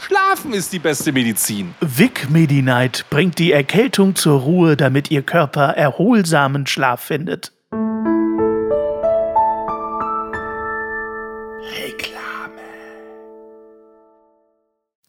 Schlafen 0.00 0.52
ist 0.52 0.72
die 0.72 0.78
beste 0.78 1.12
Medizin. 1.12 1.74
Vic 1.80 2.28
Medi-Night 2.30 3.06
bringt 3.10 3.38
die 3.38 3.52
Erkältung 3.52 4.14
zur 4.14 4.40
Ruhe, 4.40 4.76
damit 4.76 5.10
Ihr 5.10 5.22
Körper 5.22 5.68
erholsamen 5.76 6.66
Schlaf 6.66 7.00
findet. 7.00 7.52
Reklame. 11.72 12.60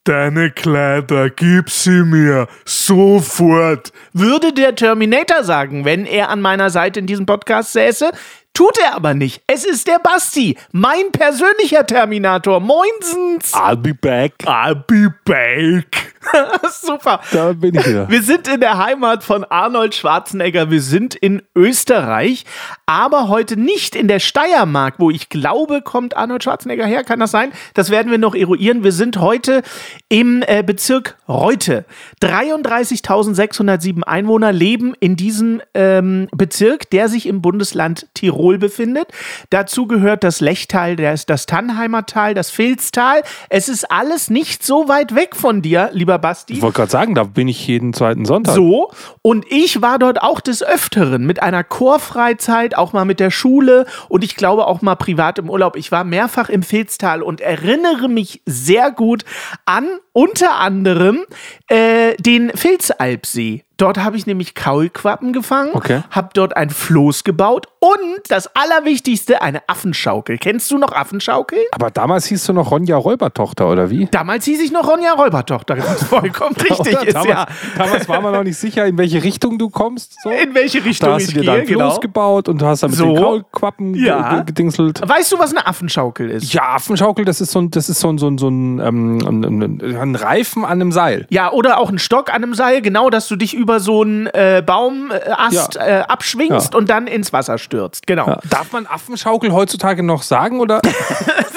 Deine 0.05 0.51
Kleider, 0.51 1.29
gib 1.29 1.69
sie 1.69 2.03
mir 2.03 2.47
sofort. 2.63 3.91
Würde 4.13 4.53
der 4.53 4.75
Terminator 4.75 5.43
sagen, 5.43 5.83
wenn 5.83 6.05
er 6.05 6.29
an 6.29 6.41
meiner 6.41 6.69
Seite 6.69 6.99
in 6.99 7.07
diesem 7.07 7.25
Podcast 7.25 7.73
säße. 7.73 8.11
Tut 8.55 8.77
er 8.81 8.95
aber 8.95 9.13
nicht. 9.13 9.41
Es 9.47 9.65
ist 9.65 9.85
der 9.85 9.99
Basti, 9.99 10.57
mein 10.71 11.11
persönlicher 11.11 11.85
Terminator. 11.85 12.61
Moinsens. 12.61 13.53
I'll 13.53 13.75
be 13.75 13.93
back. 13.93 14.31
I'll 14.45 14.75
be 14.75 15.13
back. 15.25 16.13
Super. 16.71 17.19
Da 17.33 17.51
bin 17.51 17.75
ich 17.75 17.85
wieder. 17.85 18.09
Wir 18.09 18.23
sind 18.23 18.47
in 18.47 18.61
der 18.61 18.77
Heimat 18.77 19.25
von 19.25 19.43
Arnold 19.43 19.93
Schwarzenegger. 19.93 20.71
Wir 20.71 20.81
sind 20.81 21.15
in 21.15 21.41
Österreich, 21.53 22.45
aber 22.85 23.27
heute 23.27 23.59
nicht 23.59 23.93
in 23.93 24.07
der 24.07 24.19
Steiermark, 24.19 24.95
wo 24.99 25.11
ich 25.11 25.27
glaube, 25.27 25.81
kommt 25.81 26.15
Arnold 26.15 26.43
Schwarzenegger 26.43 26.85
her. 26.85 27.03
Kann 27.03 27.19
das 27.19 27.31
sein? 27.31 27.51
Das 27.73 27.89
werden 27.89 28.09
wir 28.09 28.19
noch 28.19 28.35
eruieren. 28.35 28.85
Wir 28.85 28.93
sind 28.93 29.17
heute 29.17 29.63
im 30.07 30.43
äh, 30.47 30.63
Bezirk 30.63 31.17
Reute. 31.27 31.83
33.607 32.21 34.03
Einwohner 34.03 34.53
leben 34.53 34.93
in 35.01 35.17
diesem 35.17 35.61
ähm, 35.73 36.29
Bezirk, 36.31 36.89
der 36.89 37.09
sich 37.09 37.27
im 37.27 37.41
Bundesland 37.41 38.07
Tirol 38.13 38.44
befindet. 38.57 39.07
Dazu 39.49 39.85
gehört 39.85 40.23
das 40.23 40.41
Lechtal, 40.41 40.95
das 40.95 41.45
Tannheimer 41.45 42.05
Tal, 42.05 42.33
das 42.33 42.49
Filztal. 42.49 43.21
Es 43.49 43.69
ist 43.69 43.91
alles 43.91 44.29
nicht 44.29 44.63
so 44.65 44.87
weit 44.87 45.13
weg 45.13 45.35
von 45.35 45.61
dir, 45.61 45.89
lieber 45.91 46.15
lieber 46.15 46.19
Basti. 46.19 46.53
Ich 46.53 46.61
wollte 46.61 46.77
gerade 46.77 46.91
sagen, 46.91 47.15
da 47.15 47.23
bin 47.23 47.47
ich 47.47 47.65
jeden 47.67 47.93
zweiten 47.93 48.25
Sonntag. 48.25 48.53
So, 48.53 48.91
und 49.21 49.45
ich 49.49 49.81
war 49.81 49.99
dort 49.99 50.21
auch 50.21 50.39
des 50.39 50.63
Öfteren 50.63 51.25
mit 51.25 51.41
einer 51.41 51.63
Chorfreizeit, 51.63 52.77
auch 52.77 52.93
mal 52.93 53.05
mit 53.05 53.19
der 53.19 53.31
Schule 53.31 53.85
und 54.07 54.23
ich 54.23 54.35
glaube 54.35 54.67
auch 54.67 54.81
mal 54.81 54.95
privat 54.95 55.39
im 55.39 55.49
Urlaub. 55.49 55.75
Ich 55.75 55.91
war 55.91 56.03
mehrfach 56.03 56.49
im 56.49 56.63
Filztal 56.63 57.21
und 57.21 57.41
erinnere 57.41 58.07
mich 58.07 58.41
sehr 58.45 58.91
gut 58.91 59.25
an 59.65 59.87
unter 60.15 60.55
anderem 60.59 61.25
äh, 61.67 62.15
den 62.17 62.49
Filzalpsee. 62.55 63.63
Dort 63.77 63.97
habe 63.97 64.15
ich 64.15 64.25
nämlich 64.25 64.55
Kaulquappen 64.55 65.33
gefangen, 65.33 65.71
okay. 65.73 66.01
habe 66.09 66.29
dort 66.33 66.55
ein 66.55 66.69
Floß 66.69 67.25
gebaut 67.25 67.67
und 67.81 68.21
das 68.29 68.49
Allerwichtigste, 68.55 69.41
eine 69.41 69.67
Affenschaukel. 69.67 70.37
Kennst 70.37 70.71
du 70.71 70.77
noch 70.77 70.93
Affenschaukel? 70.93 71.59
Aber 71.73 71.91
damals 71.91 72.25
hieß 72.27 72.45
du 72.45 72.53
noch 72.53 72.71
Ronja 72.71 72.95
Räubertochter, 72.95 73.69
oder 73.69 73.89
wie? 73.89 74.05
Damals 74.05 74.45
hieß 74.45 74.61
ich 74.61 74.71
noch 74.71 74.87
Ronja 74.87 75.11
Räubertochter. 75.11 75.75
Das 75.75 76.03
ist 76.03 76.07
vollkommen 76.07 76.55
richtig. 76.69 76.93
Ist, 77.03 77.15
damals, 77.15 77.27
ja. 77.27 77.45
damals 77.77 78.07
war 78.07 78.21
man 78.21 78.31
noch 78.31 78.43
nicht 78.43 78.57
sicher, 78.57 78.85
in 78.85 78.97
welche 78.97 79.21
Richtung 79.21 79.57
du 79.57 79.69
kommst. 79.69 80.21
So. 80.23 80.29
In 80.29 80.55
welche 80.55 80.85
Richtung 80.85 81.09
da 81.09 81.15
hast 81.15 81.23
ich 81.27 81.33
du 81.33 81.41
dir 81.41 81.45
gehe, 81.45 81.55
dann 81.57 81.65
Floß 81.67 81.77
genau. 81.95 81.99
gebaut 81.99 82.47
und 82.47 82.61
du 82.61 82.65
hast 82.65 82.81
dann 82.81 82.91
mit 82.91 82.99
So. 82.99 83.07
den 83.13 83.21
Kaulquappen 83.21 83.93
Ja. 83.95 84.35
ge- 84.35 84.45
gedingselt. 84.45 85.01
Weißt 85.05 85.33
du, 85.33 85.37
was 85.37 85.51
eine 85.51 85.67
Affenschaukel 85.67 86.29
ist? 86.31 86.53
Ja, 86.53 86.75
Affenschaukel, 86.75 87.25
das 87.25 87.41
ist 87.41 87.51
so 87.51 87.59
ein, 87.59 87.71
das 87.71 87.89
ist 87.89 87.99
so 87.99 88.07
ein, 88.07 88.17
so 88.17 88.27
ein, 88.29 88.37
so 88.37 88.47
ein, 88.47 88.79
ähm, 88.79 89.19
ein, 89.43 89.97
ein, 90.05 90.11
ein 90.11 90.15
Reifen 90.15 90.63
an 90.65 90.71
einem 90.73 90.91
Seil. 90.91 91.25
Ja, 91.29 91.51
oder 91.51 91.79
auch 91.79 91.89
ein 91.89 91.99
Stock 91.99 92.29
an 92.29 92.43
einem 92.43 92.53
Seil, 92.53 92.81
genau, 92.81 93.09
dass 93.09 93.27
du 93.27 93.35
dich 93.35 93.53
über 93.53 93.79
so 93.79 94.01
einen 94.03 94.27
äh, 94.27 94.63
Baumast 94.65 95.75
Ja. 95.75 95.85
äh, 95.85 96.01
abschwingst 96.07 96.73
Ja. 96.73 96.77
und 96.79 96.89
dann 96.89 97.07
ins 97.07 97.33
Wasser 97.33 97.57
stürzt. 97.57 98.07
Genau. 98.07 98.27
Ja. 98.27 98.39
Darf 98.49 98.71
man 98.71 98.85
Affenschaukel 98.87 99.51
heutzutage 99.51 100.03
noch 100.03 100.23
sagen 100.23 100.59
oder? 100.59 100.81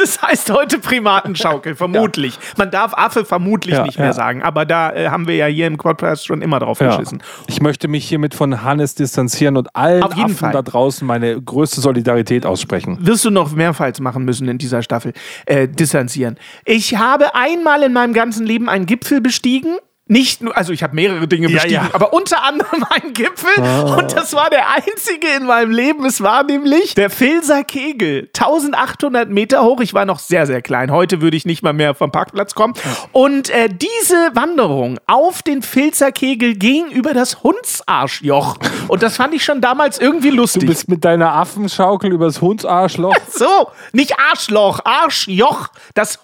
Das 0.01 0.23
heißt 0.23 0.53
heute 0.53 0.79
Primatenschaukel, 0.79 1.75
vermutlich. 1.75 2.39
Man 2.57 2.71
darf 2.71 2.95
Affe 2.95 3.25
vermutlich 3.25 3.79
nicht 3.83 3.99
mehr 3.99 4.13
sagen, 4.13 4.43
aber 4.43 4.65
da 4.65 4.93
äh, 4.93 5.09
haben 5.09 5.27
wir 5.27 5.35
ja 5.35 5.47
hier 5.47 5.67
im 5.67 5.77
Podcast 5.77 6.25
schon 6.25 6.41
immer 6.41 6.61
drauf 6.61 6.79
geschissen. 6.79 7.21
Ich 7.49 7.61
möchte 7.61 7.89
mich 7.89 8.09
hiermit 8.09 8.33
von 8.35 8.63
Hannes 8.63 8.95
distanzieren 8.95 9.57
und 9.57 9.75
allen 9.75 10.05
Affen 10.05 10.29
Fall. 10.37 10.53
da 10.53 10.63
draußen 10.63 11.07
meine 11.07 11.41
größte 11.43 11.81
Solidarität 11.81 12.47
aussprechen. 12.47 12.97
Wirst 13.01 13.25
du 13.25 13.31
noch 13.31 13.51
mehrfals 13.53 14.01
machen 14.01 14.25
müssen 14.25 14.49
in 14.49 14.57
dieser 14.59 14.83
Staffel. 14.83 15.13
Äh, 15.47 15.67
distanzieren. 15.67 16.39
Ich 16.65 16.97
habe 16.97 17.35
einmal 17.35 17.83
in 17.83 17.93
meinem 17.93 18.13
ganzen 18.15 18.38
Leben 18.47 18.69
einen 18.69 18.87
Gipfel 18.87 19.21
bestiegen. 19.21 19.77
Nicht 20.11 20.41
nur, 20.41 20.57
also 20.57 20.73
ich 20.73 20.83
habe 20.83 20.95
mehrere 20.95 21.29
Dinge 21.29 21.49
Ja, 21.49 21.57
bestiegen, 21.57 21.75
ja. 21.85 21.91
aber 21.93 22.15
unter 22.15 22.43
anderem 22.43 22.83
einen 22.91 23.13
Gipfel. 23.13 23.63
Ah. 23.63 23.97
Und 23.97 24.13
das 24.17 24.33
war 24.33 24.49
der 24.49 24.71
einzige 24.73 25.27
in 25.37 25.45
meinem 25.45 25.71
Leben. 25.71 26.07
Es 26.07 26.23
war 26.23 26.45
nämlich 26.45 26.95
der 26.95 27.11
Filser 27.11 27.63
Kegel. 27.63 28.31
1800 28.35 29.29
Meter 29.29 29.63
hoch. 29.65 29.83
Ich 29.83 29.93
war 29.93 30.07
noch 30.07 30.19
sehr, 30.19 30.47
sehr 30.47 30.63
klein. 30.63 30.91
Heute 30.91 31.21
würde 31.21 31.37
ich 31.37 31.45
nicht 31.45 31.63
mal 31.63 31.75
mehr 31.75 31.95
vom 31.95 32.11
Parkplatz 32.11 32.55
kommen. 32.55 32.73
Und 33.13 33.51
äh, 33.51 33.69
diese 33.69 34.31
Wanderung 34.33 34.99
auf 35.07 35.43
den 35.43 35.61
Filzer 35.61 36.11
Kegel 36.11 36.55
ging 36.55 36.87
über 36.91 37.13
das 37.13 37.43
Hundsarschjoch. 37.43 38.57
Und 38.89 39.03
das 39.03 39.17
fand 39.17 39.35
ich 39.35 39.45
schon 39.45 39.61
damals 39.61 39.99
irgendwie 39.99 40.31
lustig. 40.31 40.63
Du 40.63 40.69
bist 40.69 40.89
mit 40.89 41.05
deiner 41.05 41.35
Affenschaukel 41.35 42.11
übers 42.13 42.41
Hundsarschloch. 42.41 43.15
So, 43.31 43.69
nicht 43.93 44.15
Arschloch, 44.19 44.81
Arschjoch. 44.87 45.69
Das 45.93 46.19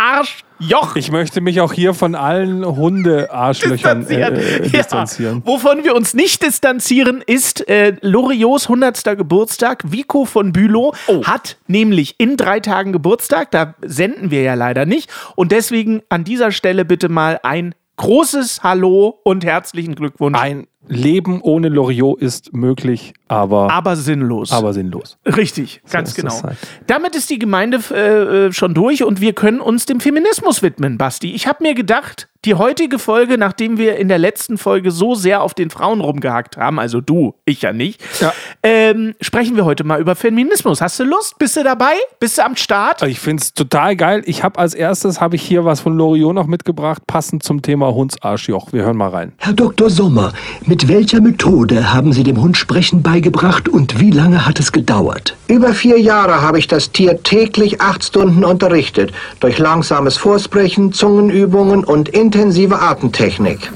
Hundsarschjoch. 0.00 0.96
Ich 0.96 1.10
möchte 1.10 1.40
mich 1.40 1.60
auch 1.60 1.72
hier 1.72 1.94
von 1.94 2.14
allen 2.14 2.64
Hundearschlöchern 2.64 4.06
äh, 4.06 4.14
äh, 4.14 4.20
Ja. 4.20 4.30
distanzieren. 4.30 5.42
Wovon 5.44 5.84
wir 5.84 5.94
uns 5.94 6.14
nicht 6.14 6.42
distanzieren, 6.42 7.22
ist 7.26 7.68
äh, 7.68 7.96
Loriots 8.00 8.64
100. 8.68 9.16
Geburtstag. 9.16 9.82
Vico 9.90 10.24
von 10.24 10.52
Bülow 10.52 10.94
Oh. 11.08 11.24
hat 11.24 11.56
nämlich 11.66 12.16
in 12.18 12.36
drei 12.36 12.60
Tagen 12.60 12.92
Geburtstag. 12.92 13.50
Da 13.50 13.74
senden 13.82 14.30
wir 14.30 14.42
ja 14.42 14.54
leider 14.54 14.86
nicht. 14.86 15.10
Und 15.34 15.52
deswegen 15.52 16.02
an 16.08 16.24
dieser 16.24 16.50
Stelle 16.52 16.84
bitte 16.84 17.08
mal 17.08 17.40
ein 17.42 17.74
großes 17.96 18.62
Hallo 18.62 19.18
und 19.24 19.44
herzlichen 19.44 19.94
Glückwunsch. 19.94 20.38
Ein 20.38 20.66
Leben 20.88 21.40
ohne 21.40 21.68
Loriot 21.68 22.20
ist 22.20 22.52
möglich, 22.52 23.12
aber, 23.28 23.70
aber 23.70 23.96
sinnlos. 23.96 24.52
aber 24.52 24.72
sinnlos. 24.72 25.18
Richtig, 25.26 25.82
ganz 25.90 26.10
ist 26.10 26.14
genau. 26.16 26.42
halt. 26.42 26.56
Damit 26.86 27.16
ist 27.16 27.28
die 27.30 27.38
Gemeinde 27.38 27.80
äh, 27.90 28.46
äh, 28.46 28.52
schon 28.52 28.74
durch 28.74 29.02
und 29.02 29.20
wir 29.20 29.32
können 29.32 29.60
uns 29.60 29.86
dem 29.86 30.00
Feminismus 30.00 30.62
widmen, 30.62 30.98
Basti. 30.98 31.34
Ich 31.34 31.46
habe 31.46 31.62
mir 31.62 31.74
gedacht, 31.74 32.28
die 32.44 32.54
heutige 32.54 32.98
Folge, 33.00 33.38
nachdem 33.38 33.76
wir 33.78 33.96
in 33.96 34.08
der 34.08 34.18
letzten 34.18 34.56
Folge 34.58 34.92
so 34.92 35.14
sehr 35.16 35.42
auf 35.42 35.54
den 35.54 35.70
Frauen 35.70 36.00
rumgehackt 36.00 36.56
haben, 36.56 36.78
also 36.78 37.00
du, 37.00 37.34
ich 37.44 37.62
ja 37.62 37.72
nicht, 37.72 38.00
Ja. 38.20 38.32
Ähm, 38.68 39.14
sprechen 39.20 39.54
wir 39.54 39.64
heute 39.64 39.84
mal 39.84 40.00
über 40.00 40.16
Feminismus. 40.16 40.80
Hast 40.80 40.98
du 40.98 41.04
Lust? 41.04 41.38
Bist 41.38 41.56
du 41.56 41.62
dabei? 41.62 41.92
Bist 42.18 42.36
du 42.36 42.44
am 42.44 42.56
Start? 42.56 43.00
Ich 43.02 43.20
finde 43.20 43.40
es 43.40 43.54
total 43.54 43.94
geil. 43.94 44.24
Ich 44.26 44.42
habe 44.42 44.58
als 44.58 44.74
erstes 44.74 45.20
habe 45.20 45.36
ich 45.36 45.42
hier 45.42 45.64
was 45.64 45.78
von 45.78 45.96
Loriot 45.96 46.34
noch 46.34 46.48
mitgebracht, 46.48 47.06
passend 47.06 47.44
zum 47.44 47.62
Thema 47.62 47.94
Hundsarschjoch. 47.94 48.72
Wir 48.72 48.82
hören 48.82 48.96
mal 48.96 49.10
rein. 49.10 49.32
Herr 49.36 49.52
Dr. 49.52 49.88
Sommer, 49.88 50.32
mit 50.64 50.88
welcher 50.88 51.20
Methode 51.20 51.94
haben 51.94 52.12
Sie 52.12 52.24
dem 52.24 52.42
Hund 52.42 52.56
Sprechen 52.56 53.02
beigebracht 53.02 53.68
und 53.68 54.00
wie 54.00 54.10
lange 54.10 54.44
hat 54.44 54.58
es 54.58 54.72
gedauert? 54.72 55.36
Über 55.46 55.72
vier 55.72 56.00
Jahre 56.00 56.42
habe 56.42 56.58
ich 56.58 56.66
das 56.66 56.90
Tier 56.90 57.22
täglich 57.22 57.80
acht 57.80 58.02
Stunden 58.02 58.44
unterrichtet. 58.44 59.12
Durch 59.38 59.58
langsames 59.58 60.16
Vorsprechen, 60.16 60.92
Zungenübungen 60.92 61.84
und 61.84 62.08
intensive 62.08 62.80
Atemtechnik. 62.80 63.70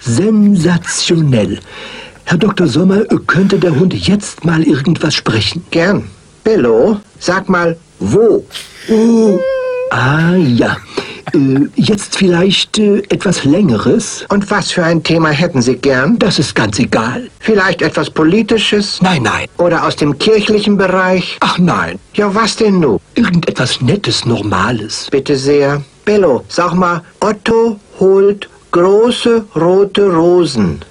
Sensationell. 0.00 1.60
Herr 2.28 2.36
Dr. 2.36 2.66
Sommer, 2.66 3.06
könnte 3.26 3.58
der 3.58 3.74
Hund 3.74 3.94
jetzt 3.94 4.44
mal 4.44 4.62
irgendwas 4.62 5.14
sprechen? 5.14 5.64
Gern. 5.70 6.10
Bello, 6.44 7.00
sag 7.18 7.48
mal, 7.48 7.74
wo? 8.00 8.44
Ah 9.90 10.34
ja. 10.36 10.76
Äh, 11.32 11.60
jetzt 11.76 12.18
vielleicht 12.18 12.78
äh, 12.78 12.98
etwas 13.08 13.44
Längeres? 13.44 14.26
Und 14.28 14.50
was 14.50 14.70
für 14.72 14.84
ein 14.84 15.02
Thema 15.02 15.30
hätten 15.30 15.62
Sie 15.62 15.76
gern? 15.76 16.18
Das 16.18 16.38
ist 16.38 16.54
ganz 16.54 16.78
egal. 16.78 17.30
Vielleicht 17.38 17.80
etwas 17.80 18.10
Politisches? 18.10 19.00
Nein, 19.00 19.22
nein. 19.22 19.46
Oder 19.56 19.86
aus 19.86 19.96
dem 19.96 20.18
kirchlichen 20.18 20.76
Bereich? 20.76 21.38
Ach 21.40 21.56
nein. 21.58 21.98
Ja, 22.12 22.34
was 22.34 22.56
denn 22.56 22.80
nun? 22.80 23.00
Irgendetwas 23.14 23.80
Nettes, 23.80 24.26
Normales. 24.26 25.08
Bitte 25.10 25.34
sehr. 25.34 25.82
Bello, 26.04 26.44
sag 26.48 26.74
mal, 26.74 27.02
Otto 27.20 27.80
holt 27.98 28.50
große 28.72 29.46
rote 29.56 30.12
Rosen. 30.12 30.82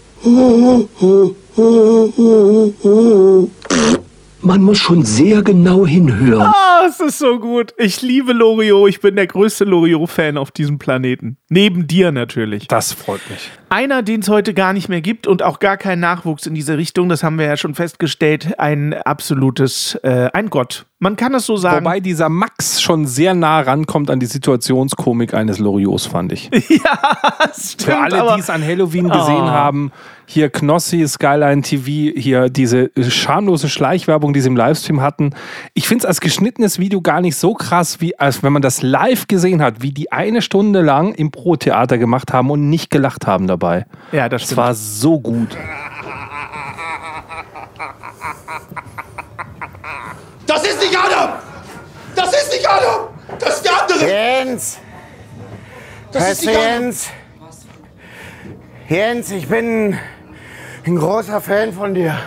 Man 4.42 4.62
muss 4.62 4.78
schon 4.80 5.04
sehr 5.04 5.42
genau 5.42 5.86
hinhören. 5.86 6.54
Ah, 6.54 6.86
es 6.88 7.00
ist 7.00 7.20
so 7.20 7.40
gut. 7.40 7.74
Ich 7.78 8.02
liebe 8.02 8.34
Loriot. 8.34 8.90
Ich 8.90 9.00
bin 9.02 9.16
der 9.16 9.28
größte 9.28 9.66
Loriot-Fan 9.66 10.38
auf 10.38 10.52
diesem 10.52 10.80
Planeten. 10.80 11.38
Neben 11.50 11.86
dir 11.88 12.12
natürlich. 12.12 12.68
Das 12.68 12.94
freut 12.94 13.22
mich. 13.30 13.52
Einer, 13.70 14.02
den 14.04 14.22
es 14.22 14.30
heute 14.30 14.54
gar 14.54 14.74
nicht 14.74 14.90
mehr 14.90 15.02
gibt 15.02 15.28
und 15.28 15.44
auch 15.44 15.60
gar 15.60 15.78
keinen 15.78 16.00
Nachwuchs 16.00 16.48
in 16.48 16.56
diese 16.56 16.78
Richtung, 16.78 17.10
das 17.10 17.24
haben 17.24 17.38
wir 17.38 17.46
ja 17.46 17.58
schon 17.58 17.76
festgestellt, 17.76 18.58
ein 18.58 18.94
absolutes, 18.94 19.96
äh, 20.04 20.30
ein 20.34 20.50
Gott. 20.50 20.87
Man 21.00 21.16
kann 21.16 21.36
es 21.36 21.46
so 21.46 21.58
sagen. 21.58 21.86
Wobei 21.86 22.00
dieser 22.00 22.28
Max 22.28 22.82
schon 22.82 23.06
sehr 23.06 23.36
nah 23.36 23.60
rankommt 23.60 24.10
an 24.10 24.20
die 24.20 24.26
Situationskomik 24.26 25.36
eines 25.36 25.60
Loriots, 25.60 26.08
fand 26.08 26.32
ich. 26.32 26.46
ja, 26.70 27.00
stimmt. 27.56 27.82
Für 27.84 27.98
alle, 28.00 28.34
die 28.36 28.40
es 28.40 28.50
an 28.50 28.64
Halloween 28.66 29.08
gesehen 29.08 29.44
Oh. 29.44 29.48
haben, 29.48 29.92
hier 30.26 30.50
Knossi, 30.50 31.08
Skyline 31.08 31.62
TV, 31.62 32.20
hier 32.20 32.50
diese 32.50 32.90
schamlose 32.98 33.70
Schleichwerbung, 33.70 34.34
die 34.34 34.42
sie 34.42 34.48
im 34.48 34.58
Livestream 34.58 35.02
hatten. 35.02 35.36
Ich 35.76 35.88
finde 35.88 36.02
es 36.02 36.06
als 36.08 36.20
geschnittenes 36.20 36.80
Video 36.80 37.00
gar 37.02 37.22
nicht 37.22 37.36
so 37.36 37.54
krass, 37.54 38.02
wie 38.02 38.18
als 38.18 38.42
wenn 38.42 38.52
man 38.52 38.64
das 38.64 38.82
live 38.82 39.28
gesehen 39.28 39.62
hat, 39.62 39.84
wie 39.84 39.92
die 39.92 40.12
eine 40.12 40.42
Stunde 40.42 40.82
lang 40.82 41.14
im 41.14 41.30
Pro-Theater 41.30 42.00
gemacht 42.00 42.34
haben 42.34 42.50
und 42.50 42.72
nicht 42.72 42.90
gelacht 42.90 43.28
haben 43.28 43.46
dabei. 43.46 43.86
Ja, 44.12 44.30
das 44.30 44.42
Es 44.42 44.48
stimmt. 44.48 44.58
war 44.58 44.74
so 44.74 45.20
gut. 45.20 45.56
Ist 50.70 50.82
nicht 50.82 50.98
Adam! 50.98 51.34
Das 52.16 52.34
ist 52.34 52.52
nicht 52.52 52.70
Adam! 52.70 53.08
Das 53.40 53.56
ist 53.56 53.66
der 53.66 53.82
andere! 53.82 54.08
Jens! 54.08 54.78
Das 56.12 56.24
ist 56.24 56.30
Weißt 56.30 56.44
du, 56.44 56.48
nicht 56.48 56.58
Adam! 56.58 56.84
Jens? 56.84 57.08
Jens, 58.90 59.32
ich 59.32 59.48
bin 59.48 60.00
ein 60.86 60.96
großer 60.96 61.42
Fan 61.42 61.74
von 61.74 61.94
dir. 61.94 62.18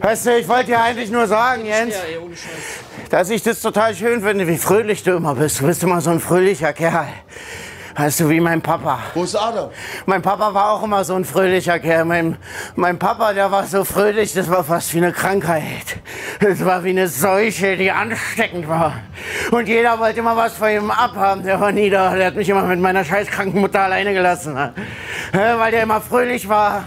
Weißt 0.00 0.26
du, 0.26 0.38
ich 0.38 0.46
wollte 0.46 0.66
dir 0.66 0.82
eigentlich 0.82 1.10
nur 1.10 1.26
sagen, 1.26 1.64
Jens, 1.64 1.94
dass 3.08 3.30
ich 3.30 3.42
das 3.42 3.60
total 3.60 3.94
schön 3.94 4.22
finde, 4.22 4.46
wie 4.46 4.58
fröhlich 4.58 5.02
du 5.02 5.12
immer 5.12 5.34
bist. 5.34 5.60
Du 5.60 5.66
bist 5.66 5.82
immer 5.82 6.00
so 6.00 6.10
ein 6.10 6.20
fröhlicher 6.20 6.72
Kerl. 6.72 7.08
Weißt 7.96 8.20
du, 8.20 8.28
wie 8.28 8.40
mein 8.40 8.60
Papa. 8.60 8.98
Wo 9.14 9.22
ist 9.22 9.36
Adam? 9.36 9.70
Mein 10.06 10.20
Papa 10.20 10.52
war 10.52 10.72
auch 10.72 10.82
immer 10.82 11.04
so 11.04 11.14
ein 11.14 11.24
fröhlicher 11.24 11.78
Kerl. 11.78 12.04
Mein, 12.04 12.36
mein 12.74 12.98
Papa, 12.98 13.32
der 13.32 13.52
war 13.52 13.64
so 13.66 13.84
fröhlich, 13.84 14.34
das 14.34 14.50
war 14.50 14.64
fast 14.64 14.92
wie 14.94 14.98
eine 14.98 15.12
Krankheit. 15.12 15.98
Das 16.40 16.64
war 16.64 16.82
wie 16.82 16.90
eine 16.90 17.06
Seuche, 17.06 17.76
die 17.76 17.92
ansteckend 17.92 18.68
war. 18.68 18.94
Und 19.52 19.68
jeder 19.68 19.96
wollte 20.00 20.18
immer 20.18 20.36
was 20.36 20.54
von 20.56 20.70
ihm 20.70 20.90
abhaben. 20.90 21.44
Der 21.44 21.60
war 21.60 21.70
nie 21.70 21.88
da. 21.88 22.14
Der 22.16 22.26
hat 22.26 22.34
mich 22.34 22.48
immer 22.48 22.62
mit 22.62 22.80
meiner 22.80 23.04
scheißkranken 23.04 23.60
Mutter 23.60 23.82
alleine 23.82 24.12
gelassen. 24.12 24.58
Weil 25.32 25.70
der 25.70 25.84
immer 25.84 26.00
fröhlich 26.00 26.48
war. 26.48 26.84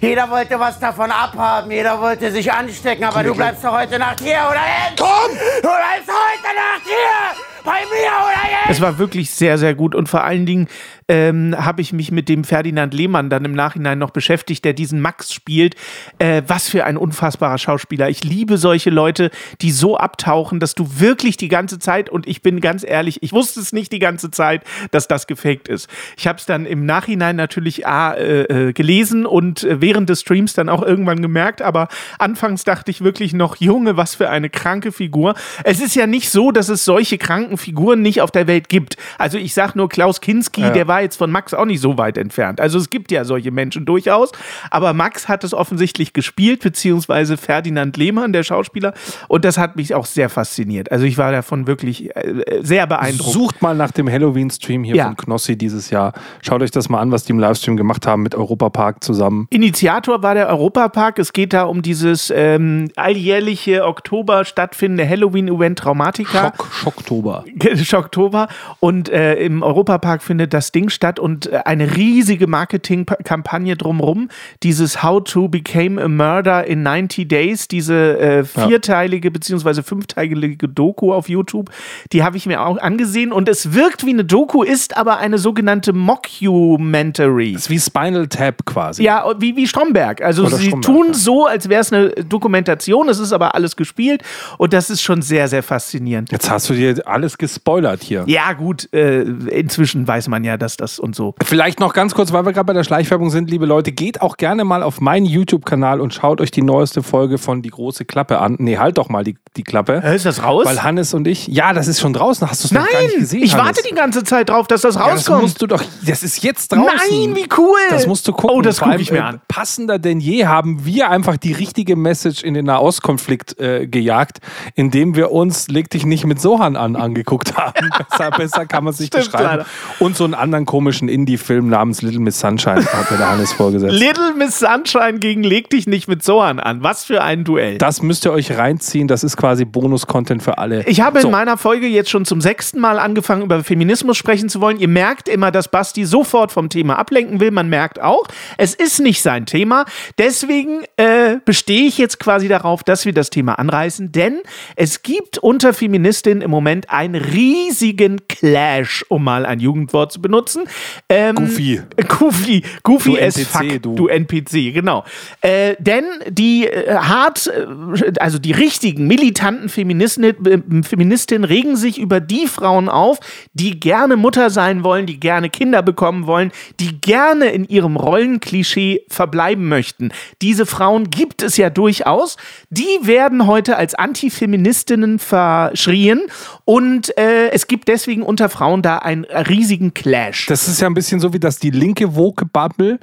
Jeder 0.00 0.30
wollte 0.30 0.58
was 0.60 0.78
davon 0.78 1.10
abhaben. 1.10 1.70
Jeder 1.72 2.00
wollte 2.00 2.30
sich 2.30 2.52
anstecken. 2.52 3.04
Aber 3.04 3.24
du 3.24 3.34
bleibst 3.34 3.64
doch 3.64 3.72
heute 3.72 3.98
Nacht 3.98 4.20
hier, 4.20 4.38
oder? 4.48 4.60
Komm! 4.96 5.36
Du 5.56 5.68
bleibst 5.68 6.08
heute 6.08 6.54
Nacht 6.54 6.84
hier! 6.84 7.44
Bei 7.64 7.80
mir, 7.90 8.12
oder 8.22 8.50
Jens? 8.50 8.53
Es 8.66 8.80
war 8.80 8.98
wirklich 8.98 9.30
sehr, 9.30 9.58
sehr 9.58 9.74
gut 9.74 9.94
und 9.94 10.08
vor 10.08 10.24
allen 10.24 10.46
Dingen 10.46 10.68
ähm, 11.06 11.54
habe 11.58 11.82
ich 11.82 11.92
mich 11.92 12.10
mit 12.10 12.30
dem 12.30 12.44
Ferdinand 12.44 12.94
Lehmann 12.94 13.28
dann 13.28 13.44
im 13.44 13.52
Nachhinein 13.52 13.98
noch 13.98 14.10
beschäftigt, 14.10 14.64
der 14.64 14.72
diesen 14.72 15.00
Max 15.02 15.34
spielt. 15.34 15.74
Äh, 16.18 16.42
was 16.46 16.70
für 16.70 16.84
ein 16.84 16.96
unfassbarer 16.96 17.58
Schauspieler. 17.58 18.08
Ich 18.08 18.24
liebe 18.24 18.56
solche 18.56 18.88
Leute, 18.88 19.30
die 19.60 19.70
so 19.70 19.98
abtauchen, 19.98 20.60
dass 20.60 20.74
du 20.74 20.98
wirklich 20.98 21.36
die 21.36 21.48
ganze 21.48 21.78
Zeit, 21.78 22.08
und 22.08 22.26
ich 22.26 22.40
bin 22.40 22.60
ganz 22.60 22.84
ehrlich, 22.84 23.22
ich 23.22 23.32
wusste 23.32 23.60
es 23.60 23.72
nicht 23.72 23.92
die 23.92 23.98
ganze 23.98 24.30
Zeit, 24.30 24.62
dass 24.92 25.08
das 25.08 25.26
gefaked 25.26 25.68
ist. 25.68 25.90
Ich 26.16 26.26
habe 26.26 26.38
es 26.38 26.46
dann 26.46 26.64
im 26.64 26.86
Nachhinein 26.86 27.36
natürlich 27.36 27.86
A, 27.86 28.14
äh, 28.14 28.68
äh, 28.68 28.72
gelesen 28.72 29.26
und 29.26 29.62
äh, 29.62 29.82
während 29.82 30.08
des 30.08 30.22
Streams 30.22 30.54
dann 30.54 30.70
auch 30.70 30.82
irgendwann 30.82 31.20
gemerkt, 31.20 31.60
aber 31.60 31.88
anfangs 32.18 32.64
dachte 32.64 32.90
ich 32.90 33.02
wirklich 33.02 33.34
noch, 33.34 33.56
Junge, 33.56 33.98
was 33.98 34.14
für 34.14 34.30
eine 34.30 34.48
kranke 34.48 34.90
Figur. 34.90 35.34
Es 35.64 35.82
ist 35.82 35.94
ja 35.94 36.06
nicht 36.06 36.30
so, 36.30 36.50
dass 36.50 36.70
es 36.70 36.84
solche 36.84 37.18
kranken 37.18 37.58
Figuren 37.58 38.00
nicht 38.00 38.22
auf 38.22 38.30
der 38.30 38.46
Welt 38.46 38.53
gibt. 38.60 38.96
Also 39.18 39.38
ich 39.38 39.54
sag 39.54 39.74
nur 39.76 39.88
Klaus 39.88 40.20
Kinski, 40.20 40.62
der 40.72 40.88
war 40.88 41.02
jetzt 41.02 41.16
von 41.16 41.30
Max 41.30 41.54
auch 41.54 41.64
nicht 41.64 41.80
so 41.80 41.98
weit 41.98 42.18
entfernt. 42.18 42.60
Also 42.60 42.78
es 42.78 42.90
gibt 42.90 43.10
ja 43.10 43.24
solche 43.24 43.50
Menschen 43.50 43.84
durchaus, 43.84 44.32
aber 44.70 44.92
Max 44.92 45.28
hat 45.28 45.44
es 45.44 45.54
offensichtlich 45.54 46.12
gespielt, 46.12 46.62
beziehungsweise 46.62 47.36
Ferdinand 47.36 47.96
Lehmann, 47.96 48.32
der 48.32 48.42
Schauspieler, 48.42 48.94
und 49.28 49.44
das 49.44 49.58
hat 49.58 49.76
mich 49.76 49.94
auch 49.94 50.06
sehr 50.06 50.28
fasziniert. 50.28 50.90
Also 50.92 51.04
ich 51.04 51.18
war 51.18 51.32
davon 51.32 51.66
wirklich 51.66 52.14
äh, 52.16 52.60
sehr 52.62 52.86
beeindruckt. 52.86 53.32
Sucht 53.32 53.62
mal 53.62 53.74
nach 53.74 53.90
dem 53.90 54.10
Halloween-Stream 54.10 54.84
hier 54.84 54.96
Ja. 54.96 55.04
von 55.06 55.16
Knossi 55.16 55.56
dieses 55.56 55.90
Jahr. 55.90 56.12
Schaut 56.42 56.62
euch 56.62 56.70
das 56.70 56.88
mal 56.88 57.00
an, 57.00 57.10
was 57.10 57.24
die 57.24 57.32
im 57.32 57.38
Livestream 57.38 57.76
gemacht 57.76 58.06
haben 58.06 58.22
mit 58.22 58.34
Europa 58.34 58.70
Park 58.70 59.04
zusammen. 59.04 59.46
Initiator 59.50 60.22
war 60.22 60.34
der 60.34 60.48
Europapark. 60.48 61.18
Es 61.18 61.32
geht 61.32 61.52
da 61.52 61.64
um 61.64 61.82
dieses 61.82 62.32
ähm, 62.34 62.90
alljährliche 62.96 63.84
Oktober 63.84 64.44
stattfindende 64.44 65.08
Halloween-Event 65.08 65.78
Traumatica. 65.78 66.52
Schock, 66.56 66.68
Schocktober. 66.72 67.44
Schocktober. 67.76 68.43
Und 68.80 69.08
äh, 69.08 69.34
im 69.36 69.62
Europapark 69.62 70.22
findet 70.22 70.54
das 70.54 70.72
Ding 70.72 70.88
statt 70.88 71.18
und 71.18 71.46
äh, 71.46 71.60
eine 71.64 71.96
riesige 71.96 72.46
Marketingkampagne 72.46 73.76
drumrum. 73.76 74.28
Dieses 74.62 75.02
How 75.02 75.22
to 75.22 75.48
Became 75.48 76.00
a 76.02 76.08
Murder 76.08 76.66
in 76.66 76.82
90 76.82 77.28
Days, 77.28 77.68
diese 77.68 78.18
äh, 78.18 78.44
vierteilige 78.44 79.30
beziehungsweise 79.30 79.82
fünfteilige 79.82 80.68
Doku 80.68 81.12
auf 81.12 81.28
YouTube, 81.28 81.70
die 82.12 82.22
habe 82.22 82.36
ich 82.36 82.46
mir 82.46 82.62
auch 82.62 82.78
angesehen 82.78 83.32
und 83.32 83.48
es 83.48 83.74
wirkt 83.74 84.04
wie 84.06 84.10
eine 84.10 84.24
Doku, 84.24 84.62
ist 84.62 84.96
aber 84.96 85.18
eine 85.18 85.38
sogenannte 85.38 85.92
Mockumentary. 85.92 87.52
Das 87.52 87.62
ist 87.62 87.70
wie 87.70 87.80
Spinal 87.80 88.26
Tap 88.28 88.64
quasi. 88.66 89.02
Ja, 89.02 89.24
wie, 89.38 89.56
wie 89.56 89.66
Stromberg. 89.66 90.22
Also 90.22 90.44
Oder 90.46 90.56
sie 90.56 90.68
Stromberg, 90.68 90.82
tun 90.82 91.06
ja. 91.08 91.14
so, 91.14 91.46
als 91.46 91.68
wäre 91.68 91.80
es 91.80 91.92
eine 91.92 92.10
Dokumentation, 92.10 93.08
es 93.08 93.18
ist 93.18 93.32
aber 93.32 93.54
alles 93.54 93.76
gespielt 93.76 94.22
und 94.58 94.72
das 94.72 94.90
ist 94.90 95.02
schon 95.02 95.22
sehr, 95.22 95.48
sehr 95.48 95.62
faszinierend. 95.62 96.32
Jetzt 96.32 96.50
hast 96.50 96.68
du 96.70 96.74
dir 96.74 97.02
alles 97.06 97.38
gespoilert 97.38 98.02
hier. 98.02 98.24
Ja, 98.26 98.33
gut, 98.54 98.92
äh, 98.92 99.22
inzwischen 99.22 100.06
weiß 100.06 100.28
man 100.28 100.44
ja, 100.44 100.56
dass 100.56 100.76
das 100.76 100.98
und 100.98 101.14
so. 101.14 101.34
Vielleicht 101.42 101.80
noch 101.80 101.92
ganz 101.92 102.14
kurz, 102.14 102.32
weil 102.32 102.44
wir 102.44 102.52
gerade 102.52 102.66
bei 102.66 102.72
der 102.72 102.84
Schleichwerbung 102.84 103.30
sind, 103.30 103.50
liebe 103.50 103.66
Leute, 103.66 103.92
geht 103.92 104.20
auch 104.22 104.36
gerne 104.36 104.64
mal 104.64 104.82
auf 104.82 105.00
meinen 105.00 105.26
YouTube-Kanal 105.26 106.00
und 106.00 106.14
schaut 106.14 106.40
euch 106.40 106.50
die 106.50 106.62
neueste 106.62 107.02
Folge 107.02 107.38
von 107.38 107.62
Die 107.62 107.70
große 107.70 108.04
Klappe 108.04 108.38
an. 108.38 108.56
Nee, 108.58 108.78
halt 108.78 108.98
doch 108.98 109.08
mal 109.08 109.24
die, 109.24 109.36
die 109.56 109.62
Klappe. 109.62 110.02
Äh, 110.04 110.16
Ist 110.16 110.26
das 110.26 110.42
raus? 110.42 110.66
Weil 110.66 110.82
Hannes 110.82 111.14
und 111.14 111.26
ich, 111.26 111.46
ja, 111.48 111.72
das 111.72 111.88
ist 111.88 112.00
schon 112.00 112.12
draußen. 112.12 112.48
Hast 112.48 112.64
du 112.64 112.68
es 112.68 112.72
noch 112.72 112.90
gar 112.90 113.00
nicht 113.02 113.12
Nein, 113.12 113.20
gesehen? 113.20 113.42
ich 113.42 113.54
Hannes? 113.54 113.66
warte 113.66 113.82
die 113.88 113.94
ganze 113.94 114.24
Zeit 114.24 114.48
drauf, 114.48 114.66
dass 114.66 114.82
das 114.82 114.94
ja, 114.94 115.02
das 115.02 115.10
rauskommt. 115.12 115.42
musst 115.42 115.62
du 115.62 115.66
doch, 115.66 115.82
das 116.06 116.22
ist 116.22 116.42
jetzt 116.42 116.72
draußen. 116.72 116.86
Nein, 116.86 117.36
wie 117.36 117.48
cool. 117.56 117.78
Das 117.90 118.06
musst 118.06 118.26
du 118.28 118.32
gucken. 118.32 118.56
Oh, 118.56 118.62
das 118.62 118.80
gucke 118.80 119.00
ich 119.00 119.10
mir 119.10 119.18
äh, 119.18 119.22
an. 119.22 119.40
Passender 119.48 119.98
denn 119.98 120.20
je 120.20 120.46
haben 120.46 120.84
wir 120.84 121.10
einfach 121.10 121.36
die 121.36 121.52
richtige 121.52 121.96
Message 121.96 122.42
in 122.42 122.54
den 122.54 122.66
Nahostkonflikt 122.66 123.58
äh, 123.58 123.86
gejagt, 123.86 124.38
indem 124.74 125.14
wir 125.14 125.30
uns 125.30 125.68
Leg 125.68 125.90
dich 125.90 126.04
nicht 126.06 126.24
mit 126.26 126.40
Sohan 126.40 126.76
an 126.76 126.96
angeguckt 126.96 127.56
haben. 127.56 127.90
besser, 128.30 128.44
besser 128.44 128.66
kann 128.66 128.84
man 128.84 128.92
sich 128.92 129.06
Stimmt 129.08 129.24
beschreiben. 129.32 129.44
leider. 129.44 129.66
Und 129.98 130.16
so 130.16 130.24
einen 130.24 130.34
anderen 130.34 130.66
komischen 130.66 131.08
Indie-Film 131.08 131.68
namens 131.68 132.02
Little 132.02 132.20
Miss 132.20 132.40
Sunshine 132.40 132.84
hat 132.84 133.10
mir 133.10 133.18
der 133.18 133.30
Hannes 133.30 133.52
vorgesetzt. 133.52 133.94
Little 133.94 134.34
Miss 134.36 134.58
Sunshine 134.58 135.18
gegen 135.18 135.42
Leg 135.42 135.70
dich 135.70 135.86
nicht 135.86 136.08
mit 136.08 136.22
Sohan 136.22 136.60
an. 136.60 136.82
Was 136.82 137.04
für 137.04 137.22
ein 137.22 137.44
Duell. 137.44 137.78
Das 137.78 138.02
müsst 138.02 138.24
ihr 138.24 138.32
euch 138.32 138.56
reinziehen. 138.56 139.08
Das 139.08 139.24
ist 139.24 139.36
quasi 139.36 139.64
Bonus-Content 139.64 140.42
für 140.42 140.58
alle. 140.58 140.86
Ich 140.86 141.00
habe 141.00 141.20
so. 141.20 141.28
in 141.28 141.32
meiner 141.32 141.56
Folge 141.56 141.86
jetzt 141.86 142.10
schon 142.10 142.24
zum 142.24 142.40
sechsten 142.40 142.80
Mal 142.80 142.98
angefangen, 142.98 143.42
über 143.42 143.62
Feminismus 143.64 144.16
sprechen 144.16 144.48
zu 144.48 144.60
wollen. 144.60 144.78
Ihr 144.78 144.88
merkt 144.88 145.28
immer, 145.28 145.50
dass 145.50 145.68
Basti 145.68 146.04
sofort 146.04 146.52
vom 146.52 146.68
Thema 146.68 146.98
ablenken 146.98 147.40
will. 147.40 147.50
Man 147.50 147.68
merkt 147.68 148.00
auch, 148.00 148.26
es 148.56 148.74
ist 148.74 149.00
nicht 149.00 149.22
sein 149.22 149.46
Thema. 149.46 149.84
Deswegen 150.18 150.82
äh, 150.96 151.36
bestehe 151.44 151.86
ich 151.86 151.98
jetzt 151.98 152.18
quasi 152.20 152.48
darauf, 152.48 152.82
dass 152.82 153.04
wir 153.04 153.12
das 153.12 153.30
Thema 153.30 153.58
anreißen, 153.58 154.12
denn 154.12 154.40
es 154.76 155.02
gibt 155.02 155.38
unter 155.38 155.72
Feministinnen 155.72 156.42
im 156.42 156.50
Moment 156.50 156.90
einen 156.90 157.14
riesigen 157.14 158.13
Clash, 158.28 159.04
um 159.08 159.24
mal 159.24 159.46
ein 159.46 159.60
Jugendwort 159.60 160.12
zu 160.12 160.20
benutzen. 160.20 160.64
Ähm, 161.08 161.36
Goofy. 161.36 161.82
Goofy, 162.08 162.62
Goofy 162.82 163.12
Du 163.12 163.18
as 163.18 163.36
NPC, 163.36 163.46
fuck, 163.46 163.82
du. 163.82 163.94
du 163.94 164.06
NPC, 164.08 164.72
genau. 164.72 165.04
Äh, 165.40 165.76
denn 165.78 166.04
die 166.28 166.66
äh, 166.66 166.94
hart, 166.94 167.46
äh, 167.46 168.12
also 168.20 168.38
die 168.38 168.52
richtigen 168.52 169.06
militanten 169.06 169.68
Feministinnen, 169.68 170.46
äh, 170.46 170.82
Feministinnen 170.82 171.44
regen 171.44 171.76
sich 171.76 171.98
über 171.98 172.20
die 172.20 172.46
Frauen 172.46 172.88
auf, 172.88 173.18
die 173.52 173.80
gerne 173.80 174.16
Mutter 174.16 174.50
sein 174.50 174.84
wollen, 174.84 175.06
die 175.06 175.20
gerne 175.20 175.50
Kinder 175.50 175.82
bekommen 175.82 176.26
wollen, 176.26 176.52
die 176.80 177.00
gerne 177.00 177.46
in 177.46 177.64
ihrem 177.64 177.96
Rollenklischee 177.96 179.02
verbleiben 179.08 179.68
möchten. 179.68 180.12
Diese 180.42 180.66
Frauen 180.66 181.10
gibt 181.10 181.42
es 181.42 181.56
ja 181.56 181.70
durchaus. 181.70 182.36
Die 182.70 182.98
werden 183.02 183.46
heute 183.46 183.76
als 183.76 183.94
Antifeministinnen 183.94 185.18
verschrien 185.18 186.22
und 186.64 187.16
äh, 187.18 187.50
es 187.50 187.66
gibt 187.66 187.88
deswegen 187.88 188.03
unter 188.22 188.48
Frauen 188.48 188.82
da 188.82 188.98
einen 188.98 189.24
riesigen 189.24 189.94
Clash. 189.94 190.46
Das 190.46 190.68
ist 190.68 190.80
ja 190.80 190.86
ein 190.88 190.94
bisschen 190.94 191.20
so 191.20 191.32
wie 191.32 191.40
das 191.40 191.58
die 191.58 191.70
linke 191.70 192.14
Woke-Bubble 192.16 192.98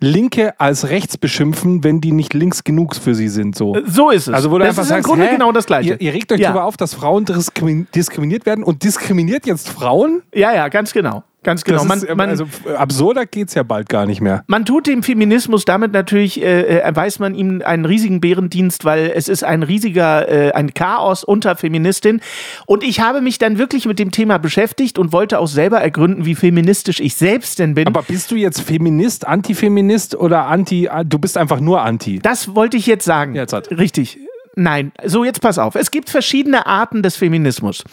Linke 0.00 0.58
als 0.60 0.88
rechts 0.88 1.16
beschimpfen, 1.16 1.84
wenn 1.84 2.00
die 2.00 2.12
nicht 2.12 2.34
links 2.34 2.64
genug 2.64 2.94
für 2.96 3.14
sie 3.14 3.28
sind. 3.28 3.56
So. 3.56 3.76
so 3.86 4.10
ist 4.10 4.28
es. 4.28 4.34
Also 4.34 4.50
wo 4.50 4.58
du 4.58 4.64
das 4.64 4.70
einfach 4.70 4.82
ist 4.82 4.88
sagst, 4.88 5.04
im 5.06 5.10
Grunde 5.10 5.26
hä? 5.26 5.32
genau 5.32 5.52
das 5.52 5.66
Gleiche. 5.66 5.90
Ihr, 5.90 6.00
ihr 6.00 6.12
regt 6.14 6.32
euch 6.32 6.40
Ja. 6.40 6.48
darüber 6.50 6.64
auf, 6.64 6.76
dass 6.76 6.94
Frauen 6.94 7.24
diskrimin 7.24 7.86
diskriminiert 7.94 8.46
werden 8.46 8.64
und 8.64 8.82
diskriminiert 8.84 9.46
jetzt 9.46 9.68
Frauen? 9.68 10.22
Ja, 10.34 10.52
ja, 10.54 10.68
ganz 10.68 10.92
genau. 10.92 11.22
Ganz 11.44 11.64
genau. 11.64 11.84
Man, 11.84 11.98
ist, 11.98 12.14
man, 12.14 12.28
also 12.30 12.46
absurder 12.76 13.26
geht's 13.26 13.54
ja 13.54 13.62
bald 13.64 13.88
gar 13.88 14.06
nicht 14.06 14.20
mehr. 14.20 14.44
Man 14.46 14.64
tut 14.64 14.86
dem 14.86 15.02
Feminismus 15.02 15.64
damit 15.64 15.92
natürlich, 15.92 16.40
äh, 16.40 16.60
äh, 16.62 16.78
erweist 16.78 17.18
man 17.18 17.34
ihm 17.34 17.62
einen 17.64 17.84
riesigen 17.84 18.20
Bärendienst, 18.20 18.84
weil 18.84 19.12
es 19.14 19.28
ist 19.28 19.42
ein 19.42 19.62
riesiger, 19.62 20.28
äh, 20.28 20.52
ein 20.52 20.72
Chaos 20.74 21.24
unter 21.24 21.56
Feministin. 21.56 22.20
Und 22.66 22.84
ich 22.84 23.00
habe 23.00 23.20
mich 23.20 23.38
dann 23.38 23.58
wirklich 23.58 23.86
mit 23.86 23.98
dem 23.98 24.10
Thema 24.12 24.38
beschäftigt 24.38 24.98
und 24.98 25.12
wollte 25.12 25.38
auch 25.40 25.48
selber 25.48 25.80
ergründen, 25.80 26.24
wie 26.24 26.34
feministisch 26.36 27.00
ich 27.00 27.16
selbst 27.16 27.58
denn 27.58 27.74
bin. 27.74 27.86
Aber 27.88 28.02
bist 28.02 28.30
du 28.30 28.36
jetzt 28.36 28.60
Feminist, 28.60 29.26
Antifeminist 29.26 30.14
oder 30.14 30.46
Anti, 30.46 30.88
du 31.04 31.18
bist 31.18 31.36
einfach 31.36 31.60
nur 31.60 31.82
Anti? 31.82 32.20
das 32.22 32.54
wollte 32.54 32.76
ich 32.76 32.86
jetzt 32.86 33.04
sagen. 33.04 33.34
Jetzt 33.34 33.52
hat- 33.52 33.70
Richtig. 33.70 34.18
Nein, 34.54 34.92
so 35.04 35.24
jetzt 35.24 35.40
pass 35.40 35.58
auf. 35.58 35.74
Es 35.76 35.90
gibt 35.90 36.10
verschiedene 36.10 36.66
Arten 36.66 37.02
des 37.02 37.16
Feminismus. 37.16 37.84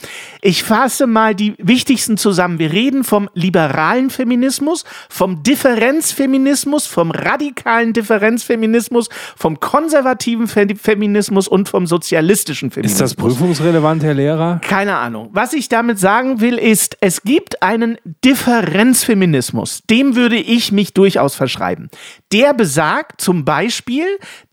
Ich 0.41 0.63
fasse 0.63 1.07
mal 1.07 1.33
die 1.33 1.55
wichtigsten 1.57 2.17
zusammen. 2.17 2.59
Wir 2.59 2.73
reden 2.73 3.05
vom 3.05 3.29
liberalen 3.33 4.09
Feminismus, 4.09 4.83
vom 5.09 5.41
Differenzfeminismus, 5.43 6.85
vom 6.85 7.11
radikalen 7.11 7.93
Differenzfeminismus, 7.93 9.09
vom 9.37 9.59
konservativen 9.59 10.47
Fe 10.47 10.67
Feminismus 10.75 11.47
und 11.47 11.69
vom 11.69 11.87
sozialistischen 11.87 12.71
Feminismus. 12.71 13.01
Ist 13.01 13.01
das 13.01 13.15
prüfungsrelevant, 13.15 14.03
Herr 14.03 14.13
Lehrer? 14.13 14.59
Keine 14.61 14.97
Ahnung. 14.97 15.29
Was 15.31 15.53
ich 15.53 15.69
damit 15.69 15.97
sagen 15.97 16.41
will, 16.41 16.57
ist, 16.57 16.97
es 16.99 17.21
gibt 17.21 17.63
einen 17.63 17.97
Differenzfeminismus. 18.25 19.81
Dem 19.89 20.15
würde 20.15 20.35
ich 20.35 20.71
mich 20.71 20.93
durchaus 20.93 21.35
verschreiben. 21.35 21.89
Der 22.33 22.53
besagt 22.53 23.21
zum 23.21 23.45
Beispiel, 23.45 24.05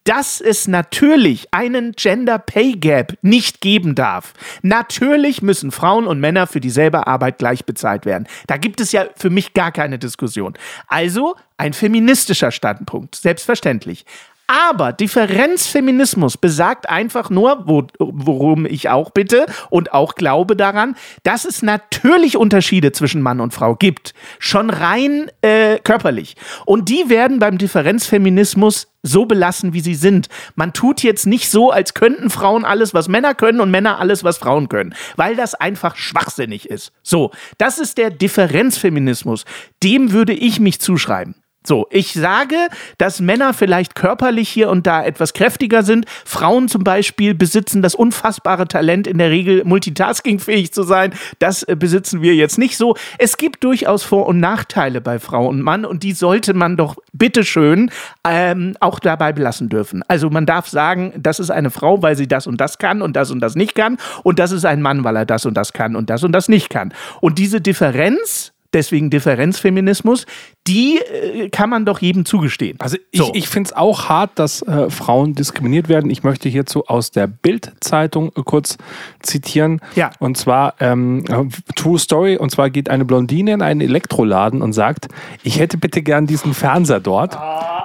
dass 0.06 0.40
es 0.40 0.68
natürlich 0.68 1.48
einen 1.52 1.92
Gender 1.92 2.38
Pay 2.38 2.74
Gap 2.74 3.18
nicht 3.22 3.60
geben 3.60 3.94
darf. 3.94 4.32
Natürlich 4.62 5.42
müssen 5.42 5.72
Frauen 5.72 6.06
und 6.06 6.20
Männer 6.20 6.46
für 6.46 6.60
dieselbe 6.60 7.06
Arbeit 7.06 7.38
gleich 7.38 7.64
bezahlt 7.64 8.06
werden. 8.06 8.26
Da 8.46 8.56
gibt 8.56 8.80
es 8.80 8.92
ja 8.92 9.06
für 9.16 9.30
mich 9.30 9.52
gar 9.52 9.72
keine 9.72 9.98
Diskussion. 9.98 10.54
Also 10.86 11.34
ein 11.58 11.72
feministischer 11.72 12.52
Standpunkt, 12.52 13.16
selbstverständlich. 13.16 14.06
Aber 14.46 14.92
Differenzfeminismus 14.92 16.36
besagt 16.36 16.88
einfach 16.88 17.30
nur, 17.30 17.66
wo, 17.66 17.86
worum 17.98 18.64
ich 18.64 18.88
auch 18.88 19.10
bitte 19.10 19.46
und 19.70 19.92
auch 19.92 20.14
glaube 20.14 20.56
daran, 20.56 20.94
dass 21.24 21.44
es 21.44 21.62
natürlich 21.62 22.36
Unterschiede 22.36 22.92
zwischen 22.92 23.22
Mann 23.22 23.40
und 23.40 23.54
Frau 23.54 23.74
gibt. 23.74 24.14
Schon 24.38 24.70
rein 24.70 25.30
äh, 25.42 25.78
körperlich. 25.78 26.36
Und 26.64 26.88
die 26.88 27.08
werden 27.08 27.40
beim 27.40 27.58
Differenzfeminismus 27.58 28.88
so 29.02 29.26
belassen, 29.26 29.72
wie 29.72 29.80
sie 29.80 29.94
sind. 29.94 30.28
Man 30.54 30.72
tut 30.72 31.02
jetzt 31.02 31.26
nicht 31.26 31.50
so, 31.50 31.70
als 31.70 31.94
könnten 31.94 32.30
Frauen 32.30 32.64
alles, 32.64 32.94
was 32.94 33.08
Männer 33.08 33.34
können 33.34 33.60
und 33.60 33.70
Männer 33.70 33.98
alles, 33.98 34.24
was 34.24 34.38
Frauen 34.38 34.68
können, 34.68 34.94
weil 35.16 35.36
das 35.36 35.54
einfach 35.54 35.96
schwachsinnig 35.96 36.68
ist. 36.68 36.92
So, 37.02 37.30
das 37.58 37.78
ist 37.78 37.98
der 37.98 38.10
Differenzfeminismus. 38.10 39.44
Dem 39.82 40.12
würde 40.12 40.34
ich 40.34 40.60
mich 40.60 40.80
zuschreiben. 40.80 41.34
So, 41.66 41.88
ich 41.90 42.12
sage, 42.12 42.54
dass 42.96 43.20
Männer 43.20 43.52
vielleicht 43.52 43.96
körperlich 43.96 44.48
hier 44.48 44.70
und 44.70 44.86
da 44.86 45.04
etwas 45.04 45.32
kräftiger 45.32 45.82
sind. 45.82 46.06
Frauen 46.24 46.68
zum 46.68 46.84
Beispiel 46.84 47.34
besitzen 47.34 47.82
das 47.82 47.96
unfassbare 47.96 48.68
Talent, 48.68 49.08
in 49.08 49.18
der 49.18 49.30
Regel 49.30 49.64
multitaskingfähig 49.64 50.72
zu 50.72 50.84
sein. 50.84 51.12
Das 51.40 51.64
äh, 51.64 51.74
besitzen 51.76 52.22
wir 52.22 52.36
jetzt 52.36 52.56
nicht 52.56 52.76
so. 52.76 52.96
Es 53.18 53.36
gibt 53.36 53.64
durchaus 53.64 54.04
Vor- 54.04 54.26
und 54.26 54.38
Nachteile 54.38 55.00
bei 55.00 55.18
Frau 55.18 55.48
und 55.48 55.60
Mann 55.60 55.84
und 55.84 56.04
die 56.04 56.12
sollte 56.12 56.54
man 56.54 56.76
doch 56.76 56.96
bitteschön 57.12 57.90
ähm, 58.22 58.76
auch 58.78 59.00
dabei 59.00 59.32
belassen 59.32 59.68
dürfen. 59.68 60.04
Also 60.06 60.30
man 60.30 60.46
darf 60.46 60.68
sagen, 60.68 61.12
das 61.16 61.40
ist 61.40 61.50
eine 61.50 61.70
Frau, 61.70 62.00
weil 62.00 62.16
sie 62.16 62.28
das 62.28 62.46
und 62.46 62.60
das 62.60 62.78
kann 62.78 63.02
und 63.02 63.16
das 63.16 63.32
und 63.32 63.40
das 63.40 63.56
nicht 63.56 63.74
kann 63.74 63.98
und 64.22 64.38
das 64.38 64.52
ist 64.52 64.64
ein 64.64 64.82
Mann, 64.82 65.02
weil 65.02 65.16
er 65.16 65.26
das 65.26 65.44
und 65.46 65.54
das 65.54 65.72
kann 65.72 65.96
und 65.96 66.10
das 66.10 66.22
und 66.22 66.30
das 66.30 66.48
nicht 66.48 66.70
kann. 66.70 66.94
Und 67.20 67.38
diese 67.38 67.60
Differenz 67.60 68.52
deswegen 68.76 69.10
Differenzfeminismus, 69.10 70.26
die 70.66 70.98
äh, 70.98 71.48
kann 71.48 71.70
man 71.70 71.84
doch 71.86 72.00
jedem 72.00 72.24
zugestehen. 72.24 72.76
Also 72.80 72.98
ich, 73.10 73.20
So. 73.20 73.30
ich 73.34 73.48
finde 73.48 73.68
es 73.68 73.76
auch 73.76 74.08
hart, 74.08 74.38
dass 74.38 74.62
äh, 74.62 74.90
Frauen 74.90 75.34
diskriminiert 75.34 75.88
werden. 75.88 76.10
Ich 76.10 76.22
möchte 76.22 76.48
hierzu 76.48 76.86
aus 76.86 77.10
der 77.10 77.26
Bild-Zeitung 77.26 78.32
äh, 78.36 78.42
kurz 78.44 78.76
zitieren. 79.20 79.80
Ja. 79.94 80.10
Und 80.18 80.36
zwar 80.36 80.74
ähm, 80.80 81.24
äh, 81.28 81.44
True 81.74 81.98
Story. 81.98 82.36
Und 82.36 82.50
zwar 82.50 82.70
geht 82.70 82.90
eine 82.90 83.04
Blondine 83.04 83.52
in 83.52 83.62
einen 83.62 83.80
Elektroladen 83.80 84.60
und 84.62 84.72
sagt, 84.74 85.08
ich 85.42 85.58
hätte 85.58 85.78
bitte 85.78 86.02
gern 86.02 86.26
diesen 86.26 86.54
Fernseher 86.54 87.00
dort. 87.00 87.36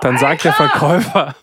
Dann 0.01 0.17
sagt 0.17 0.43
der 0.43 0.53
Verkäufer, 0.53 1.36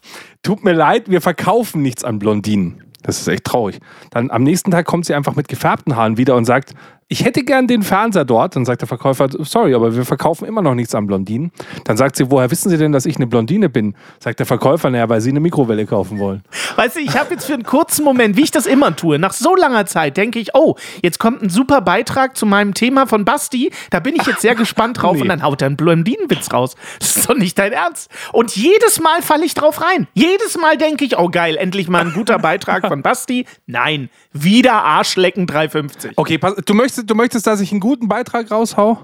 tut 0.42 0.62
mir 0.62 0.72
leid, 0.72 1.08
wir 1.08 1.20
verkaufen 1.20 1.82
nichts 1.82 2.04
an 2.04 2.18
Blondinen. 2.18 2.82
Das 3.02 3.20
ist 3.20 3.28
echt 3.28 3.44
traurig. 3.44 3.78
Dann 4.10 4.30
am 4.30 4.42
nächsten 4.42 4.70
Tag 4.70 4.84
kommt 4.84 5.06
sie 5.06 5.14
einfach 5.14 5.36
mit 5.36 5.48
gefärbten 5.48 5.96
Haaren 5.96 6.18
wieder 6.18 6.34
und 6.34 6.44
sagt, 6.44 6.74
ich 7.10 7.24
hätte 7.24 7.42
gern 7.42 7.66
den 7.66 7.82
Fernseher 7.82 8.24
dort. 8.24 8.54
Dann 8.54 8.64
sagt 8.64 8.82
der 8.82 8.88
Verkäufer, 8.88 9.28
sorry, 9.30 9.74
aber 9.74 9.96
wir 9.96 10.04
verkaufen 10.04 10.44
immer 10.44 10.60
noch 10.62 10.74
nichts 10.74 10.94
an 10.94 11.06
Blondinen. 11.06 11.52
Dann 11.84 11.96
sagt 11.96 12.16
sie, 12.16 12.30
woher 12.30 12.50
wissen 12.50 12.68
Sie 12.68 12.76
denn, 12.76 12.92
dass 12.92 13.06
ich 13.06 13.16
eine 13.16 13.26
Blondine 13.26 13.68
bin? 13.70 13.94
Sagt 14.20 14.38
der 14.40 14.46
Verkäufer, 14.46 14.90
naja, 14.90 15.08
weil 15.08 15.20
Sie 15.22 15.30
eine 15.30 15.40
Mikrowelle 15.40 15.86
kaufen 15.86 16.18
wollen. 16.18 16.42
Weißt 16.76 16.96
du, 16.96 17.00
ich 17.00 17.18
habe 17.18 17.32
jetzt 17.34 17.46
für 17.46 17.54
einen 17.54 17.62
kurzen 17.62 18.04
Moment, 18.04 18.36
wie 18.36 18.42
ich 18.42 18.50
das 18.50 18.66
immer 18.66 18.94
tue, 18.94 19.18
nach 19.18 19.32
so 19.32 19.56
langer 19.56 19.86
Zeit 19.86 20.16
denke 20.18 20.38
ich, 20.38 20.54
oh, 20.54 20.76
jetzt 21.02 21.18
kommt 21.18 21.42
ein 21.42 21.48
super 21.48 21.80
Beitrag 21.80 22.36
zu 22.36 22.44
meinem 22.44 22.74
Thema 22.74 23.06
von 23.06 23.24
Basti. 23.24 23.70
Da 23.90 24.00
bin 24.00 24.14
ich 24.14 24.26
jetzt 24.26 24.42
sehr 24.42 24.54
gespannt 24.54 24.98
drauf 25.02 25.16
Nee. 25.16 25.22
und 25.22 25.28
dann 25.28 25.42
haut 25.42 25.62
er 25.62 25.66
einen 25.66 25.76
Blondinenwitz 25.76 26.52
raus. 26.52 26.76
Das 26.98 27.16
ist 27.16 27.28
doch 27.30 27.36
nicht 27.36 27.58
dein 27.58 27.72
Ernst. 27.72 28.10
Und 28.32 28.54
jedes 28.54 29.00
Mal 29.00 29.22
falle 29.22 29.44
ich 29.46 29.54
drauf 29.54 29.80
rein. 29.82 30.08
Jedes 30.12 30.58
Mal 30.58 30.76
denke 30.76 31.04
ich, 31.06 31.18
oh 31.18 31.28
geil, 31.30 31.56
endlich 31.56 31.88
mal 31.88 32.00
ein 32.04 32.12
guter 32.12 32.38
Beitrag 32.38 32.86
von 32.86 33.00
Basti. 33.02 33.46
Nein, 33.66 34.10
wieder 34.32 34.74
Arschlecken 34.84 35.46
350. 35.46 36.12
Okay, 36.16 36.36
pass, 36.38 36.54
du, 36.66 36.74
möchtest, 36.74 36.97
du 37.04 37.14
möchtest, 37.14 37.46
dass 37.46 37.60
ich 37.60 37.70
einen 37.72 37.80
guten 37.80 38.08
Beitrag 38.08 38.50
raushau? 38.50 38.98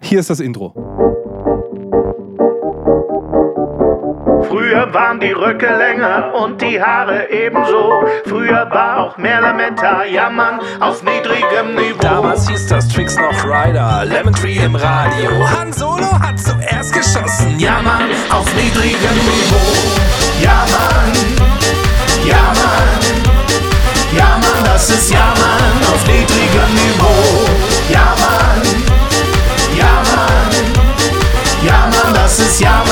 Hier 0.00 0.20
ist 0.20 0.30
das 0.30 0.40
Intro. 0.40 0.74
Früher 4.48 4.92
waren 4.94 5.20
die 5.20 5.32
Röcke 5.32 5.66
länger 5.66 6.32
und 6.34 6.60
die 6.60 6.80
Haare 6.80 7.30
ebenso. 7.30 8.02
Früher 8.24 8.68
war 8.70 8.98
auch 8.98 9.18
mehr 9.18 9.40
Lametta, 9.40 10.04
jammern 10.04 10.60
auf 10.80 11.02
niedrigem 11.02 11.74
Niveau. 11.74 12.00
Damals 12.00 12.48
hieß 12.48 12.66
das 12.68 12.88
Tricks 12.88 13.16
noch 13.16 13.44
Rider, 13.44 14.04
Lemon 14.06 14.32
Tree 14.32 14.56
im 14.56 14.74
Radio. 14.74 15.30
Han 15.56 15.72
Solo 15.72 16.10
hat 16.18 16.38
zuerst 16.38 16.92
geschossen. 16.92 17.58
Ja, 17.58 17.82
Mann, 17.82 18.10
auf 18.30 18.46
niedrigem 18.56 19.14
Niveau. 19.14 20.42
Ja, 20.42 20.64
das 24.80 24.88
ist 24.88 25.10
Ja, 25.10 25.34
Mann, 25.36 25.94
auf 25.94 26.06
niedrigem 26.06 26.74
Niveau. 26.74 27.44
Ja, 27.90 28.14
Mann. 28.18 28.62
Ja, 29.76 30.02
Mann. 30.10 30.50
Ja, 31.62 31.90
Mann, 31.90 32.14
das 32.14 32.38
ist 32.38 32.60
Ja, 32.60 32.82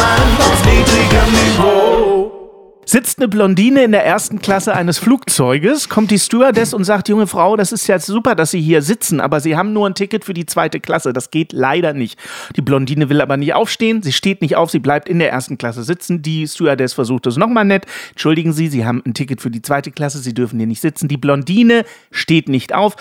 Sitzt 2.90 3.18
eine 3.18 3.28
Blondine 3.28 3.85
in 3.85 3.92
der 3.92 4.07
ersten 4.07 4.38
Klasse 4.38 4.75
eines 4.75 4.97
Flugzeuges, 4.97 5.90
kommt 5.90 6.11
die 6.11 6.18
Stewardess 6.18 6.73
und 6.73 6.85
sagt, 6.85 7.11
junge 7.11 7.26
Frau, 7.26 7.54
das 7.54 7.71
ist 7.71 7.87
ja 7.87 7.99
super, 7.99 8.35
dass 8.35 8.50
Sie 8.50 8.62
hier 8.62 8.80
sitzen, 8.80 9.21
aber 9.21 9.40
Sie 9.40 9.59
haben 9.59 9.75
nur 9.75 9.87
ein 9.87 9.95
Ticket 9.95 10.25
für 10.25 10.33
die 10.33 10.47
zweite 10.47 10.80
Klasse. 10.80 11.12
Das 11.12 11.30
geht 11.30 11.52
leider 11.52 11.92
nicht. 11.92 12.18
Die 12.57 12.62
Blondine 12.62 13.11
will 13.11 13.21
aber 13.21 13.37
nicht 13.37 13.52
aufstehen, 13.52 14.02
sie 14.02 14.14
steht 14.14 14.40
nicht 14.40 14.57
auf, 14.57 14.71
sie 14.71 14.78
bleibt 14.78 15.07
in 15.07 15.18
der 15.18 15.30
ersten 15.30 15.59
Klasse 15.59 15.83
sitzen. 15.83 16.23
Die 16.23 16.49
Stewardess 16.49 16.95
versucht 16.95 17.26
es 17.26 17.37
nochmal 17.37 17.66
nett. 17.66 17.85
Entschuldigen 18.12 18.54
Sie, 18.54 18.68
Sie 18.68 18.87
haben 18.87 19.02
ein 19.04 19.12
Ticket 19.12 19.42
für 19.42 19.50
die 19.50 19.61
zweite 19.61 19.90
Klasse, 19.90 20.21
Sie 20.21 20.33
dürfen 20.33 20.59
hier 20.59 20.66
nicht 20.66 20.80
sitzen. 20.80 21.09
Die 21.09 21.18
Blondine 21.18 21.85
steht 22.11 22.49
nicht 22.49 22.75
auf. 22.75 22.97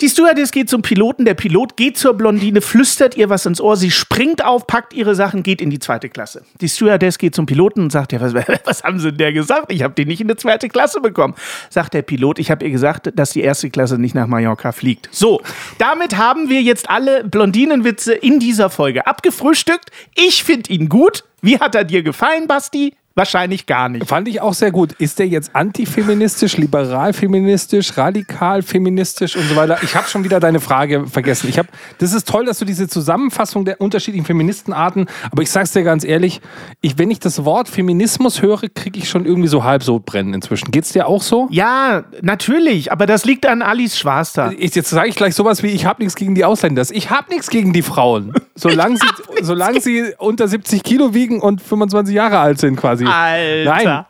Die 0.00 0.08
Stewardess 0.08 0.50
geht 0.50 0.70
zum 0.70 0.80
Piloten, 0.80 1.26
der 1.26 1.34
Pilot 1.34 1.76
geht 1.76 1.98
zur 1.98 2.14
Blondine, 2.14 2.62
flüstert 2.62 3.18
ihr 3.18 3.28
was 3.28 3.44
ins 3.44 3.60
Ohr, 3.60 3.76
sie 3.76 3.90
springt 3.90 4.42
auf, 4.42 4.66
packt 4.66 4.94
ihre 4.94 5.14
Sachen, 5.14 5.42
geht 5.42 5.60
in 5.60 5.68
die 5.68 5.78
zweite 5.78 6.08
Klasse. 6.08 6.42
Die 6.62 6.70
Stewardess 6.70 7.18
geht 7.18 7.34
zum 7.34 7.44
Piloten 7.44 7.82
und 7.82 7.92
sagt, 7.92 8.12
ja, 8.12 8.20
was, 8.22 8.32
was 8.64 8.82
haben 8.82 8.98
sie 8.98 9.08
denn 9.08 9.18
der 9.18 9.32
gesagt? 9.34 9.70
Ich 9.70 9.82
habe 9.82 9.92
die 9.92 10.06
nicht 10.06 10.22
in 10.22 10.28
die 10.28 10.36
zweite 10.36 10.70
Klasse 10.70 11.02
bekommen. 11.02 11.34
Sagt 11.68 11.92
der 11.92 12.00
Pilot, 12.00 12.38
ich 12.38 12.50
habe 12.50 12.64
ihr 12.64 12.70
gesagt, 12.70 13.10
dass 13.14 13.32
die 13.32 13.42
erste 13.42 13.68
Klasse 13.68 13.98
nicht 13.98 14.14
nach 14.14 14.26
Mallorca 14.26 14.72
fliegt. 14.72 15.10
So, 15.12 15.42
damit 15.76 16.16
haben 16.16 16.48
wir 16.48 16.62
jetzt 16.62 16.88
alle 16.88 17.22
Blondinenwitze 17.24 18.14
in 18.14 18.40
dieser 18.40 18.70
Folge 18.70 19.06
abgefrühstückt. 19.06 19.90
Ich 20.14 20.44
finde 20.44 20.72
ihn 20.72 20.88
gut. 20.88 21.24
Wie 21.42 21.58
hat 21.58 21.74
er 21.74 21.84
dir 21.84 22.02
gefallen, 22.02 22.46
Basti? 22.46 22.94
Wahrscheinlich 23.20 23.66
gar 23.66 23.90
nicht. 23.90 24.08
Fand 24.08 24.28
ich 24.28 24.40
auch 24.40 24.54
sehr 24.54 24.70
gut. 24.70 24.92
Ist 24.92 25.18
der 25.18 25.28
jetzt 25.28 25.54
antifeministisch, 25.54 26.56
liberal-feministisch, 26.56 27.98
radikal-feministisch 27.98 29.36
und 29.36 29.46
so 29.46 29.56
weiter? 29.56 29.76
Ich 29.82 29.94
habe 29.94 30.08
schon 30.08 30.24
wieder 30.24 30.40
deine 30.40 30.58
Frage 30.58 31.06
vergessen. 31.06 31.50
Ich 31.50 31.58
hab, 31.58 31.66
das 31.98 32.14
ist 32.14 32.26
toll, 32.26 32.46
dass 32.46 32.60
du 32.60 32.64
diese 32.64 32.88
Zusammenfassung 32.88 33.66
der 33.66 33.78
unterschiedlichen 33.78 34.24
Feministenarten, 34.24 35.06
aber 35.30 35.42
ich 35.42 35.50
sag's 35.50 35.72
dir 35.72 35.82
ganz 35.82 36.02
ehrlich, 36.02 36.40
ich, 36.80 36.96
wenn 36.96 37.10
ich 37.10 37.18
das 37.18 37.44
Wort 37.44 37.68
Feminismus 37.68 38.40
höre, 38.40 38.62
kriege 38.74 38.98
ich 38.98 39.10
schon 39.10 39.26
irgendwie 39.26 39.48
so 39.48 39.64
halb 39.64 39.82
so 39.82 39.98
brennen 39.98 40.32
inzwischen. 40.32 40.70
Geht's 40.70 40.94
dir 40.94 41.06
auch 41.06 41.20
so? 41.20 41.46
Ja, 41.50 42.04
natürlich, 42.22 42.90
aber 42.90 43.04
das 43.04 43.26
liegt 43.26 43.44
an 43.44 43.60
Alice 43.60 43.98
Schwarster. 43.98 44.54
Ich, 44.56 44.74
jetzt 44.74 44.88
sage 44.88 45.10
ich 45.10 45.14
gleich 45.14 45.34
sowas 45.34 45.62
wie, 45.62 45.68
ich 45.68 45.84
habe 45.84 46.02
nichts 46.02 46.14
gegen 46.14 46.34
die 46.34 46.46
Ausländer. 46.46 46.86
Ich 46.90 47.10
habe 47.10 47.28
nichts 47.28 47.50
gegen 47.50 47.74
die 47.74 47.82
Frauen. 47.82 48.32
Solange 48.54 48.96
sie, 48.96 49.06
solange 49.42 49.82
sie 49.82 50.14
unter 50.16 50.48
70 50.48 50.82
Kilo 50.82 51.12
wiegen 51.12 51.40
und 51.40 51.60
25 51.60 52.14
Jahre 52.14 52.38
alt 52.38 52.58
sind 52.58 52.76
quasi. 52.76 53.09
Alter. 53.12 53.64
Nein. 53.64 54.04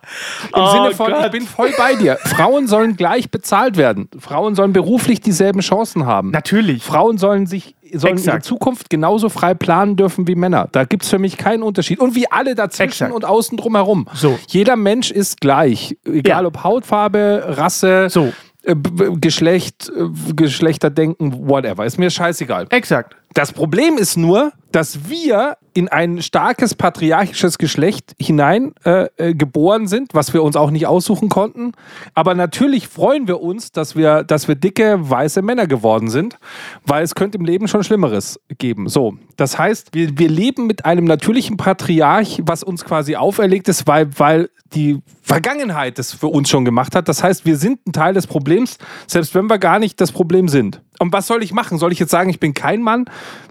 Im 0.55 0.63
Oh 0.63 0.67
Sinne 0.73 0.91
von, 0.95 1.13
Gott. 1.13 1.25
ich 1.27 1.31
bin 1.33 1.43
voll 1.43 1.73
bei 1.77 1.95
dir. 1.95 2.17
Frauen 2.25 2.67
sollen 2.69 2.97
gleich 2.97 3.31
bezahlt 3.31 3.77
werden. 3.77 4.09
Frauen 4.19 4.55
sollen 4.55 4.73
beruflich 4.73 5.21
dieselben 5.21 5.61
Chancen 5.61 6.07
haben. 6.07 6.31
Natürlich. 6.31 6.83
Frauen 6.83 7.19
sollen 7.19 7.47
sich 7.47 7.75
sollen 7.93 8.19
Exakt. 8.19 8.45
Zukunft 8.45 8.89
genauso 8.89 9.29
frei 9.29 9.53
planen 9.55 9.97
dürfen 9.97 10.29
wie 10.29 10.37
Männer. 10.37 10.69
Da 10.71 10.85
gibt 10.85 11.03
es 11.03 11.09
für 11.09 11.19
mich 11.19 11.37
keinen 11.37 11.65
Unterschied. 11.65 11.99
Und 11.99 12.15
wie 12.15 12.31
alle 12.31 12.55
dazwischen 12.55 12.85
Exakt. 12.85 13.13
und 13.13 13.25
außen 13.25 13.57
drumherum. 13.59 14.07
So. 14.15 14.39
Jeder 14.47 14.77
Mensch 14.77 15.11
ist 15.11 15.41
gleich. 15.41 15.97
Egal 16.05 16.43
Ja. 16.45 16.47
ob 16.49 16.63
Hautfarbe, 16.63 17.43
Rasse, 17.49 18.07
So. 18.09 18.33
äh, 18.63 18.77
Geschlecht, 19.21 19.91
äh, 19.97 20.05
Geschlechterdenken, 20.35 21.49
whatever. 21.49 21.85
Ist 21.85 21.99
mir 21.99 22.11
scheißegal. 22.11 22.67
Exakt. 22.71 23.17
Das 23.33 23.53
Problem 23.53 23.97
ist 23.97 24.17
nur, 24.17 24.53
dass 24.73 25.09
wir 25.09 25.57
in 25.73 25.89
ein 25.89 26.21
starkes 26.21 26.75
patriarchisches 26.75 27.59
Geschlecht 27.59 28.15
hinein 28.21 28.73
äh, 28.85 29.07
äh, 29.17 29.35
geboren 29.35 29.87
sind, 29.87 30.15
was 30.15 30.35
wir 30.35 30.43
uns 30.43 30.57
auch 30.57 30.73
nicht 30.73 30.89
aussuchen 30.89 31.29
konnten. 31.29 31.73
Aber 32.15 32.35
natürlich 32.35 32.89
freuen 32.89 33.29
wir 33.29 33.41
uns, 33.41 33.71
dass 33.71 33.95
wir, 33.95 34.25
dass 34.25 34.49
wir 34.49 34.57
dicke, 34.57 34.99
weiße 35.09 35.43
Männer 35.43 35.69
geworden 35.69 36.11
sind, 36.11 36.39
weil 36.85 37.05
es 37.05 37.15
könnte 37.15 37.39
im 37.39 37.45
Leben 37.45 37.69
schon 37.69 37.85
Schlimmeres 37.85 38.41
geben. 38.59 38.89
So, 38.89 39.15
das 39.37 39.59
heißt, 39.59 39.95
wir, 39.95 40.19
wir 40.19 40.29
leben 40.29 40.67
mit 40.67 40.85
einem 40.85 41.05
natürlichen 41.05 41.57
Patriarch, 41.57 42.43
was 42.45 42.65
uns 42.65 42.85
quasi 42.85 43.15
auferlegt 43.15 43.69
ist, 43.69 43.87
weil, 43.87 44.09
weil 44.19 44.51
die 44.75 45.03
Vergangenheit 45.23 45.99
das 45.99 46.13
für 46.13 46.29
uns 46.29 46.49
schon 46.49 46.65
gemacht 46.65 46.97
hat. 46.97 47.09
Das 47.09 47.23
heißt, 47.23 47.45
wir 47.45 47.57
sind 47.57 47.87
ein 47.87 47.93
Teil 47.93 48.15
des 48.15 48.27
Problems, 48.27 48.79
selbst 49.07 49.35
wenn 49.37 49.47
wir 49.47 49.59
gar 49.59 49.79
nicht 49.79 50.01
das 50.01 50.11
Problem 50.11 50.49
sind. 50.49 50.81
Und 51.01 51.13
was 51.15 51.27
soll 51.27 51.43
ich 51.43 51.53
machen? 51.53 51.79
Soll 51.79 51.93
ich 51.93 51.99
jetzt 51.99 52.11
sagen, 52.11 52.29
ich 52.29 52.39
bin 52.39 52.53
kein 52.53 52.83
Mann? 52.83 53.07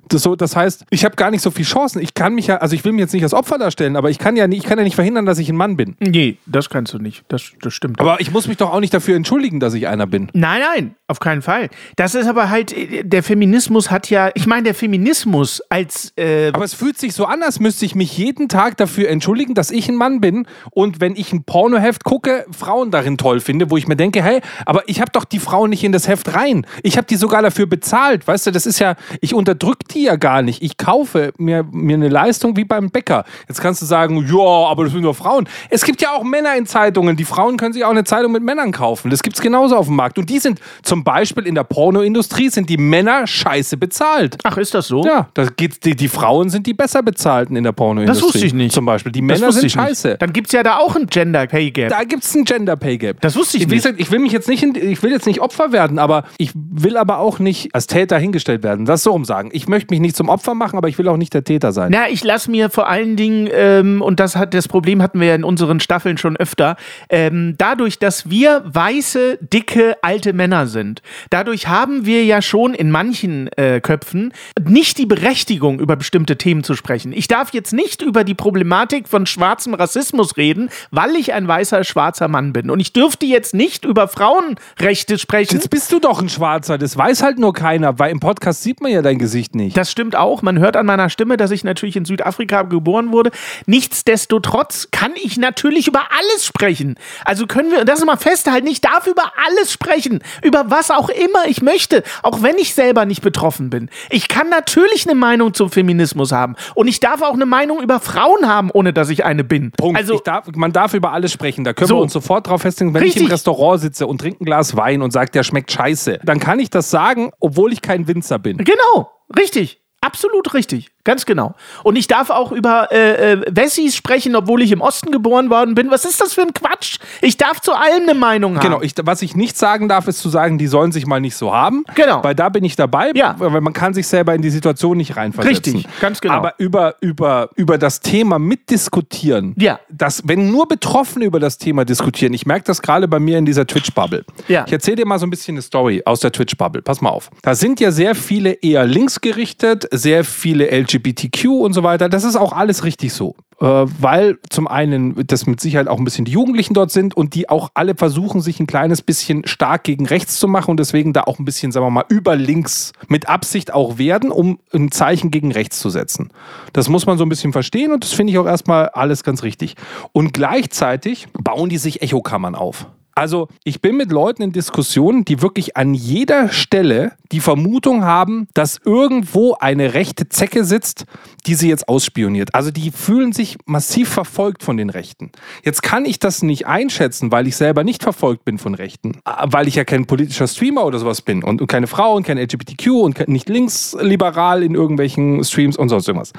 Das, 0.07 0.23
so, 0.23 0.35
das 0.35 0.55
heißt, 0.55 0.85
ich 0.89 1.05
habe 1.05 1.15
gar 1.15 1.29
nicht 1.29 1.41
so 1.41 1.51
viele 1.51 1.67
Chancen. 1.67 2.01
Ich 2.01 2.13
kann 2.13 2.33
mich 2.33 2.47
ja, 2.47 2.57
also 2.57 2.75
ich 2.75 2.83
will 2.83 2.91
mich 2.91 3.01
jetzt 3.01 3.13
nicht 3.13 3.23
als 3.23 3.33
Opfer 3.33 3.57
darstellen, 3.57 3.95
aber 3.95 4.09
ich 4.09 4.17
kann 4.17 4.35
ja 4.35 4.47
nicht, 4.47 4.63
ich 4.63 4.65
kann 4.67 4.77
ja 4.77 4.83
nicht 4.83 4.95
verhindern, 4.95 5.25
dass 5.25 5.37
ich 5.37 5.49
ein 5.49 5.55
Mann 5.55 5.77
bin. 5.77 5.95
Nee, 5.99 6.37
das 6.47 6.69
kannst 6.69 6.93
du 6.93 6.99
nicht. 6.99 7.23
Das, 7.27 7.51
das 7.61 7.73
stimmt. 7.73 7.99
Aber 7.99 8.19
ich 8.19 8.31
muss 8.31 8.47
mich 8.47 8.57
doch 8.57 8.73
auch 8.73 8.79
nicht 8.79 8.93
dafür 8.93 9.15
entschuldigen, 9.15 9.59
dass 9.59 9.73
ich 9.75 9.87
einer 9.87 10.07
bin. 10.07 10.29
Nein, 10.33 10.61
nein, 10.73 10.95
auf 11.07 11.19
keinen 11.19 11.43
Fall. 11.43 11.69
Das 11.95 12.15
ist 12.15 12.27
aber 12.27 12.49
halt, 12.49 12.73
der 13.03 13.21
Feminismus 13.21 13.91
hat 13.91 14.09
ja, 14.09 14.31
ich 14.33 14.47
meine, 14.47 14.63
der 14.63 14.73
Feminismus 14.75 15.61
als, 15.69 16.11
äh, 16.17 16.51
Aber 16.53 16.65
es 16.65 16.73
fühlt 16.73 16.97
sich 16.97 17.13
so 17.13 17.25
an, 17.25 17.43
als 17.43 17.59
müsste 17.59 17.85
ich 17.85 17.93
mich 17.93 18.17
jeden 18.17 18.49
Tag 18.49 18.77
dafür 18.77 19.09
entschuldigen, 19.09 19.53
dass 19.53 19.69
ich 19.69 19.89
ein 19.89 19.95
Mann 19.95 20.21
bin 20.21 20.47
und 20.71 21.01
wenn 21.01 21.15
ich 21.15 21.33
ein 21.33 21.43
Pornoheft 21.43 22.03
gucke, 22.03 22.45
Frauen 22.51 22.89
darin 22.89 23.17
toll 23.17 23.39
finde, 23.39 23.69
wo 23.69 23.77
ich 23.77 23.87
mir 23.87 23.95
denke, 23.95 24.23
hey, 24.23 24.41
aber 24.65 24.81
ich 24.87 25.01
habe 25.01 25.11
doch 25.11 25.25
die 25.25 25.39
Frauen 25.39 25.69
nicht 25.69 25.83
in 25.83 25.91
das 25.91 26.07
Heft 26.07 26.33
rein. 26.33 26.65
Ich 26.81 26.97
habe 26.97 27.05
die 27.05 27.15
sogar 27.15 27.38
dafür 27.41 27.65
bezahlt. 27.65 28.27
Weißt 28.27 28.47
du, 28.47 28.51
das 28.51 28.65
ist 28.65 28.79
ja, 28.79 28.95
ich 29.21 29.33
unterdrücke 29.33 29.85
die 29.93 30.03
ja 30.03 30.15
gar 30.15 30.41
nicht. 30.41 30.61
Ich 30.61 30.77
kaufe 30.77 31.33
mir, 31.37 31.63
mir 31.71 31.95
eine 31.95 32.09
Leistung 32.09 32.55
wie 32.55 32.65
beim 32.65 32.89
Bäcker. 32.89 33.25
Jetzt 33.47 33.61
kannst 33.61 33.81
du 33.81 33.85
sagen, 33.85 34.25
ja, 34.27 34.67
aber 34.69 34.83
das 34.83 34.93
sind 34.93 35.01
nur 35.01 35.13
Frauen. 35.15 35.47
Es 35.69 35.83
gibt 35.83 36.01
ja 36.01 36.11
auch 36.13 36.23
Männer 36.23 36.55
in 36.55 36.65
Zeitungen. 36.65 37.15
Die 37.15 37.25
Frauen 37.25 37.57
können 37.57 37.73
sich 37.73 37.83
auch 37.85 37.89
eine 37.91 38.03
Zeitung 38.03 38.31
mit 38.31 38.43
Männern 38.43 38.71
kaufen. 38.71 39.09
Das 39.09 39.21
gibt 39.23 39.35
es 39.35 39.41
genauso 39.41 39.75
auf 39.75 39.87
dem 39.87 39.95
Markt. 39.95 40.17
Und 40.17 40.29
die 40.29 40.39
sind 40.39 40.59
zum 40.83 41.03
Beispiel 41.03 41.45
in 41.45 41.55
der 41.55 41.63
Pornoindustrie, 41.63 42.49
sind 42.49 42.69
die 42.69 42.77
Männer 42.77 43.25
scheiße 43.27 43.77
bezahlt. 43.77 44.37
ach, 44.43 44.57
ist 44.57 44.73
das 44.73 44.87
so? 44.87 45.03
Ja, 45.05 45.29
da 45.33 45.45
geht's, 45.45 45.79
die, 45.79 45.95
die 45.95 46.07
Frauen 46.07 46.49
sind 46.49 46.67
die 46.67 46.73
besser 46.73 47.03
bezahlten 47.03 47.55
in 47.55 47.63
der 47.63 47.71
Pornoindustrie. 47.71 48.21
Das 48.25 48.33
wusste 48.35 48.45
ich 48.45 48.53
nicht. 48.53 48.73
Zum 48.73 48.85
Beispiel. 48.85 49.11
Die 49.11 49.25
Das 49.25 49.39
Männer 49.39 49.51
sind 49.51 49.65
ich 49.65 49.75
nicht. 49.75 49.83
scheiße. 49.85 50.17
Dann 50.19 50.33
gibt 50.33 50.47
es 50.47 50.53
ja 50.53 50.63
da 50.63 50.77
auch 50.77 50.95
ein 50.95 51.07
Gender 51.07 51.47
Pay 51.47 51.71
Gap. 51.71 51.89
Da 51.89 52.03
gibt 52.03 52.23
es 52.23 52.35
ein 52.35 52.45
Gender 52.45 52.75
Pay 52.75 52.97
Gap. 52.97 53.21
Das 53.21 53.35
wusste 53.35 53.57
ich 53.57 53.63
Wie 53.63 53.73
nicht. 53.73 53.83
gesagt, 53.83 53.99
ich 53.99 54.11
will 54.11 54.19
mich 54.19 54.31
jetzt 54.31 54.47
nicht, 54.49 54.63
in, 54.63 54.75
ich 54.75 55.01
will 55.03 55.11
jetzt 55.11 55.25
nicht 55.25 55.39
Opfer 55.41 55.71
werden, 55.71 55.99
aber 55.99 56.23
ich 56.37 56.51
will 56.55 56.97
aber 56.97 57.19
auch 57.19 57.28
nicht 57.37 57.75
als 57.75 57.85
Täter 57.85 58.17
hingestellt 58.17 58.63
werden. 58.63 58.85
Das 58.85 59.03
so 59.03 59.11
rum 59.11 59.25
sagen. 59.25 59.51
Ich 59.53 59.67
möchte 59.67 59.93
mich 59.93 59.99
nicht 59.99 60.15
zum 60.15 60.29
Opfer 60.29 60.55
machen, 60.55 60.77
aber 60.77 60.87
ich 60.87 60.97
will 60.97 61.07
auch 61.07 61.17
nicht 61.17 61.35
der 61.35 61.43
Täter 61.43 61.71
sein. 61.71 61.91
Na, 61.91 62.09
ich 62.09 62.23
lasse 62.23 62.49
mir 62.49 62.71
vor 62.71 62.89
allen 62.89 63.15
Dingen, 63.15 63.47
ähm, 63.51 64.01
und 64.01 64.19
das 64.19 64.35
hat 64.35 64.55
das 64.55 64.67
Problem 64.67 65.03
hatten 65.03 65.19
wir 65.19 65.27
ja 65.27 65.35
in 65.35 65.43
unseren 65.43 65.79
Staffeln 65.79 66.17
schon 66.17 66.35
öfter, 66.37 66.75
ähm, 67.09 67.53
dadurch, 67.57 67.99
dass 67.99 68.29
wir 68.31 68.63
weiße, 68.65 69.37
dicke, 69.41 69.97
alte 70.01 70.33
Männer 70.33 70.65
sind, 70.65 71.01
dadurch 71.29 71.67
haben 71.67 72.05
wir 72.05 72.23
ja 72.23 72.41
schon 72.41 72.73
in 72.73 72.89
manchen 72.89 73.49
äh, 73.57 73.79
Köpfen 73.81 74.33
nicht 74.67 74.97
die 74.97 75.05
Berechtigung, 75.05 75.79
über 75.79 75.95
bestimmte 75.95 76.37
Themen 76.37 76.63
zu 76.63 76.73
sprechen. 76.73 77.11
Ich 77.13 77.27
darf 77.27 77.53
jetzt 77.53 77.73
nicht 77.73 78.01
über 78.01 78.23
die 78.23 78.33
Problematik 78.33 79.07
von 79.07 79.25
schwarzem 79.25 79.73
Rassismus 79.73 80.37
reden, 80.37 80.69
weil 80.91 81.15
ich 81.15 81.33
ein 81.33 81.47
weißer, 81.47 81.83
schwarzer 81.83 82.27
Mann 82.27 82.53
bin. 82.53 82.69
Und 82.69 82.79
ich 82.79 82.93
dürfte 82.93 83.25
jetzt 83.25 83.53
nicht 83.53 83.85
über 83.85 84.07
Frauenrechte 84.07 85.17
sprechen. 85.17 85.55
Jetzt 85.55 85.69
bist 85.69 85.91
du 85.91 85.99
doch 85.99 86.21
ein 86.21 86.29
Schwarzer. 86.29 86.77
Das 86.77 86.97
weiß 87.19 87.23
halt 87.25 87.39
nur 87.39 87.53
keiner, 87.53 87.99
weil 87.99 88.11
im 88.11 88.19
Podcast 88.19 88.63
sieht 88.63 88.81
man 88.81 88.91
ja 88.91 89.01
dein 89.01 89.17
Gesicht 89.17 89.53
nicht. 89.55 89.75
Das 89.75 89.91
stimmt 89.91 90.15
auch. 90.15 90.41
Man 90.41 90.59
hört 90.59 90.77
an 90.77 90.85
meiner 90.85 91.09
Stimme, 91.09 91.37
dass 91.37 91.51
ich 91.51 91.63
natürlich 91.63 91.95
in 91.95 92.05
Südafrika 92.05 92.63
geboren 92.63 93.11
wurde. 93.11 93.31
Nichtsdestotrotz 93.65 94.87
kann 94.91 95.11
ich 95.15 95.37
natürlich 95.37 95.87
über 95.87 96.01
alles 96.17 96.45
sprechen. 96.45 96.95
Also 97.25 97.45
können 97.47 97.71
wir 97.71 97.83
das 97.85 98.03
mal 98.05 98.17
festhalten. 98.17 98.67
Ich 98.67 98.81
darf 98.81 99.07
über 99.07 99.33
alles 99.47 99.71
sprechen. 99.71 100.19
Über 100.43 100.65
was 100.69 100.91
auch 100.91 101.09
immer 101.09 101.45
ich 101.47 101.61
möchte. 101.61 102.03
Auch 102.23 102.41
wenn 102.41 102.57
ich 102.57 102.73
selber 102.73 103.05
nicht 103.05 103.21
betroffen 103.21 103.69
bin. 103.69 103.89
Ich 104.09 104.27
kann 104.27 104.49
natürlich 104.49 105.05
eine 105.05 105.15
Meinung 105.15 105.53
zum 105.53 105.69
Feminismus 105.69 106.31
haben. 106.31 106.55
Und 106.75 106.87
ich 106.87 106.99
darf 106.99 107.21
auch 107.21 107.33
eine 107.33 107.45
Meinung 107.45 107.81
über 107.81 107.99
Frauen 107.99 108.47
haben, 108.47 108.71
ohne 108.71 108.93
dass 108.93 109.09
ich 109.09 109.25
eine 109.25 109.43
bin. 109.43 109.71
Punkt. 109.71 109.97
Also, 109.97 110.15
ich 110.15 110.21
darf, 110.21 110.45
man 110.55 110.71
darf 110.71 110.93
über 110.93 111.11
alles 111.11 111.31
sprechen. 111.31 111.63
Da 111.63 111.73
können 111.73 111.87
So. 111.87 111.97
wir 111.97 112.01
uns 112.01 112.13
sofort 112.13 112.47
drauf 112.47 112.61
festlegen, 112.61 112.93
wenn 112.93 113.01
ich 113.03 113.09
Richtig. 113.09 113.23
im 113.23 113.31
Restaurant 113.31 113.81
sitze 113.81 114.07
und 114.07 114.19
trinke 114.21 114.43
ein 114.43 114.45
Glas 114.45 114.75
Wein 114.75 115.01
und 115.01 115.11
sage, 115.11 115.31
der 115.31 115.43
schmeckt 115.43 115.71
scheiße, 115.71 116.19
dann 116.23 116.39
kann 116.39 116.59
ich 116.59 116.69
das 116.69 116.89
sagen, 116.89 116.98
obwohl 117.39 117.73
ich 117.73 117.81
kein 117.81 118.07
Winzer 118.07 118.39
bin. 118.39 118.57
genau. 118.57 119.11
Richtig. 119.35 119.81
Absolut 120.01 120.53
richtig. 120.53 120.91
Ganz 121.09 121.25
genau. 121.25 121.55
Und 121.81 121.95
ich 121.95 122.05
darf 122.05 122.29
auch 122.29 122.51
über 122.51 122.89
äh, 122.91 123.31
äh, 123.33 123.41
Wessis 123.49 123.95
sprechen, 123.95 124.35
obwohl 124.35 124.61
ich 124.61 124.71
im 124.71 124.79
Osten 124.79 125.09
geboren 125.11 125.49
worden 125.49 125.73
bin. 125.73 125.89
Was 125.89 126.05
ist 126.05 126.21
das 126.21 126.33
für 126.33 126.41
ein 126.43 126.53
Quatsch? 126.53 126.99
Ich 127.21 127.35
darf 127.35 127.59
zu 127.61 127.73
allem 127.73 128.03
eine 128.03 128.13
Meinung 128.13 128.57
haben. 128.57 128.61
Genau, 128.63 128.81
ich, 128.83 128.93
was 129.01 129.23
ich 129.23 129.35
nicht 129.35 129.57
sagen 129.57 129.89
darf, 129.89 130.07
ist 130.07 130.19
zu 130.19 130.29
sagen, 130.29 130.59
die 130.59 130.67
sollen 130.67 130.91
sich 130.91 131.07
mal 131.07 131.19
nicht 131.19 131.35
so 131.35 131.51
haben. 131.51 131.83
Genau. 131.95 132.23
Weil 132.23 132.35
da 132.35 132.49
bin 132.49 132.63
ich 132.63 132.75
dabei, 132.75 133.11
Ja. 133.15 133.33
weil 133.39 133.59
man 133.59 133.73
kann 133.73 133.95
sich 133.95 134.07
selber 134.07 134.35
in 134.35 134.43
die 134.43 134.51
Situation 134.51 134.97
nicht 134.97 135.17
reinversetzen. 135.17 135.77
Richtig, 135.77 135.99
ganz 135.99 136.21
genau. 136.21 136.35
Aber 136.35 136.53
über, 136.59 136.93
über, 137.01 137.49
über 137.55 137.79
das 137.79 138.01
Thema 138.01 138.37
mitdiskutieren, 138.37 139.55
Ja. 139.57 139.79
dass, 139.89 140.21
wenn 140.27 140.51
nur 140.51 140.67
Betroffene 140.67 141.25
über 141.25 141.39
das 141.39 141.57
Thema 141.57 141.85
diskutieren, 141.85 142.35
ich 142.35 142.45
merke 142.45 142.65
das 142.65 142.83
gerade 142.83 143.07
bei 143.07 143.17
mir 143.17 143.39
in 143.39 143.45
dieser 143.47 143.65
Twitch-Bubble. 143.65 144.25
Ja. 144.47 144.63
Ich 144.67 144.73
erzähle 144.73 144.97
dir 144.97 145.07
mal 145.07 145.17
so 145.17 145.25
ein 145.25 145.31
bisschen 145.31 145.55
eine 145.55 145.63
Story 145.63 146.03
aus 146.05 146.19
der 146.19 146.31
Twitch-Bubble. 146.31 146.83
Pass 146.83 147.01
mal 147.01 147.09
auf. 147.09 147.31
Da 147.41 147.55
sind 147.55 147.79
ja 147.79 147.91
sehr 147.91 148.13
viele 148.13 148.51
eher 148.51 148.85
linksgerichtet, 148.85 149.87
sehr 149.91 150.23
viele 150.23 150.69
LGBTQ 150.99 151.45
und 151.47 151.73
so 151.73 151.83
weiter. 151.83 152.09
Das 152.09 152.23
ist 152.23 152.35
auch 152.35 152.53
alles 152.53 152.83
richtig 152.83 153.13
so. 153.13 153.35
Äh, 153.61 153.65
weil 153.65 154.37
zum 154.49 154.67
einen 154.67 155.27
das 155.27 155.45
mit 155.45 155.59
Sicherheit 155.59 155.87
auch 155.87 155.97
ein 155.97 156.05
bisschen 156.05 156.23
die 156.23 156.31
Jugendlichen 156.31 156.73
dort 156.73 156.91
sind 156.91 157.15
und 157.17 157.35
die 157.35 157.49
auch 157.49 157.71
alle 157.73 157.95
versuchen, 157.95 158.39
sich 158.41 158.59
ein 158.59 158.67
kleines 158.67 159.01
bisschen 159.01 159.45
stark 159.45 159.83
gegen 159.83 160.05
rechts 160.05 160.39
zu 160.39 160.47
machen 160.47 160.71
und 160.71 160.79
deswegen 160.79 161.11
da 161.11 161.23
auch 161.23 161.39
ein 161.39 161.45
bisschen, 161.45 161.71
sagen 161.71 161.85
wir 161.85 161.91
mal, 161.91 162.05
über 162.07 162.35
links 162.35 162.93
mit 163.07 163.27
Absicht 163.27 163.73
auch 163.73 163.97
werden, 163.97 164.31
um 164.31 164.59
ein 164.73 164.91
Zeichen 164.91 165.29
gegen 165.29 165.51
rechts 165.51 165.79
zu 165.79 165.89
setzen. 165.89 166.31
Das 166.71 166.87
muss 166.87 167.05
man 167.05 167.17
so 167.17 167.25
ein 167.25 167.29
bisschen 167.29 167.51
verstehen 167.51 167.91
und 167.91 168.03
das 168.03 168.13
finde 168.13 168.31
ich 168.31 168.39
auch 168.39 168.45
erstmal 168.45 168.89
alles 168.89 169.23
ganz 169.23 169.43
richtig. 169.43 169.75
Und 170.13 170.33
gleichzeitig 170.33 171.27
bauen 171.33 171.69
die 171.69 171.77
sich 171.77 172.01
Echokammern 172.01 172.55
auf. 172.55 172.87
Also 173.19 173.49
ich 173.65 173.81
bin 173.81 173.97
mit 173.97 174.13
Leuten 174.13 174.43
in 174.43 174.53
Diskussionen, 174.53 175.25
die 175.25 175.41
wirklich 175.41 175.75
an 175.75 175.93
jeder 175.93 176.47
Stelle 176.47 177.11
die 177.33 177.41
Vermutung 177.41 178.05
haben, 178.05 178.47
dass 178.53 178.79
irgendwo 178.85 179.57
eine 179.59 179.93
rechte 179.93 180.29
Zecke 180.29 180.63
sitzt, 180.63 181.03
die 181.45 181.55
sie 181.55 181.67
jetzt 181.67 181.89
ausspioniert. 181.89 182.55
Also 182.55 182.71
die 182.71 182.91
fühlen 182.91 183.33
sich 183.33 183.57
massiv 183.65 184.07
verfolgt 184.07 184.63
von 184.63 184.77
den 184.77 184.89
Rechten. 184.89 185.33
Jetzt 185.65 185.83
kann 185.83 186.05
ich 186.05 186.19
das 186.19 186.43
nicht 186.43 186.65
einschätzen, 186.65 187.29
weil 187.29 187.45
ich 187.45 187.57
selber 187.57 187.83
nicht 187.83 188.03
verfolgt 188.03 188.45
bin 188.45 188.57
von 188.57 188.73
Rechten. 188.73 189.15
Äh, 189.25 189.47
Weil 189.47 189.67
ich 189.67 189.75
ja 189.75 189.83
kein 189.83 190.05
politischer 190.05 190.47
Streamer 190.47 190.85
oder 190.85 190.97
sowas 190.97 191.21
bin 191.21 191.43
und, 191.43 191.67
keine 191.67 191.87
Frau 191.87 192.15
und 192.15 192.25
kein 192.25 192.37
LGBTQ 192.37 192.87
und 193.01 193.27
nicht 193.27 193.49
linksliberal 193.49 194.63
in 194.63 194.75
irgendwelchen 194.75 195.43
Streams 195.43 195.75
und 195.75 195.89
sonst 195.89 196.07
irgendwas. 196.07 196.31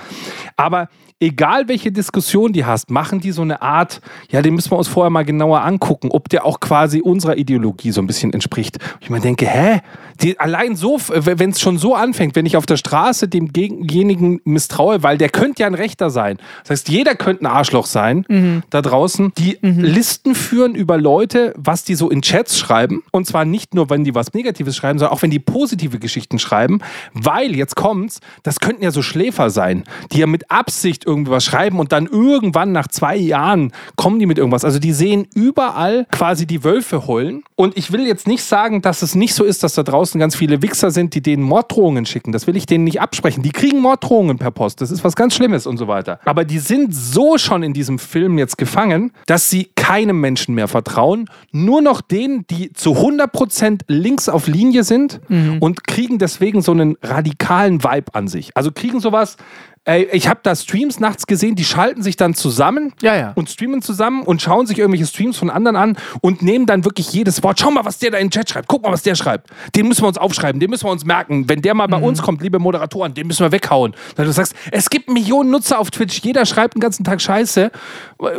Aber 0.57 0.89
egal 1.21 1.69
welche 1.69 1.93
Diskussion 1.93 2.53
die 2.53 2.65
hast, 2.65 2.91
machen 2.91 3.21
die 3.21 3.31
so 3.31 3.43
eine 3.43 3.63
Art, 3.63 4.01
ja, 4.31 4.41
den 4.43 4.55
müssen 4.55 4.73
wir 4.73 4.79
uns 4.79 4.89
vorher 4.89 5.11
mal 5.11 5.25
genauer 5.25 5.63
angucken, 5.63 6.09
ob 6.11 6.29
der 6.31 6.47
auch 6.47 6.61
quasi 6.61 7.01
unserer 7.01 7.37
Ideologie 7.37 7.91
so 7.91 8.01
ein 8.01 8.07
bisschen 8.07 8.33
entspricht. 8.33 8.79
Und 8.95 9.03
ich 9.03 9.11
mir 9.11 9.21
denke, 9.21 9.47
hä? 9.47 9.81
Die, 10.23 10.39
allein 10.39 10.77
so, 10.77 10.99
wenn 11.09 11.51
es 11.51 11.61
schon 11.61 11.79
so 11.79 11.95
anfängt, 11.95 12.37
wenn 12.37 12.45
ich 12.45 12.59
auf 12.59 12.67
der 12.67 12.77
Straße 12.77 13.27
demjenigen 13.27 14.41
misstraue, 14.45 15.03
weil 15.03 15.17
der 15.17 15.31
könnte 15.31 15.63
ja 15.63 15.67
ein 15.67 15.75
Rechter 15.75 16.11
sein. 16.11 16.37
Das 16.63 16.71
heißt, 16.71 16.89
jeder 16.91 17.15
könnte 17.15 17.45
ein 17.45 17.47
Arschloch 17.47 17.87
sein 17.87 18.63
da 18.69 18.83
draußen, 18.83 19.33
die 19.39 19.59
Listen 19.63 20.35
führen 20.35 20.75
über 20.75 20.99
Leute, 20.99 21.55
was 21.57 21.85
die 21.85 21.95
so 21.95 22.11
in 22.11 22.21
Chats 22.21 22.59
schreiben. 22.59 23.03
Und 23.13 23.27
zwar 23.27 23.47
nicht 23.47 23.75
nur, 23.75 23.89
wenn 23.89 24.05
die 24.05 24.15
was 24.15 24.35
Negatives 24.35 24.77
schreiben, 24.77 24.99
sondern 24.99 25.17
auch 25.17 25.23
wenn 25.23 25.31
die 25.31 25.39
positive 25.39 25.99
Geschichten 25.99 26.39
schreiben, 26.39 26.81
weil, 27.15 27.57
jetzt 27.57 27.77
kommt's, 27.77 28.21
das 28.43 28.61
könnten 28.61 28.85
ja 28.85 28.91
so 28.91 29.01
Schläfer 29.01 29.49
sein, 29.49 29.85
die 30.13 30.19
ja 30.19 30.27
mit 30.27 30.51
Absicht 30.51 31.05
irgendwas 31.11 31.45
schreiben 31.45 31.79
und 31.79 31.93
dann 31.93 32.07
irgendwann 32.07 32.73
nach 32.73 32.89
zwei 32.89 33.17
Jahren 33.17 33.73
kommen 33.97 34.19
die 34.19 34.27
mit 34.27 34.39
irgendwas. 34.39 34.65
Also 34.65 34.79
die 34.79 34.93
sehen 34.93 35.27
überall 35.35 36.07
quasi 36.11 36.47
die 36.47 36.65
Wölfe 36.65 37.07
heulen. 37.07 37.43
Und 37.57 37.77
ich 37.77 37.93
will 37.93 38.07
jetzt 38.07 38.27
nicht 38.27 38.45
sagen, 38.45 38.81
dass 38.81 39.03
es 39.03 39.15
nicht 39.15 39.35
so 39.35 39.45
ist, 39.45 39.63
dass 39.63 39.75
da 39.75 39.83
draußen 39.83 40.19
ganz 40.19 40.37
viele 40.37 40.63
Wichser 40.63 40.91
sind, 40.91 41.15
die 41.15 41.21
denen 41.21 41.43
Morddrohungen 41.43 42.07
schicken. 42.07 42.33
Das 42.33 42.47
will 42.47 42.57
ich 42.57 42.67
denen 42.67 42.85
nicht 42.85 43.01
absprechen. 43.01 43.43
Die 43.43 43.51
kriegen 43.51 43.81
Morddrohungen 43.81 44.39
per 44.39 44.51
Post. 44.51 44.81
Das 44.81 44.91
ist 44.91 45.05
was 45.05 45.17
ganz 45.17 45.35
Schlimmes 45.35 45.67
und 45.67 45.77
so 45.77 45.89
weiter. 45.89 46.21
Aber 46.25 46.45
die 46.45 46.59
sind 46.59 46.95
so 46.95 47.37
schon 47.37 47.63
in 47.63 47.73
diesem 47.73 47.99
Film 47.99 48.39
jetzt 48.39 48.57
gefangen, 48.57 49.13
dass 49.27 49.51
sie 49.51 49.71
keinem 49.77 50.21
Menschen 50.21 50.55
mehr 50.55 50.69
vertrauen. 50.69 51.29
Nur 51.51 51.83
noch 51.83 52.01
denen, 52.01 52.47
die 52.49 52.73
zu 52.73 52.93
100% 52.93 53.81
links 53.89 54.29
auf 54.29 54.47
Linie 54.47 54.85
sind 54.85 55.21
und 55.61 55.87
kriegen 55.87 56.19
deswegen 56.19 56.63
so 56.63 56.73
einen 56.73 56.97
radikalen 57.03 57.83
Vibe 57.83 58.15
an 58.15 58.29
sich. 58.29 58.57
Also 58.57 58.71
kriegen 58.73 59.01
sowas, 59.01 59.37
ey, 59.85 60.09
ich 60.13 60.29
habe 60.29 60.41
da 60.43 60.55
Streams 60.55 61.01
nachts 61.01 61.27
gesehen, 61.27 61.55
die 61.57 61.65
schalten 61.65 62.03
sich 62.03 62.17
dann 62.17 62.35
zusammen 62.35 62.93
Ja, 63.03 63.17
ja. 63.17 63.33
und 63.35 63.49
streamen 63.49 63.83
zusammen 63.83 64.23
und 64.23 64.43
schauen 64.43 64.67
sich 64.67 64.79
irgendwelche 64.79 65.07
Streams 65.07 65.37
von 65.39 65.51
anderen 65.51 65.77
an 65.77 65.97
und 66.21 66.43
nehmen 66.43 66.67
dann 66.67 66.85
wirklich 66.85 67.13
jedes 67.13 67.43
Wort. 67.43 67.59
Schau 67.61 67.71
mal, 67.71 67.85
was 67.85 67.99
der 67.99 68.11
da 68.11 68.19
in 68.19 68.27
den 68.27 68.31
Chat 68.31 68.51
schreibt. 68.51 68.69
Guck 68.69 68.83
mal, 68.83 68.93
was 68.93 69.03
der 69.03 69.15
schreibt. 69.15 69.49
Den 69.75 69.89
müssen 69.89 70.03
wir 70.03 70.09
uns 70.09 70.19
aufschreiben, 70.19 70.61
den 70.61 70.71
müssen 70.71 70.85
wir 70.85 70.93
uns 70.93 71.05
merken. 71.05 71.49
Wenn 71.49 71.63
der 71.63 71.75
mal 71.75 71.87
bei 71.87 71.97
uns 71.99 72.21
kommt, 72.23 72.43
liebe 72.43 72.59
Moderatoren, 72.59 73.15
den 73.15 73.27
müssen 73.27 73.45
wir 73.45 73.53
weghauen. 73.53 73.95
Weil 74.17 74.27
du 74.27 74.33
sagst, 74.33 74.55
es 74.71 74.91
gibt 74.91 75.09
Millionen 75.09 75.51
Nutzer 75.51 75.79
auf 75.79 75.91
Twitch, 75.91 76.21
jeder 76.23 76.45
schreibt 76.47 76.75
den 76.75 76.81
ganzen 76.81 77.03
Tag 77.05 77.21
Scheiße. 77.21 77.71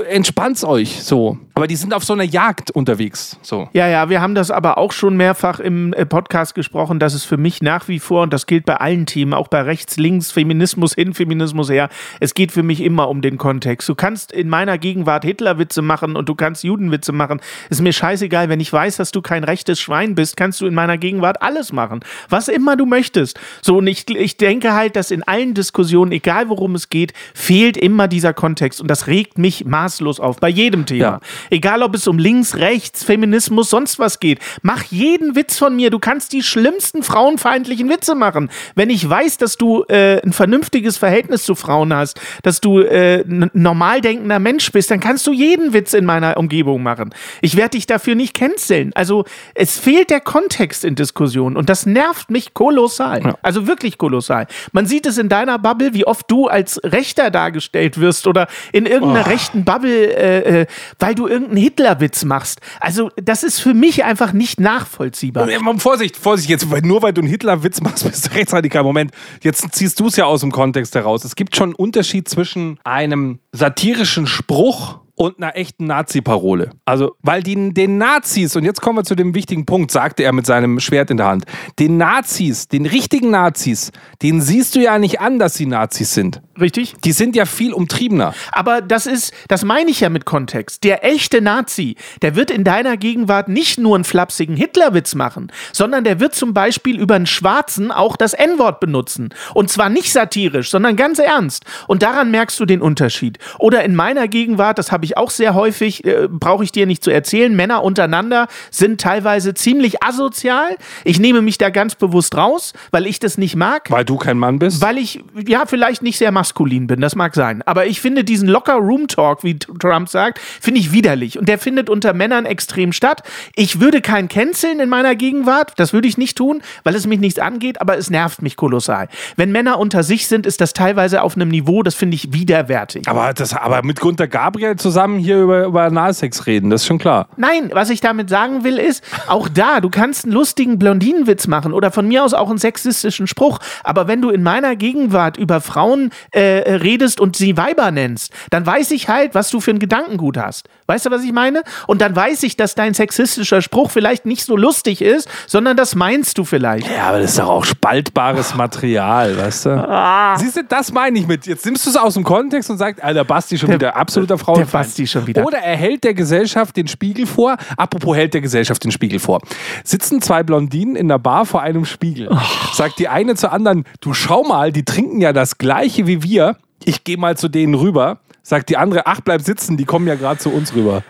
Entspannt's 0.09 0.63
euch 0.63 1.03
so. 1.03 1.37
Aber 1.55 1.67
die 1.67 1.75
sind 1.75 1.93
auf 1.93 2.03
so 2.03 2.13
einer 2.13 2.23
Jagd 2.23 2.71
unterwegs. 2.71 3.37
So. 3.41 3.67
Ja, 3.73 3.87
ja, 3.87 4.09
wir 4.09 4.21
haben 4.21 4.35
das 4.35 4.51
aber 4.51 4.77
auch 4.77 4.91
schon 4.91 5.17
mehrfach 5.17 5.59
im 5.59 5.91
äh, 5.93 6.05
Podcast 6.05 6.55
gesprochen, 6.55 6.99
dass 6.99 7.13
es 7.13 7.25
für 7.25 7.37
mich 7.37 7.61
nach 7.61 7.87
wie 7.87 7.99
vor, 7.99 8.23
und 8.23 8.31
das 8.31 8.45
gilt 8.45 8.65
bei 8.65 8.75
allen 8.77 9.05
Themen, 9.05 9.33
auch 9.33 9.47
bei 9.47 9.61
rechts, 9.61 9.97
links, 9.97 10.31
Feminismus 10.31 10.93
hin, 10.93 11.13
Feminismus 11.13 11.30
her, 11.39 11.89
es 12.19 12.33
geht 12.33 12.51
für 12.51 12.63
mich 12.63 12.81
immer 12.81 13.09
um 13.09 13.21
den 13.21 13.37
Kontext. 13.37 13.87
Du 13.87 13.95
kannst 13.95 14.31
in 14.31 14.49
meiner 14.49 14.77
Gegenwart 14.77 15.23
Hitlerwitze 15.23 15.81
machen 15.81 16.15
und 16.15 16.27
du 16.27 16.35
kannst 16.35 16.63
Judenwitze 16.63 17.11
machen. 17.11 17.41
Ist 17.69 17.81
mir 17.81 17.93
scheißegal, 17.93 18.49
wenn 18.49 18.59
ich 18.59 18.71
weiß, 18.71 18.97
dass 18.97 19.11
du 19.11 19.21
kein 19.21 19.43
rechtes 19.43 19.79
Schwein 19.79 20.15
bist, 20.15 20.37
kannst 20.37 20.61
du 20.61 20.65
in 20.65 20.73
meiner 20.73 20.97
Gegenwart 20.97 21.41
alles 21.41 21.71
machen. 21.71 22.01
Was 22.29 22.47
immer 22.47 22.75
du 22.75 22.85
möchtest. 22.85 23.39
So, 23.61 23.77
und 23.77 23.87
ich, 23.87 24.09
ich 24.09 24.37
denke 24.37 24.73
halt, 24.73 24.95
dass 24.95 25.11
in 25.11 25.23
allen 25.23 25.53
Diskussionen, 25.53 26.11
egal 26.11 26.49
worum 26.49 26.75
es 26.75 26.89
geht, 26.89 27.13
fehlt 27.33 27.77
immer 27.77 28.07
dieser 28.07 28.33
Kontext. 28.33 28.81
Und 28.81 28.89
das 28.89 29.07
regt 29.07 29.37
mich 29.37 29.65
maßlos 29.65 30.19
auf, 30.19 30.39
bei 30.39 30.49
jedem 30.49 30.85
Thema. 30.85 31.01
Ja. 31.01 31.19
Egal, 31.49 31.83
ob 31.83 31.95
es 31.95 32.07
um 32.07 32.17
links, 32.17 32.55
rechts, 32.55 33.03
Feminismus, 33.03 33.69
sonst 33.69 33.99
was 33.99 34.19
geht. 34.19 34.39
Mach 34.61 34.83
jeden 34.85 35.35
Witz 35.35 35.57
von 35.57 35.75
mir. 35.75 35.89
Du 35.89 35.99
kannst 35.99 36.33
die 36.33 36.43
schlimmsten 36.43 37.03
frauenfeindlichen 37.03 37.89
Witze 37.89 38.15
machen. 38.15 38.49
Wenn 38.75 38.89
ich 38.89 39.07
weiß, 39.07 39.37
dass 39.37 39.57
du 39.57 39.83
äh, 39.83 40.21
ein 40.21 40.33
vernünftiges 40.33 40.97
Verhältnis 40.97 41.20
zu 41.29 41.55
Frauen 41.55 41.93
hast, 41.93 42.19
dass 42.43 42.61
du 42.61 42.79
äh, 42.79 43.23
normal 43.53 44.01
denkender 44.01 44.39
Mensch 44.39 44.71
bist, 44.71 44.91
dann 44.91 44.99
kannst 44.99 45.27
du 45.27 45.33
jeden 45.33 45.73
Witz 45.73 45.93
in 45.93 46.05
meiner 46.05 46.37
Umgebung 46.37 46.83
machen. 46.83 47.13
Ich 47.41 47.55
werde 47.55 47.71
dich 47.71 47.85
dafür 47.85 48.15
nicht 48.15 48.33
canceln. 48.33 48.91
Also 48.95 49.25
es 49.55 49.77
fehlt 49.77 50.09
der 50.09 50.21
Kontext 50.21 50.85
in 50.85 50.95
Diskussionen 50.95 51.57
und 51.57 51.69
das 51.69 51.85
nervt 51.85 52.29
mich 52.29 52.53
kolossal. 52.53 53.35
Also 53.41 53.67
wirklich 53.67 53.97
kolossal. 53.97 54.47
Man 54.71 54.85
sieht 54.85 55.05
es 55.05 55.17
in 55.17 55.29
deiner 55.29 55.59
Bubble, 55.59 55.93
wie 55.93 56.05
oft 56.05 56.29
du 56.29 56.47
als 56.47 56.79
Rechter 56.83 57.31
dargestellt 57.31 57.99
wirst 57.99 58.27
oder 58.27 58.47
in 58.71 58.85
irgendeiner 58.85 59.27
rechten 59.27 59.65
Bubble, 59.65 60.15
äh, 60.15 60.61
äh, 60.61 60.65
weil 60.99 61.15
du 61.15 61.27
irgendeinen 61.27 61.57
Hitlerwitz 61.57 62.23
machst. 62.25 62.59
Also 62.79 63.09
das 63.15 63.43
ist 63.43 63.59
für 63.59 63.73
mich 63.73 64.03
einfach 64.03 64.33
nicht 64.33 64.59
nachvollziehbar. 64.59 65.49
Ja, 65.49 65.59
Vorsicht, 65.77 66.15
Vorsicht, 66.15 66.49
jetzt, 66.49 66.67
nur 66.83 67.01
weil 67.01 67.11
du 67.11 67.21
einen 67.21 67.29
Hitler-Witz 67.29 67.81
machst, 67.81 68.03
bist 68.09 68.27
du 68.27 68.33
rechtsradikal. 68.33 68.83
Moment, 68.83 69.11
jetzt 69.41 69.73
ziehst 69.73 69.99
du 69.99 70.07
es 70.07 70.15
ja 70.15 70.25
aus 70.25 70.41
dem 70.41 70.51
Kontext 70.51 70.95
heraus. 70.95 71.10
Es 71.15 71.35
gibt 71.35 71.55
schon 71.55 71.69
einen 71.69 71.75
Unterschied 71.75 72.27
zwischen 72.27 72.79
einem 72.83 73.39
satirischen 73.51 74.27
Spruch 74.27 74.99
und 75.21 75.37
einer 75.37 75.55
echten 75.55 75.85
Nazi-Parole. 75.85 76.71
Also, 76.83 77.11
weil 77.21 77.43
die, 77.43 77.75
den 77.75 77.99
Nazis, 77.99 78.55
und 78.55 78.65
jetzt 78.65 78.81
kommen 78.81 78.97
wir 78.97 79.03
zu 79.03 79.13
dem 79.13 79.35
wichtigen 79.35 79.67
Punkt, 79.67 79.91
sagte 79.91 80.23
er 80.23 80.33
mit 80.33 80.47
seinem 80.47 80.79
Schwert 80.79 81.11
in 81.11 81.17
der 81.17 81.27
Hand, 81.27 81.43
den 81.77 81.97
Nazis, 81.97 82.67
den 82.67 82.87
richtigen 82.87 83.29
Nazis, 83.29 83.91
den 84.23 84.41
siehst 84.41 84.73
du 84.73 84.79
ja 84.79 84.97
nicht 84.97 85.21
an, 85.21 85.37
dass 85.37 85.53
sie 85.53 85.67
Nazis 85.67 86.15
sind. 86.15 86.41
Richtig? 86.59 86.95
Die 87.03 87.11
sind 87.11 87.35
ja 87.35 87.45
viel 87.45 87.71
umtriebener. 87.71 88.33
Aber 88.51 88.81
das 88.81 89.05
ist, 89.05 89.31
das 89.47 89.63
meine 89.63 89.91
ich 89.91 89.99
ja 89.99 90.09
mit 90.09 90.25
Kontext. 90.25 90.83
Der 90.83 91.05
echte 91.05 91.39
Nazi, 91.39 91.97
der 92.23 92.35
wird 92.35 92.49
in 92.49 92.63
deiner 92.63 92.97
Gegenwart 92.97 93.47
nicht 93.47 93.79
nur 93.79 93.93
einen 93.93 94.03
flapsigen 94.03 94.55
Hitlerwitz 94.55 95.13
machen, 95.13 95.51
sondern 95.71 96.03
der 96.03 96.19
wird 96.19 96.33
zum 96.33 96.55
Beispiel 96.55 96.99
über 96.99 97.15
einen 97.15 97.27
Schwarzen 97.27 97.91
auch 97.91 98.15
das 98.15 98.33
N-Wort 98.33 98.79
benutzen. 98.79 99.29
Und 99.53 99.69
zwar 99.69 99.89
nicht 99.89 100.11
satirisch, 100.11 100.71
sondern 100.71 100.95
ganz 100.95 101.19
ernst. 101.19 101.63
Und 101.87 102.01
daran 102.01 102.31
merkst 102.31 102.59
du 102.59 102.65
den 102.65 102.81
Unterschied. 102.81 103.37
Oder 103.59 103.83
in 103.83 103.93
meiner 103.93 104.27
Gegenwart, 104.27 104.79
das 104.79 104.91
habe 104.91 105.05
ich 105.05 105.10
auch 105.17 105.29
sehr 105.29 105.53
häufig, 105.53 106.05
äh, 106.05 106.27
brauche 106.29 106.63
ich 106.63 106.71
dir 106.71 106.85
nicht 106.85 107.03
zu 107.03 107.11
erzählen, 107.11 107.55
Männer 107.55 107.83
untereinander 107.83 108.47
sind 108.69 109.01
teilweise 109.01 109.53
ziemlich 109.53 110.03
asozial. 110.03 110.77
Ich 111.03 111.19
nehme 111.19 111.41
mich 111.41 111.57
da 111.57 111.69
ganz 111.69 111.95
bewusst 111.95 112.35
raus, 112.35 112.73
weil 112.91 113.07
ich 113.07 113.19
das 113.19 113.37
nicht 113.37 113.55
mag. 113.55 113.89
Weil 113.89 114.05
du 114.05 114.17
kein 114.17 114.37
Mann 114.37 114.59
bist? 114.59 114.81
Weil 114.81 114.97
ich, 114.97 115.23
ja, 115.47 115.65
vielleicht 115.65 116.01
nicht 116.01 116.17
sehr 116.17 116.31
maskulin 116.31 116.87
bin, 116.87 117.01
das 117.01 117.15
mag 117.15 117.35
sein. 117.35 117.61
Aber 117.65 117.85
ich 117.85 118.01
finde 118.01 118.23
diesen 118.23 118.47
locker 118.47 118.75
Room 118.75 119.07
Talk, 119.07 119.43
wie 119.43 119.57
Trump 119.57 120.09
sagt, 120.09 120.39
finde 120.39 120.79
ich 120.79 120.91
widerlich. 120.91 121.37
Und 121.39 121.47
der 121.47 121.59
findet 121.59 121.89
unter 121.89 122.13
Männern 122.13 122.45
extrem 122.45 122.93
statt. 122.93 123.23
Ich 123.55 123.79
würde 123.79 124.01
keinen 124.01 124.27
canceln 124.27 124.79
in 124.79 124.89
meiner 124.89 125.15
Gegenwart, 125.15 125.73
das 125.77 125.93
würde 125.93 126.07
ich 126.07 126.17
nicht 126.17 126.37
tun, 126.37 126.61
weil 126.83 126.95
es 126.95 127.07
mich 127.07 127.19
nichts 127.19 127.39
angeht, 127.39 127.81
aber 127.81 127.97
es 127.97 128.09
nervt 128.09 128.41
mich 128.41 128.55
kolossal. 128.55 129.07
Wenn 129.35 129.51
Männer 129.51 129.79
unter 129.79 130.03
sich 130.03 130.27
sind, 130.27 130.45
ist 130.45 130.61
das 130.61 130.73
teilweise 130.73 131.21
auf 131.21 131.35
einem 131.35 131.49
Niveau, 131.49 131.83
das 131.83 131.95
finde 131.95 132.15
ich 132.15 132.33
widerwärtig. 132.33 133.07
aber, 133.07 133.33
das, 133.33 133.53
aber 133.53 133.83
mit 133.83 133.99
Gunther 133.99 134.27
Gabriel 134.27 134.75
zusammen 134.91 135.19
hier 135.19 135.41
über, 135.41 135.65
über 135.65 135.83
Analsex 135.83 136.47
reden, 136.47 136.69
das 136.69 136.81
ist 136.81 136.87
schon 136.87 136.99
klar. 136.99 137.27
Nein, 137.37 137.69
was 137.73 137.89
ich 137.89 138.01
damit 138.01 138.29
sagen 138.29 138.65
will, 138.65 138.77
ist, 138.77 139.03
auch 139.27 139.47
da, 139.47 139.79
du 139.79 139.89
kannst 139.89 140.25
einen 140.25 140.33
lustigen 140.33 140.77
Blondinenwitz 140.77 141.47
machen 141.47 141.71
oder 141.71 141.91
von 141.91 142.07
mir 142.07 142.25
aus 142.25 142.33
auch 142.33 142.49
einen 142.49 142.57
sexistischen 142.57 143.25
Spruch, 143.25 143.59
aber 143.85 144.09
wenn 144.09 144.21
du 144.21 144.29
in 144.29 144.43
meiner 144.43 144.75
Gegenwart 144.75 145.37
über 145.37 145.61
Frauen 145.61 146.11
äh, 146.31 146.41
redest 146.75 147.21
und 147.21 147.37
sie 147.37 147.55
Weiber 147.55 147.91
nennst, 147.91 148.33
dann 148.49 148.65
weiß 148.65 148.91
ich 148.91 149.07
halt, 149.07 149.33
was 149.33 149.49
du 149.49 149.61
für 149.61 149.71
ein 149.71 149.79
Gedankengut 149.79 150.37
hast. 150.37 150.67
Weißt 150.91 151.05
du, 151.05 151.09
was 151.09 151.23
ich 151.23 151.31
meine? 151.31 151.63
Und 151.87 152.01
dann 152.01 152.13
weiß 152.13 152.43
ich, 152.43 152.57
dass 152.57 152.75
dein 152.75 152.93
sexistischer 152.93 153.61
Spruch 153.61 153.91
vielleicht 153.91 154.25
nicht 154.25 154.43
so 154.43 154.57
lustig 154.57 155.01
ist, 155.01 155.29
sondern 155.47 155.77
das 155.77 155.95
meinst 155.95 156.37
du 156.37 156.43
vielleicht. 156.43 156.85
Ja, 156.93 157.03
aber 157.07 157.19
das 157.21 157.31
ist 157.31 157.39
doch 157.39 157.47
auch 157.47 157.63
spaltbares 157.63 158.55
Material, 158.55 159.37
weißt 159.37 159.67
du? 159.67 160.35
Siehst 160.37 160.57
du, 160.57 160.63
das 160.65 160.91
meine 160.91 161.17
ich 161.17 161.27
mit. 161.27 161.45
Jetzt 161.47 161.65
nimmst 161.65 161.85
du 161.85 161.91
es 161.91 161.95
aus 161.95 162.15
dem 162.15 162.25
Kontext 162.25 162.69
und 162.69 162.77
sagst, 162.77 163.01
Alter, 163.01 163.23
Basti 163.23 163.57
schon 163.57 163.69
wieder 163.71 163.95
absoluter 163.95 164.37
Frauenfeind. 164.37 164.73
der 164.73 164.79
Basti 164.79 165.07
schon 165.07 165.27
wieder. 165.27 165.45
Oder 165.45 165.59
er 165.59 165.77
hält 165.77 166.03
der 166.03 166.13
Gesellschaft 166.13 166.75
den 166.75 166.89
Spiegel 166.89 167.25
vor. 167.25 167.55
Apropos 167.77 168.17
hält 168.17 168.33
der 168.33 168.41
Gesellschaft 168.41 168.83
den 168.83 168.91
Spiegel 168.91 169.19
vor. 169.19 169.39
Sitzen 169.85 170.21
zwei 170.21 170.43
Blondinen 170.43 170.97
in 170.97 171.07
der 171.07 171.19
Bar 171.19 171.45
vor 171.45 171.61
einem 171.61 171.85
Spiegel. 171.85 172.29
Sagt 172.73 172.99
die 172.99 173.07
eine 173.07 173.35
zur 173.35 173.53
anderen, 173.53 173.85
du 174.01 174.13
schau 174.13 174.43
mal, 174.43 174.73
die 174.73 174.83
trinken 174.83 175.21
ja 175.21 175.31
das 175.31 175.57
gleiche 175.57 176.05
wie 176.05 176.21
wir. 176.21 176.57
Ich 176.83 177.03
gehe 177.05 177.15
mal 177.17 177.37
zu 177.37 177.47
denen 177.47 177.75
rüber. 177.75 178.17
Sagt 178.43 178.69
die 178.69 178.77
andere, 178.77 179.05
ach, 179.05 179.21
bleib 179.21 179.41
sitzen, 179.41 179.77
die 179.77 179.85
kommen 179.85 180.07
ja 180.07 180.15
gerade 180.15 180.39
zu 180.39 180.49
uns 180.51 180.73
rüber. 180.73 181.03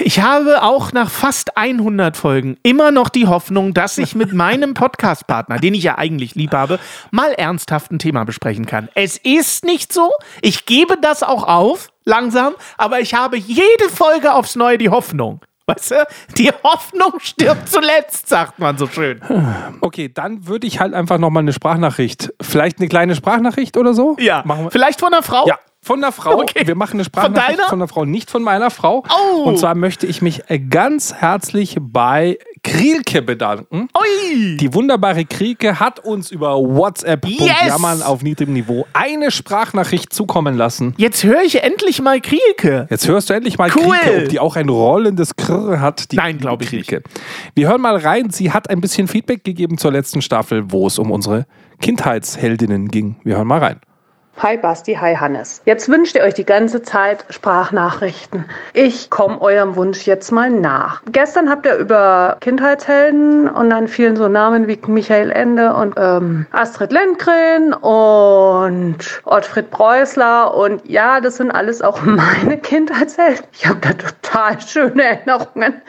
Ich 0.00 0.20
habe 0.20 0.62
auch 0.64 0.92
nach 0.92 1.08
fast 1.10 1.56
100 1.56 2.16
Folgen 2.16 2.56
immer 2.64 2.90
noch 2.90 3.08
die 3.08 3.28
Hoffnung, 3.28 3.72
dass 3.72 3.98
ich 3.98 4.16
mit 4.16 4.32
meinem 4.32 4.74
Podcastpartner, 4.74 5.58
den 5.58 5.74
ich 5.74 5.84
ja 5.84 5.96
eigentlich 5.96 6.34
lieb 6.34 6.52
habe, 6.52 6.80
mal 7.12 7.32
ernsthaft 7.34 7.92
ein 7.92 8.00
Thema 8.00 8.24
besprechen 8.24 8.66
kann. 8.66 8.88
Es 8.94 9.16
ist 9.16 9.64
nicht 9.64 9.92
so. 9.92 10.10
Ich 10.42 10.66
gebe 10.66 10.96
das 11.00 11.22
auch 11.22 11.44
auf, 11.44 11.88
langsam, 12.04 12.54
aber 12.78 12.98
ich 12.98 13.14
habe 13.14 13.36
jede 13.36 13.88
Folge 13.94 14.34
aufs 14.34 14.56
Neue 14.56 14.76
die 14.78 14.88
Hoffnung. 14.88 15.40
Weißt 15.66 15.92
du, 15.92 16.04
die 16.36 16.50
Hoffnung 16.64 17.20
stirbt 17.20 17.68
zuletzt, 17.68 18.28
sagt 18.28 18.58
man 18.58 18.76
so 18.76 18.88
schön. 18.88 19.20
Okay, 19.82 20.10
dann 20.12 20.48
würde 20.48 20.66
ich 20.66 20.80
halt 20.80 20.94
einfach 20.94 21.18
nochmal 21.18 21.42
eine 21.44 21.52
Sprachnachricht. 21.52 22.32
Vielleicht 22.42 22.80
eine 22.80 22.88
kleine 22.88 23.14
Sprachnachricht 23.14 23.76
oder 23.76 23.94
so? 23.94 24.16
Ja, 24.18 24.42
Machen 24.44 24.64
wir. 24.64 24.70
vielleicht 24.72 24.98
von 24.98 25.12
einer 25.14 25.22
Frau? 25.22 25.46
Ja, 25.46 25.60
von 25.82 26.00
der 26.00 26.12
Frau. 26.12 26.40
Okay. 26.50 26.66
Wir 26.66 26.74
machen 26.74 26.94
eine 26.94 27.04
Sprachnachricht 27.04 27.58
deiner? 27.58 27.68
von 27.68 27.78
der 27.78 27.88
Frau, 27.88 28.04
nicht 28.04 28.30
von 28.30 28.42
meiner 28.42 28.70
Frau. 28.70 29.04
Oh. 29.08 29.42
Und 29.44 29.58
zwar 29.58 29.74
möchte 29.74 30.06
ich 30.06 30.22
mich 30.22 30.42
ganz 30.70 31.12
herzlich 31.14 31.76
bei 31.80 32.38
Krielke 32.62 33.22
bedanken. 33.22 33.88
Ui. 33.98 34.56
Die 34.56 34.74
wunderbare 34.74 35.24
Krielke 35.24 35.78
hat 35.80 36.00
uns 36.00 36.30
über 36.30 36.56
WhatsApp 36.56 37.26
Yes. 37.26 37.50
Jammern 37.66 38.02
auf 38.02 38.22
niedrigem 38.22 38.54
Niveau 38.54 38.86
eine 38.94 39.30
Sprachnachricht 39.30 40.12
zukommen 40.12 40.56
lassen. 40.56 40.94
Jetzt 40.96 41.24
höre 41.24 41.42
ich 41.42 41.62
endlich 41.62 42.00
mal 42.02 42.20
Krielke. 42.20 42.86
Jetzt 42.90 43.06
hörst 43.06 43.30
du 43.30 43.34
endlich 43.34 43.58
mal 43.58 43.70
Cool. 43.74 43.96
Krielke, 43.96 44.22
ob 44.24 44.28
die 44.30 44.40
auch 44.40 44.56
ein 44.56 44.68
rollendes 44.68 45.36
Krr 45.36 45.80
hat. 45.80 46.10
Die 46.12 46.16
Nein, 46.16 46.38
glaub 46.38 46.62
ich 46.62 46.68
Krielke. 46.68 47.02
Wir 47.54 47.68
hören 47.68 47.80
mal 47.80 47.96
rein. 47.96 48.30
Sie 48.30 48.50
hat 48.52 48.70
ein 48.70 48.80
bisschen 48.80 49.08
Feedback 49.08 49.44
gegeben 49.44 49.78
zur 49.78 49.92
letzten 49.92 50.22
Staffel, 50.22 50.70
wo 50.72 50.86
es 50.86 50.98
um 50.98 51.10
unsere 51.10 51.46
Kindheitsheldinnen 51.80 52.88
ging. 52.88 53.16
Wir 53.24 53.36
hören 53.36 53.46
mal 53.48 53.58
rein. 53.58 53.80
Hi 54.38 54.56
Basti, 54.56 54.94
hi 54.94 55.16
Hannes. 55.16 55.60
Jetzt 55.66 55.90
wünscht 55.90 56.16
ihr 56.16 56.22
euch 56.22 56.32
die 56.32 56.46
ganze 56.46 56.80
Zeit 56.80 57.26
Sprachnachrichten. 57.28 58.46
Ich 58.72 59.10
komme 59.10 59.38
eurem 59.40 59.76
Wunsch 59.76 60.06
jetzt 60.06 60.32
mal 60.32 60.48
nach. 60.48 61.02
Gestern 61.12 61.50
habt 61.50 61.66
ihr 61.66 61.74
über 61.74 62.38
Kindheitshelden 62.40 63.50
und 63.50 63.68
dann 63.68 63.86
fielen 63.86 64.16
so 64.16 64.28
Namen 64.28 64.66
wie 64.66 64.80
Michael 64.86 65.30
Ende 65.30 65.74
und 65.74 65.94
ähm, 65.98 66.46
Astrid 66.52 66.90
Lindgren 66.90 67.74
und 67.74 69.20
Ottfried 69.24 69.70
Preußler 69.70 70.54
und 70.54 70.88
ja, 70.88 71.20
das 71.20 71.36
sind 71.36 71.50
alles 71.50 71.82
auch 71.82 72.00
meine 72.04 72.56
Kindheitshelden. 72.56 73.44
Ich 73.52 73.66
habe 73.66 73.80
da 73.80 73.92
total 73.92 74.58
schöne 74.60 75.02
Erinnerungen. 75.02 75.82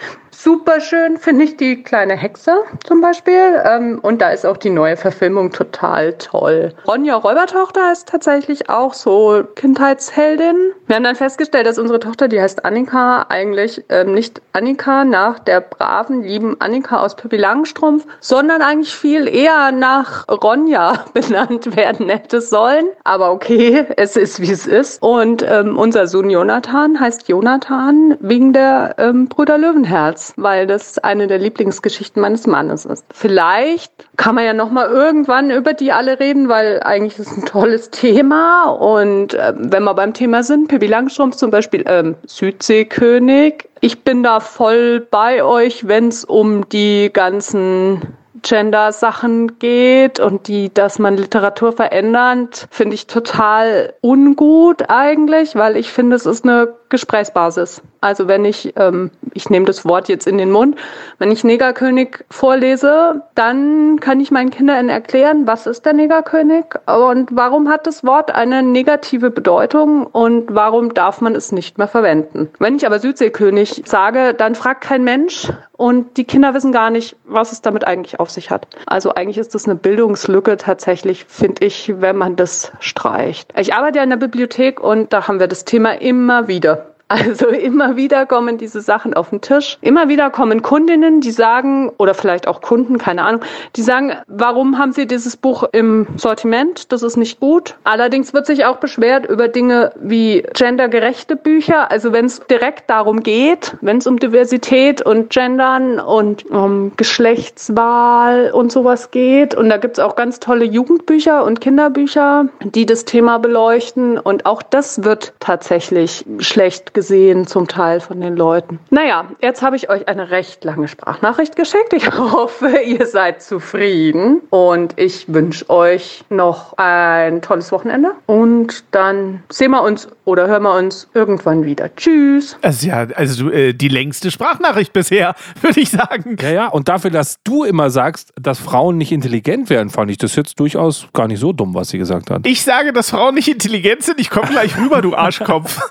Super 0.44 0.82
schön 0.82 1.18
finde 1.18 1.46
ich 1.46 1.56
die 1.56 1.84
kleine 1.84 2.16
Hexe 2.16 2.64
zum 2.84 3.00
Beispiel. 3.00 3.62
Ähm, 3.64 4.00
und 4.02 4.24
da 4.24 4.32
ist 4.32 4.44
auch 4.44 4.58
die 4.58 4.72
neue 4.72 4.98
Verfilmung 4.98 5.52
total 5.52 6.14
toll. 6.14 6.74
Ronja 6.88 7.16
Räubertochter 7.16 7.92
ist 7.92 8.08
tatsächlich 8.08 8.68
auch 8.68 8.96
so 8.96 9.44
Kindheitsheldin. 9.56 10.56
Wir 10.88 10.96
haben 10.96 11.04
dann 11.04 11.16
festgestellt, 11.16 11.68
dass 11.68 11.78
unsere 11.78 12.00
Tochter, 12.00 12.28
die 12.28 12.42
heißt 12.42 12.66
Annika, 12.66 13.28
eigentlich 13.30 13.84
ähm, 13.90 14.16
nicht 14.16 14.42
Annika 14.54 15.06
nach 15.06 15.38
der 15.38 15.62
braven, 15.62 16.24
lieben 16.24 16.56
Annika 16.60 17.04
aus 17.04 17.16
Pippi 17.16 17.38
Langstrumpf, 17.38 18.08
sondern 18.20 18.64
eigentlich 18.64 18.96
viel 18.96 19.28
eher 19.28 19.72
nach 19.72 20.28
Ronja 20.28 21.06
benannt 21.14 21.76
werden 21.76 22.10
hätte 22.10 22.42
sollen. 22.42 22.86
Aber 23.04 23.32
okay, 23.32 23.86
es 23.96 24.16
ist 24.16 24.42
wie 24.42 24.52
es 24.52 24.66
ist. 24.66 25.04
Und 25.04 25.46
ähm, 25.48 25.78
unser 25.78 26.08
Sohn 26.08 26.32
Jonathan 26.32 27.00
heißt 27.00 27.30
Jonathan 27.30 28.18
wegen 28.22 28.54
der 28.54 28.96
ähm, 28.98 29.28
Brüder 29.28 29.60
Löwenherz 29.60 30.31
weil 30.38 30.68
das 30.68 30.98
eine 30.98 31.28
der 31.28 31.38
Lieblingsgeschichten 31.38 32.22
meines 32.22 32.48
Mannes 32.48 32.86
ist. 32.86 33.06
Vielleicht 33.14 33.92
kann 34.18 34.36
man 34.36 34.46
ja 34.46 34.54
noch 34.54 34.72
mal 34.72 34.90
irgendwann 34.90 35.52
über 35.52 35.74
die 35.74 35.92
alle 35.92 36.20
reden, 36.20 36.50
weil 36.50 36.82
eigentlich 36.84 37.20
ist 37.20 37.32
es 37.32 37.38
ein 37.38 37.46
tolles 37.46 37.90
Thema 37.90 38.70
und 38.70 39.34
äh, 39.34 39.54
wenn 39.56 39.84
wir 39.84 39.94
beim 39.94 40.14
Thema 40.14 40.44
sind, 40.44 40.68
Pippi 40.68 40.88
Langstrumpf 40.88 41.36
zum 41.36 41.52
Beispiel, 41.52 41.84
ähm, 41.88 42.16
Südseekönig. 42.28 43.70
Ich 43.80 44.04
bin 44.04 44.24
da 44.24 44.40
voll 44.40 45.00
bei 45.00 45.44
euch, 45.44 45.88
wenn 45.88 46.10
es 46.10 46.24
um 46.24 46.70
die 46.70 47.10
ganzen 47.12 48.02
Gender-Sachen 48.42 49.60
geht 49.60 50.20
und 50.20 50.48
die, 50.48 50.74
dass 50.74 51.00
man 51.00 51.18
Literatur 51.18 51.74
verändert, 51.74 52.68
finde 52.72 52.96
ich 52.96 53.08
total 53.08 53.94
ungut 54.02 54.90
eigentlich, 54.90 55.56
weil 55.56 55.78
ich 55.78 55.92
finde, 55.92 56.16
es 56.16 56.26
ist 56.26 56.44
eine 56.44 56.74
Gesprächsbasis. 56.90 57.82
Also 58.02 58.28
wenn 58.28 58.46
ich, 58.46 58.74
ähm, 58.78 59.12
ich 59.36 59.52
nehme 59.52 59.68
das 59.68 59.86
Wort 59.86 60.10
jetzt 60.10 60.26
in 60.26 60.40
den 60.40 60.50
Mund, 60.50 60.76
wenn 61.20 61.32
ich 61.32 61.44
Negerkönig 61.44 62.26
vorlese, 62.32 63.22
dann 63.36 64.00
kann 64.00 64.20
ich 64.20 64.32
meinen 64.32 64.50
Kindern 64.50 64.90
erklären, 64.90 65.46
was 65.46 65.68
ist 65.68 65.86
der 65.86 65.94
Negerkönig 65.94 66.66
und 66.88 67.30
warum 67.32 67.70
hat 67.70 67.86
das 67.86 68.04
Wort 68.04 68.34
eine 68.34 68.64
negative 68.64 69.30
Bedeutung 69.30 70.08
und 70.08 70.54
warum 70.54 70.96
darf 70.96 71.22
man 71.22 71.36
es 71.36 71.52
nicht 71.52 71.78
mehr 71.78 71.88
verwenden. 71.88 72.50
Wenn 72.58 72.76
ich 72.76 72.88
aber 72.88 72.98
Südseekönig 72.98 73.84
sage, 73.86 74.34
dann 74.34 74.56
fragt 74.56 74.82
kein 74.82 75.04
Mensch 75.04 75.52
und 75.78 76.18
die 76.18 76.24
Kinder 76.24 76.56
wissen 76.56 76.72
gar 76.72 76.90
nicht, 76.90 77.16
was 77.26 77.52
es 77.52 77.62
damit 77.62 77.86
eigentlich 77.86 78.20
auf 78.20 78.32
sich 78.32 78.50
hat. 78.50 78.68
Also 78.88 79.14
eigentlich 79.14 79.38
ist 79.38 79.54
das 79.54 79.66
eine 79.66 79.76
Bildungslücke 79.76 80.58
tatsächlich, 80.58 81.26
finde 81.26 81.66
ich, 81.66 81.94
wenn 82.02 82.18
man 82.18 82.36
das 82.36 82.72
streicht. 82.80 83.54
Ich 83.56 83.76
arbeite 83.76 84.00
ja 84.00 84.04
in 84.04 84.10
der 84.10 84.18
Bibliothek 84.18 84.80
und 84.80 85.14
da 85.14 85.28
haben 85.28 85.40
wir 85.40 85.48
das 85.48 85.66
Thema 85.66 85.92
immer 86.02 86.48
wieder. 86.48 86.91
Also 87.12 87.48
immer 87.48 87.98
wieder 87.98 88.26
kommen 88.26 88.58
diese 88.58 88.80
Sachen 88.80 89.14
auf 89.14 89.32
den 89.32 89.42
Tisch. 89.42 89.78
Immer 89.82 90.08
wieder 90.08 90.30
kommen 90.30 90.62
Kundinnen, 90.62 91.20
die 91.20 91.32
sagen, 91.32 91.92
oder 91.98 92.14
vielleicht 92.14 92.48
auch 92.48 92.62
Kunden, 92.62 92.98
keine 92.98 93.24
Ahnung, 93.24 93.42
die 93.76 93.82
sagen, 93.82 94.14
warum 94.28 94.78
haben 94.78 94.94
Sie 94.94 95.08
dieses 95.08 95.36
Buch 95.36 95.66
im 95.74 96.08
Sortiment? 96.16 96.90
Das 96.94 97.04
ist 97.04 97.18
nicht 97.18 97.42
gut. 97.42 97.76
Allerdings 97.84 98.34
wird 98.34 98.46
sich 98.46 98.64
auch 98.64 98.78
beschwert 98.78 99.26
über 99.26 99.50
Dinge 99.50 99.92
wie 100.00 100.46
gendergerechte 100.54 101.36
Bücher. 101.36 101.92
Also 101.92 102.14
wenn 102.14 102.28
es 102.28 102.40
direkt 102.50 102.90
darum 102.90 103.24
geht, 103.24 103.76
wenn 103.82 103.98
es 103.98 104.08
um 104.08 104.18
Diversität 104.18 105.02
und 105.02 105.32
Gendern 105.32 106.00
und 106.00 106.50
um 106.50 106.94
Geschlechtswahl 106.96 108.52
und 108.52 108.72
sowas 108.72 109.12
geht. 109.12 109.54
Und 109.54 109.68
da 109.68 109.76
gibt 109.76 109.98
es 109.98 110.00
auch 110.00 110.16
ganz 110.16 110.40
tolle 110.40 110.64
Jugendbücher 110.64 111.44
und 111.44 111.60
Kinderbücher, 111.60 112.46
die 112.64 112.86
das 112.86 113.04
Thema 113.04 113.38
beleuchten. 113.38 114.18
Und 114.18 114.46
auch 114.46 114.64
das 114.64 115.04
wird 115.04 115.34
tatsächlich 115.42 116.24
schlecht 116.40 116.94
gesehen, 116.94 117.01
zum 117.02 117.68
Teil 117.68 118.00
von 118.00 118.22
den 118.22 118.36
Leuten. 118.36 118.80
Naja, 118.90 119.26
jetzt 119.42 119.62
habe 119.62 119.76
ich 119.76 119.90
euch 119.90 120.08
eine 120.08 120.30
recht 120.30 120.64
lange 120.64 120.88
Sprachnachricht 120.88 121.56
geschickt. 121.56 121.94
Ich 121.94 122.12
hoffe, 122.18 122.80
ihr 122.86 123.06
seid 123.06 123.42
zufrieden 123.42 124.42
und 124.50 124.94
ich 124.98 125.26
wünsche 125.28 125.70
euch 125.70 126.24
noch 126.30 126.78
ein 126.78 127.42
tolles 127.42 127.72
Wochenende 127.72 128.12
und 128.26 128.84
dann 128.92 129.44
sehen 129.50 129.72
wir 129.72 129.84
uns 129.84 130.08
oder 130.26 130.48
hören 130.48 130.64
wir 130.64 130.76
uns 130.76 131.08
irgendwann 131.14 131.66
wieder. 131.66 131.94
Tschüss. 131.96 132.58
Also 132.62 132.88
ja, 132.88 133.08
also 133.16 133.50
äh, 133.50 133.74
die 133.74 133.88
längste 133.88 134.32
Sprachnachricht 134.32 134.94
bisher, 134.94 135.36
würde 135.62 135.80
ich 135.80 135.90
sagen. 135.90 136.38
Ja, 136.42 136.52
ja, 136.52 136.68
und 136.68 136.88
dafür, 136.88 137.12
dass 137.12 137.38
du 137.44 137.64
immer 137.64 137.90
sagst, 137.90 138.34
dass 138.40 138.60
Frauen 138.60 138.98
nicht 138.98 139.12
intelligent 139.12 139.70
wären, 139.70 139.90
fand 139.90 140.12
ich 140.12 140.18
das 140.18 140.36
jetzt 140.36 140.60
durchaus 140.60 141.08
gar 141.14 141.28
nicht 141.28 141.40
so 141.40 141.54
dumm, 141.54 141.74
was 141.74 141.90
sie 141.90 141.98
gesagt 141.98 142.30
hat. 142.30 142.46
Ich 142.46 142.64
sage, 142.64 142.94
dass 142.94 143.10
Frauen 143.10 143.36
nicht 143.36 143.48
intelligent 143.48 144.04
sind. 144.04 144.20
Ich 144.20 144.30
komme 144.30 144.48
gleich 144.48 144.78
rüber, 144.78 145.02
du 145.02 145.16
Arschkopf. 145.16 145.80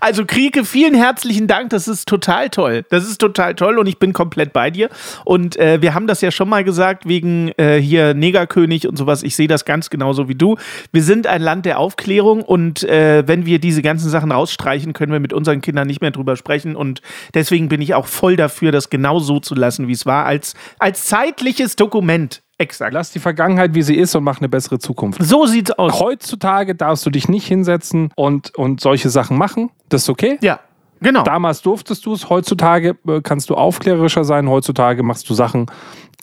Also 0.00 0.24
Krieke, 0.32 0.64
vielen 0.64 0.94
herzlichen 0.94 1.46
Dank. 1.46 1.68
Das 1.68 1.86
ist 1.86 2.08
total 2.08 2.48
toll. 2.48 2.86
Das 2.88 3.04
ist 3.04 3.18
total 3.18 3.54
toll 3.54 3.78
und 3.78 3.86
ich 3.86 3.98
bin 3.98 4.14
komplett 4.14 4.54
bei 4.54 4.70
dir. 4.70 4.88
Und 5.26 5.56
äh, 5.56 5.82
wir 5.82 5.92
haben 5.92 6.06
das 6.06 6.22
ja 6.22 6.30
schon 6.30 6.48
mal 6.48 6.64
gesagt 6.64 7.06
wegen 7.06 7.52
äh, 7.58 7.76
hier 7.78 8.14
Negerkönig 8.14 8.88
und 8.88 8.96
sowas. 8.96 9.22
Ich 9.24 9.36
sehe 9.36 9.46
das 9.46 9.66
ganz 9.66 9.90
genauso 9.90 10.30
wie 10.30 10.34
du. 10.34 10.56
Wir 10.90 11.02
sind 11.02 11.26
ein 11.26 11.42
Land 11.42 11.66
der 11.66 11.78
Aufklärung 11.78 12.40
und 12.40 12.82
äh, 12.82 13.24
wenn 13.26 13.44
wir 13.44 13.58
diese 13.58 13.82
ganzen 13.82 14.08
Sachen 14.08 14.32
rausstreichen, 14.32 14.94
können 14.94 15.12
wir 15.12 15.20
mit 15.20 15.34
unseren 15.34 15.60
Kindern 15.60 15.86
nicht 15.86 16.00
mehr 16.00 16.12
drüber 16.12 16.34
sprechen. 16.36 16.76
Und 16.76 17.02
deswegen 17.34 17.68
bin 17.68 17.82
ich 17.82 17.92
auch 17.92 18.06
voll 18.06 18.36
dafür, 18.36 18.72
das 18.72 18.88
genau 18.88 19.18
so 19.18 19.38
zu 19.38 19.54
lassen, 19.54 19.86
wie 19.86 19.92
es 19.92 20.06
war, 20.06 20.24
als, 20.24 20.54
als 20.78 21.04
zeitliches 21.04 21.76
Dokument. 21.76 22.40
Exakt. 22.62 22.94
Lass 22.94 23.10
die 23.10 23.18
Vergangenheit, 23.18 23.74
wie 23.74 23.82
sie 23.82 23.96
ist 23.96 24.14
und 24.14 24.22
mach 24.22 24.38
eine 24.38 24.48
bessere 24.48 24.78
Zukunft. 24.78 25.20
So 25.20 25.46
sieht's 25.46 25.72
aus. 25.72 25.98
Heutzutage 25.98 26.76
darfst 26.76 27.04
du 27.04 27.10
dich 27.10 27.28
nicht 27.28 27.44
hinsetzen 27.44 28.12
und, 28.14 28.54
und 28.56 28.80
solche 28.80 29.10
Sachen 29.10 29.36
machen. 29.36 29.70
Das 29.88 30.02
ist 30.02 30.08
okay. 30.08 30.38
Ja, 30.42 30.60
genau. 31.02 31.22
Damals 31.24 31.62
durftest 31.62 32.04
du 32.06 32.14
es, 32.14 32.28
heutzutage 32.28 32.96
äh, 33.06 33.20
kannst 33.22 33.50
du 33.50 33.54
aufklärerischer 33.54 34.24
sein, 34.24 34.48
heutzutage 34.48 35.02
machst 35.02 35.28
du 35.28 35.34
Sachen, 35.34 35.66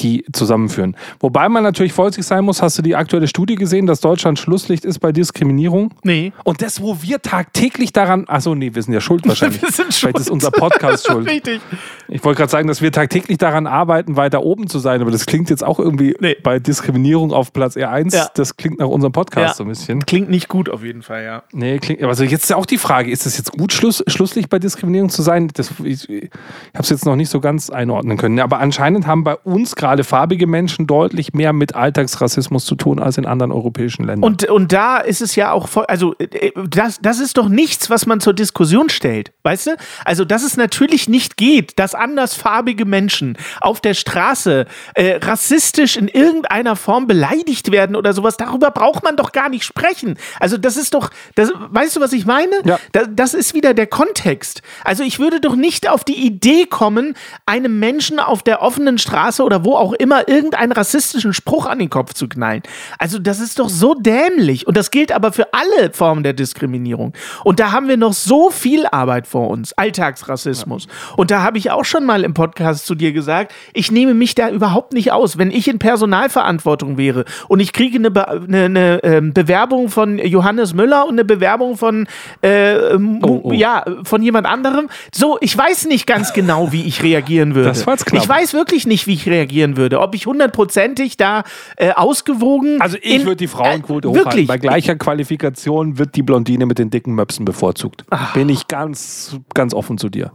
die 0.02 0.24
zusammenführen. 0.32 0.96
Wobei 1.20 1.50
man 1.50 1.62
natürlich 1.62 1.92
vorsichtig 1.92 2.26
sein 2.26 2.46
muss, 2.46 2.62
hast 2.62 2.78
du 2.78 2.82
die 2.82 2.96
aktuelle 2.96 3.28
Studie 3.28 3.56
gesehen, 3.56 3.86
dass 3.86 4.00
Deutschland 4.00 4.40
Schlusslicht 4.40 4.86
ist 4.86 5.00
bei 5.00 5.12
Diskriminierung? 5.12 5.94
Nee. 6.04 6.32
Und 6.46 6.62
das, 6.62 6.82
wo 6.82 7.02
wir 7.02 7.22
tagtäglich 7.22 7.92
daran, 7.92 8.24
achso, 8.30 8.56
nee, 8.56 8.74
wir 8.74 8.82
sind 8.82 8.94
ja 8.94 9.02
schuld 9.02 9.28
wahrscheinlich. 9.28 9.62
Wir 9.70 9.72
sind 9.72 9.94
Vielleicht 9.94 10.00
schuld. 10.16 10.20
ist 10.20 10.30
unser 10.30 10.52
Podcast 10.52 11.06
schuld. 11.12 11.30
Richtig. 11.30 11.60
Ich 12.08 12.24
wollte 12.24 12.38
gerade 12.38 12.50
sagen, 12.52 12.68
dass 12.70 12.82
wir 12.82 12.92
tagtäglich 12.94 13.38
daran 13.40 13.68
arbeiten, 13.68 14.16
weiter 14.16 14.42
oben 14.44 14.68
zu 14.68 14.80
sein, 14.80 15.02
aber 15.02 15.12
das 15.12 15.26
klingt 15.26 15.50
jetzt 15.50 15.64
auch 15.66 15.80
irgendwie 15.80 16.16
Nee. 16.22 16.38
bei 16.42 16.60
Diskriminierung 16.60 17.34
auf 17.34 17.52
Platz 17.52 17.76
R1, 17.76 18.16
Ja. 18.16 18.28
das 18.34 18.56
klingt 18.56 18.80
nach 18.80 18.88
unserem 18.88 19.12
Podcast 19.12 19.48
Ja. 19.50 19.54
so 19.54 19.64
ein 19.64 19.70
bisschen. 19.70 20.06
Klingt 20.06 20.30
nicht 20.30 20.48
gut 20.48 20.70
auf 20.70 20.84
jeden 20.84 21.02
Fall, 21.02 21.24
ja. 21.26 21.44
Nee, 21.52 21.78
klingt, 21.80 22.02
also 22.04 22.24
jetzt 22.24 22.44
ist 22.44 22.50
ja 22.50 22.56
auch 22.56 22.66
die 22.66 22.78
Frage, 22.78 23.12
ist 23.12 23.26
es 23.26 23.38
jetzt 23.38 23.52
gut, 23.52 23.74
Schluss, 23.74 24.02
Schlusslicht 24.08 24.50
bei 24.50 24.60
Diskriminierung 24.60 24.69
zu 24.78 25.22
sein? 25.22 25.50
Das, 25.54 25.72
ich 25.84 26.10
ich 26.10 26.30
habe 26.74 26.84
es 26.84 26.90
jetzt 26.90 27.06
noch 27.06 27.16
nicht 27.16 27.30
so 27.30 27.40
ganz 27.40 27.70
einordnen 27.70 28.18
können. 28.18 28.40
Aber 28.40 28.60
anscheinend 28.60 29.08
haben 29.08 29.24
bei 29.24 29.36
uns 29.36 29.76
gerade 29.76 30.04
farbige 30.04 30.48
Menschen 30.48 30.88
deutlich 30.88 31.34
mehr 31.34 31.54
mit 31.54 31.76
Alltagsrassismus 31.76 32.66
zu 32.66 32.76
tun 32.76 33.00
als 33.00 33.18
in 33.18 33.26
anderen 33.26 33.52
europäischen 33.52 34.06
Ländern. 34.06 34.24
Und, 34.24 34.50
und 34.50 34.72
da 34.72 34.98
ist 34.98 35.22
es 35.22 35.36
ja 35.36 35.52
auch, 35.52 35.68
voll, 35.68 35.86
also 35.86 36.16
äh, 36.20 36.52
das, 36.70 37.00
das 37.02 37.20
ist 37.20 37.38
doch 37.38 37.50
nichts, 37.50 37.90
was 37.90 38.06
man 38.06 38.20
zur 38.20 38.34
Diskussion 38.34 38.90
stellt, 38.90 39.32
weißt 39.44 39.68
du? 39.68 39.78
Also, 40.06 40.26
dass 40.26 40.44
es 40.44 40.58
natürlich 40.58 41.10
nicht 41.10 41.38
geht, 41.38 41.80
dass 41.80 41.96
andersfarbige 41.96 42.86
Menschen 42.86 43.38
auf 43.62 43.82
der 43.82 43.94
Straße 43.94 44.66
äh, 44.96 45.16
rassistisch 45.18 45.98
in 45.98 46.08
irgendeiner 46.08 46.76
Form 46.76 47.08
beleidigt 47.08 47.72
werden 47.72 47.96
oder 47.96 48.14
sowas, 48.14 48.38
darüber 48.38 48.72
braucht 48.72 49.04
man 49.04 49.16
doch 49.16 49.32
gar 49.32 49.50
nicht 49.50 49.64
sprechen. 49.64 50.18
Also, 50.40 50.58
das 50.58 50.78
ist 50.78 50.94
doch, 50.94 51.10
das, 51.36 51.52
weißt 51.56 51.96
du, 51.96 52.00
was 52.00 52.14
ich 52.14 52.26
meine? 52.26 52.56
Ja. 52.66 52.80
Das, 52.92 53.08
das 53.12 53.34
ist 53.34 53.54
wieder 53.54 53.74
der 53.74 53.88
Kontext. 53.88 54.59
Also, 54.84 55.04
ich 55.04 55.20
würde 55.20 55.40
doch 55.40 55.56
nicht 55.56 55.90
auf 55.90 56.04
die 56.04 56.26
Idee 56.26 56.66
kommen, 56.66 57.16
einem 57.46 57.80
Menschen 57.80 58.20
auf 58.20 58.44
der 58.44 58.62
offenen 58.62 58.98
Straße 58.98 59.44
oder 59.44 59.66
wo 59.66 59.76
auch 59.76 59.94
immer 59.94 60.28
irgendeinen 60.28 60.72
rassistischen 60.72 61.34
Spruch 61.34 61.66
an 61.66 61.80
den 61.80 61.90
Kopf 61.90 62.14
zu 62.14 62.28
knallen. 62.28 62.64
Also, 62.98 63.20
das 63.20 63.40
ist 63.40 63.60
doch 63.60 63.70
so 63.70 63.94
dämlich. 63.94 64.68
Und 64.68 64.78
das 64.78 64.92
gilt 64.92 65.12
aber 65.12 65.32
für 65.32 65.54
alle 65.54 65.92
Formen 65.94 66.24
der 66.24 66.34
Diskriminierung. 66.34 67.14
Und 67.44 67.60
da 67.60 67.72
haben 67.72 67.88
wir 67.88 67.98
noch 67.98 68.14
so 68.14 68.50
viel 68.50 68.86
Arbeit 68.86 69.28
vor 69.28 69.50
uns. 69.50 69.74
Alltagsrassismus. 69.74 70.88
Und 71.18 71.32
da 71.32 71.42
habe 71.42 71.58
ich 71.58 71.72
auch 71.72 71.86
schon 71.86 72.06
mal 72.06 72.24
im 72.24 72.34
Podcast 72.34 72.86
zu 72.86 72.96
dir 72.96 73.12
gesagt, 73.12 73.54
ich 73.74 73.92
nehme 73.92 74.14
mich 74.14 74.36
da 74.36 74.50
überhaupt 74.50 74.94
nicht 74.94 75.12
aus. 75.12 75.38
Wenn 75.38 75.52
ich 75.52 75.68
in 75.68 75.80
Personalverantwortung 75.80 76.98
wäre 76.98 77.26
und 77.48 77.60
ich 77.60 77.74
kriege 77.74 77.98
eine, 77.98 78.12
Be 78.12 78.28
eine, 78.28 78.66
eine 78.66 79.04
ähm, 79.04 79.34
Bewerbung 79.34 79.90
von 79.90 80.18
Johannes 80.18 80.74
Müller 80.74 81.04
und 81.06 81.14
eine 81.14 81.26
Bewerbung 81.26 81.78
von, 81.78 82.08
äh, 82.42 82.98
Mu- 82.98 83.20
Oh, 83.22 83.42
oh. 83.44 83.52
ja, 83.54 83.84
von 84.04 84.22
jemand 84.24 84.48
anderem. 84.50 84.90
So, 85.14 85.38
ich 85.42 85.58
weiß 85.58 85.86
nicht 85.86 86.06
ganz 86.06 86.34
genau, 86.34 86.72
wie 86.72 86.84
ich 86.86 87.04
reagieren 87.04 87.56
würde. 87.56 87.70
Das 87.70 87.86
war 87.88 87.94
jetzt 87.94 88.06
knapp. 88.06 88.22
Ich 88.22 88.28
weiß 88.28 88.54
wirklich 88.54 88.86
nicht, 88.86 89.08
wie 89.08 89.14
ich 89.14 89.28
reagieren 89.28 89.78
würde. 89.78 90.00
Ob 90.02 90.16
ich 90.16 90.26
hundertprozentig 90.26 91.18
da 91.18 91.44
äh, 91.78 91.92
ausgewogen. 91.92 92.82
Also 92.82 92.98
ich 93.02 93.24
würde 93.26 93.38
die 93.38 93.48
Frauenquote 93.48 94.08
äh, 94.08 94.12
hochhalten. 94.12 94.26
Wirklich. 94.32 94.48
Bei 94.48 94.58
gleicher 94.58 94.96
Qualifikation 94.96 95.98
wird 95.98 96.16
die 96.16 96.24
Blondine 96.24 96.66
mit 96.66 96.80
den 96.80 96.90
dicken 96.90 97.16
Möpsen 97.16 97.46
bevorzugt. 97.46 98.06
Bin 98.34 98.50
ich 98.50 98.68
ganz, 98.68 99.38
ganz 99.54 99.74
offen 99.74 99.98
zu 99.98 100.10
dir. 100.10 100.32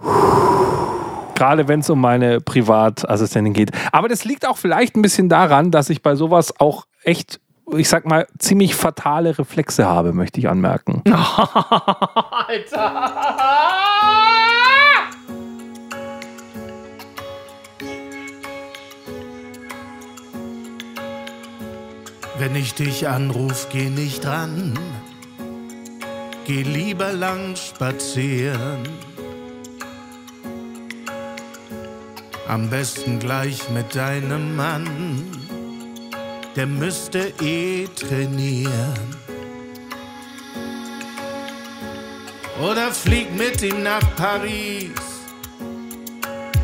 Gerade 1.35 1.66
wenn 1.66 1.81
es 1.81 1.90
um 1.90 2.00
meine 2.00 2.40
Privatassistentin 2.40 3.53
geht. 3.53 3.72
Aber 3.90 4.09
das 4.09 4.24
liegt 4.24 4.46
auch 4.46 4.57
vielleicht 4.57 4.96
ein 4.96 5.03
bisschen 5.03 5.29
daran, 5.29 5.72
dass 5.72 5.90
ich 5.90 6.00
bei 6.00 6.14
sowas 6.14 6.61
auch 6.61 6.87
echt, 7.03 7.40
ich 7.72 7.88
sag 7.88 8.05
mal, 8.07 8.27
ziemlich 8.38 8.74
fatale 8.74 9.38
Reflexe 9.38 9.87
habe, 9.87 10.12
möchte 10.12 10.40
ich 10.40 10.48
anmerken. 10.48 11.03
Wenn 22.37 22.57
ich 22.57 22.74
dich 22.74 23.09
anruf, 23.09 23.68
geh 23.70 23.88
nicht 23.88 24.27
ran. 24.27 24.79
Geh 26.46 26.62
lieber 26.62 27.12
lang 27.12 27.55
spazieren. 27.57 28.83
Am 32.48 32.68
besten 32.68 33.18
gleich 33.18 33.70
mit 33.70 33.94
deinem 33.94 34.57
Mann. 34.57 35.43
Der 36.57 36.67
müsste 36.67 37.33
eh 37.40 37.87
trainieren. 37.88 39.17
Oder 42.62 42.93
flieg 42.93 43.35
mit 43.37 43.62
ihm 43.62 43.83
nach 43.83 44.14
Paris. 44.17 44.90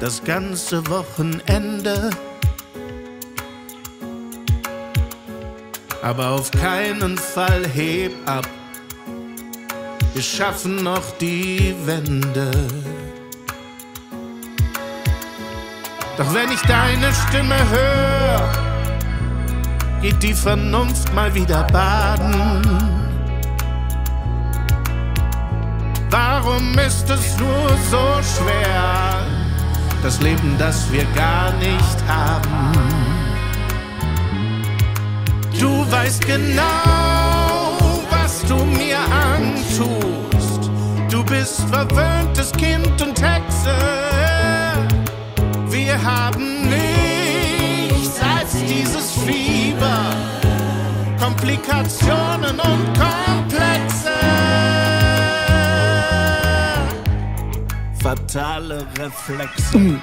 Das 0.01 0.23
ganze 0.23 0.87
Wochenende. 0.89 2.11
aber 6.03 6.31
auf 6.31 6.51
keinen 6.51 7.17
Fall 7.17 7.67
heb 7.69 8.13
ab. 8.27 8.49
Wir 10.15 10.23
schaffen 10.23 10.83
noch 10.83 11.17
die 11.19 11.75
Wende. 11.85 12.51
Doch 16.17 16.35
wenn 16.35 16.51
ich 16.51 16.61
deine 16.63 17.13
Stimme 17.13 17.57
höre, 17.71 18.70
geht 20.01 20.23
die 20.23 20.35
Vernunft 20.35 21.13
mal 21.15 21.35
wieder 21.35 21.65
baden. 21.65 22.63
Warum 26.11 26.79
ist 26.79 27.09
es 27.11 27.39
nur 27.39 27.69
so 27.91 28.21
schwer, 28.23 29.25
das 30.03 30.21
Leben, 30.21 30.57
das 30.59 30.91
wir 30.91 31.05
gar 31.15 31.53
nicht 31.53 31.99
haben? 32.09 32.73
Du 35.59 35.91
weißt 35.91 36.27
genau, 36.27 38.01
was 38.11 38.43
du 38.49 38.57
mir 38.65 38.99
antust. 38.99 40.71
Du 41.11 41.23
bist 41.25 41.61
verwöhntes 41.71 42.51
Kind 42.53 43.01
und 43.03 43.21
Hexe. 43.21 43.77
Wir 45.69 46.03
haben 46.03 46.70
dieses 48.71 49.13
Fieber, 49.27 50.15
Komplikationen 51.21 52.59
und 52.61 52.87
Komplexe. 52.99 54.11
Fatale 58.03 58.87
Reflexe. 58.99 59.99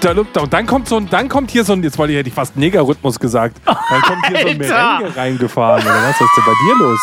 Da- 0.00 0.14
da- 0.14 0.40
Und 0.42 0.52
dann 0.52 0.66
kommt 0.66 0.88
so 0.88 0.96
ein, 0.96 1.08
dann 1.08 1.28
kommt 1.28 1.50
hier 1.50 1.64
so 1.64 1.72
ein, 1.72 1.82
jetzt 1.82 1.96
wollte 1.98 2.12
ich, 2.12 2.18
hätte 2.18 2.28
ich 2.28 2.34
fast 2.34 2.56
Negerrhythmus 2.56 3.18
gesagt. 3.18 3.56
Dann 3.64 4.02
kommt 4.02 4.26
hier 4.28 4.40
so 4.42 4.48
ein! 4.48 4.58
Merengue 4.58 5.16
reingefahren. 5.16 5.82
Oder? 5.82 5.94
Was 5.94 6.20
ist 6.20 6.30
denn 6.36 6.44
bei 6.44 6.52
dir 6.64 6.84
los? 6.84 7.00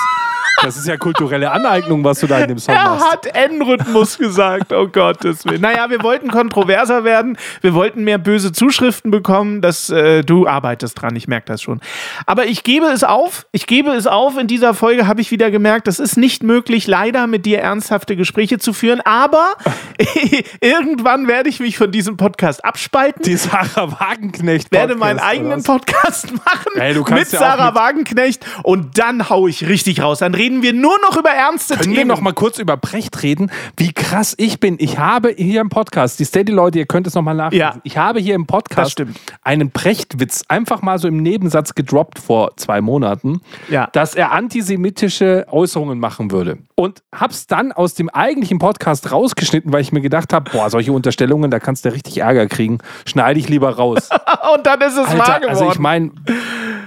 Das 0.64 0.76
ist 0.76 0.88
ja 0.88 0.98
kulturelle 0.98 1.52
Aneignung, 1.52 2.04
was 2.04 2.20
du 2.20 2.28
da 2.28 2.40
in 2.40 2.48
dem 2.48 2.58
Song 2.58 2.74
Er 2.76 2.90
machst. 2.90 3.12
hat 3.12 3.26
N-Rhythmus 3.36 4.18
gesagt, 4.18 4.74
oh 4.74 4.88
Gottes 4.88 5.46
Willen. 5.46 5.62
Naja, 5.62 5.90
wir 5.90 6.02
wollten 6.02 6.30
kontroverser 6.30 7.04
werden, 7.04 7.38
wir 7.62 7.74
wollten 7.76 8.04
mehr 8.04 8.18
böse 8.18 8.52
Zuschriften 8.52 9.12
bekommen, 9.12 9.62
dass 9.62 9.90
äh, 9.90 10.24
du 10.24 10.48
arbeitest 10.48 11.00
dran, 11.02 11.16
ich 11.16 11.28
merke 11.28 11.46
das 11.48 11.62
schon. 11.62 11.80
Aber 12.26 12.46
ich 12.48 12.64
gebe 12.64 12.88
es 12.88 13.04
auf, 13.04 13.46
ich 13.52 13.68
gebe 13.68 13.92
es 13.92 14.08
auf, 14.08 14.38
in 14.38 14.48
dieser 14.48 14.74
Folge 14.74 15.06
habe 15.08 15.22
ich 15.22 15.30
wieder 15.32 15.52
gemerkt, 15.52 15.88
es 15.88 16.00
ist 16.00 16.18
nicht 16.18 16.42
möglich, 16.44 16.88
leider 16.88 17.28
mit 17.28 17.46
dir 17.46 17.60
ernsthafte 17.60 18.16
Gespräche 18.16 18.58
zu 18.58 18.74
führen, 18.74 19.02
aber 19.02 19.54
irgendwann 20.62 21.28
werde 21.28 21.50
ich 21.50 21.60
mich 21.60 21.78
von 21.78 21.92
diesem 21.92 22.18
Podcast 22.18 22.64
abspalten. 22.66 23.24
Die 23.24 23.38
Sarah 23.38 23.92
Wagenknecht. 24.00 24.72
werde 24.72 24.96
meinen 24.96 25.18
Podcast, 25.18 25.32
eigenen? 25.34 25.64
Podcast 25.68 26.32
machen 26.34 26.72
Ey, 26.76 26.94
du 26.94 27.02
mit 27.04 27.32
ja 27.32 27.40
Sarah 27.40 27.68
mit- 27.68 27.76
Wagenknecht 27.76 28.46
und 28.64 28.98
dann 28.98 29.30
hau 29.30 29.48
ich 29.48 29.68
richtig 29.68 30.02
raus. 30.02 30.20
Dann 30.20 30.34
reden 30.48 30.62
wir 30.64 30.72
nur 30.72 30.98
noch 31.02 31.18
über 31.18 31.30
ernste 31.32 31.76
Können 31.76 31.90
wir 31.92 31.98
Themen. 32.00 32.08
noch 32.08 32.22
mal 32.22 32.32
kurz 32.32 32.58
über 32.58 32.78
Precht 32.78 33.22
reden? 33.22 33.52
Wie 33.76 33.92
krass 33.92 34.34
ich 34.38 34.62
bin. 34.62 34.78
Ich 34.80 34.98
habe 34.98 35.34
hier 35.36 35.60
im 35.60 35.68
Podcast, 35.68 36.20
die 36.22 36.24
Steady-Leute, 36.26 36.80
ihr 36.80 36.86
könnt 36.86 37.06
es 37.06 37.16
noch 37.16 37.22
mal 37.22 37.34
nachlesen. 37.34 37.60
Ja. 37.60 37.76
Ich 37.84 37.98
habe 37.98 38.20
hier 38.22 38.34
im 38.34 38.46
Podcast 38.48 39.04
einen 39.44 39.72
Prechtwitz 39.72 40.44
einfach 40.48 40.82
mal 40.82 41.00
so 41.00 41.10
im 41.10 41.18
Nebensatz 41.18 41.76
gedroppt 41.76 42.20
vor 42.20 42.56
zwei 42.56 42.80
Monaten, 42.80 43.42
Ja. 43.70 43.90
dass 43.92 44.16
er 44.16 44.32
antisemitische 44.32 45.46
Äußerungen 45.52 46.00
machen 46.00 46.32
würde. 46.32 46.60
Und 46.76 47.04
hab's 47.14 47.48
dann 47.48 47.74
aus 47.74 47.94
dem 47.96 48.08
eigentlichen 48.10 48.58
Podcast 48.60 49.12
rausgeschnitten, 49.12 49.74
weil 49.74 49.82
ich 49.82 49.92
mir 49.92 50.02
gedacht 50.02 50.32
habe, 50.32 50.50
boah, 50.52 50.70
solche 50.70 50.94
Unterstellungen, 50.94 51.52
da 51.52 51.60
kannst 51.60 51.84
du 51.84 51.92
richtig 51.92 52.20
Ärger 52.20 52.48
kriegen. 52.48 52.78
Schneide 53.06 53.38
ich 53.40 53.50
lieber 53.50 53.76
raus. 53.76 54.10
und 54.56 54.66
dann 54.66 54.80
ist 54.80 54.94
es 54.94 55.08
wahr 55.08 55.12
Alter, 55.12 55.40
geworden. 55.42 55.50
also 55.50 55.72
ich 55.72 55.80
meine, 55.80 56.12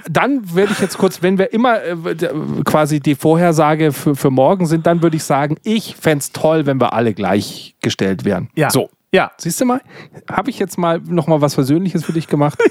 dann 0.09 0.55
werde 0.55 0.73
ich 0.73 0.79
jetzt 0.81 0.97
kurz, 0.97 1.23
wenn 1.23 1.37
wir 1.39 1.53
immer 1.53 1.83
äh, 1.83 1.97
quasi 2.65 3.01
die 3.01 3.15
Vorhersage 3.51 3.93
für, 3.93 4.15
für 4.15 4.31
morgen 4.31 4.67
sind, 4.67 4.87
dann 4.87 5.03
würde 5.03 5.17
ich 5.17 5.25
sagen, 5.25 5.57
ich 5.65 5.97
fände 5.97 6.19
es 6.19 6.33
toll, 6.33 6.67
wenn 6.67 6.81
wir 6.81 6.93
alle 6.93 7.15
gleichgestellt 7.15 8.25
wären. 8.25 8.49
Ja. 8.55 8.71
So. 8.71 8.91
Ja. 9.13 9.33
Siehst 9.39 9.61
du 9.61 9.65
mal, 9.65 9.81
habe 10.31 10.51
ich 10.51 10.59
jetzt 10.61 10.79
mal 10.79 11.01
noch 11.01 11.27
mal 11.27 11.41
was 11.41 11.55
Versöhnliches 11.55 12.05
für 12.05 12.13
dich 12.13 12.29
gemacht? 12.29 12.59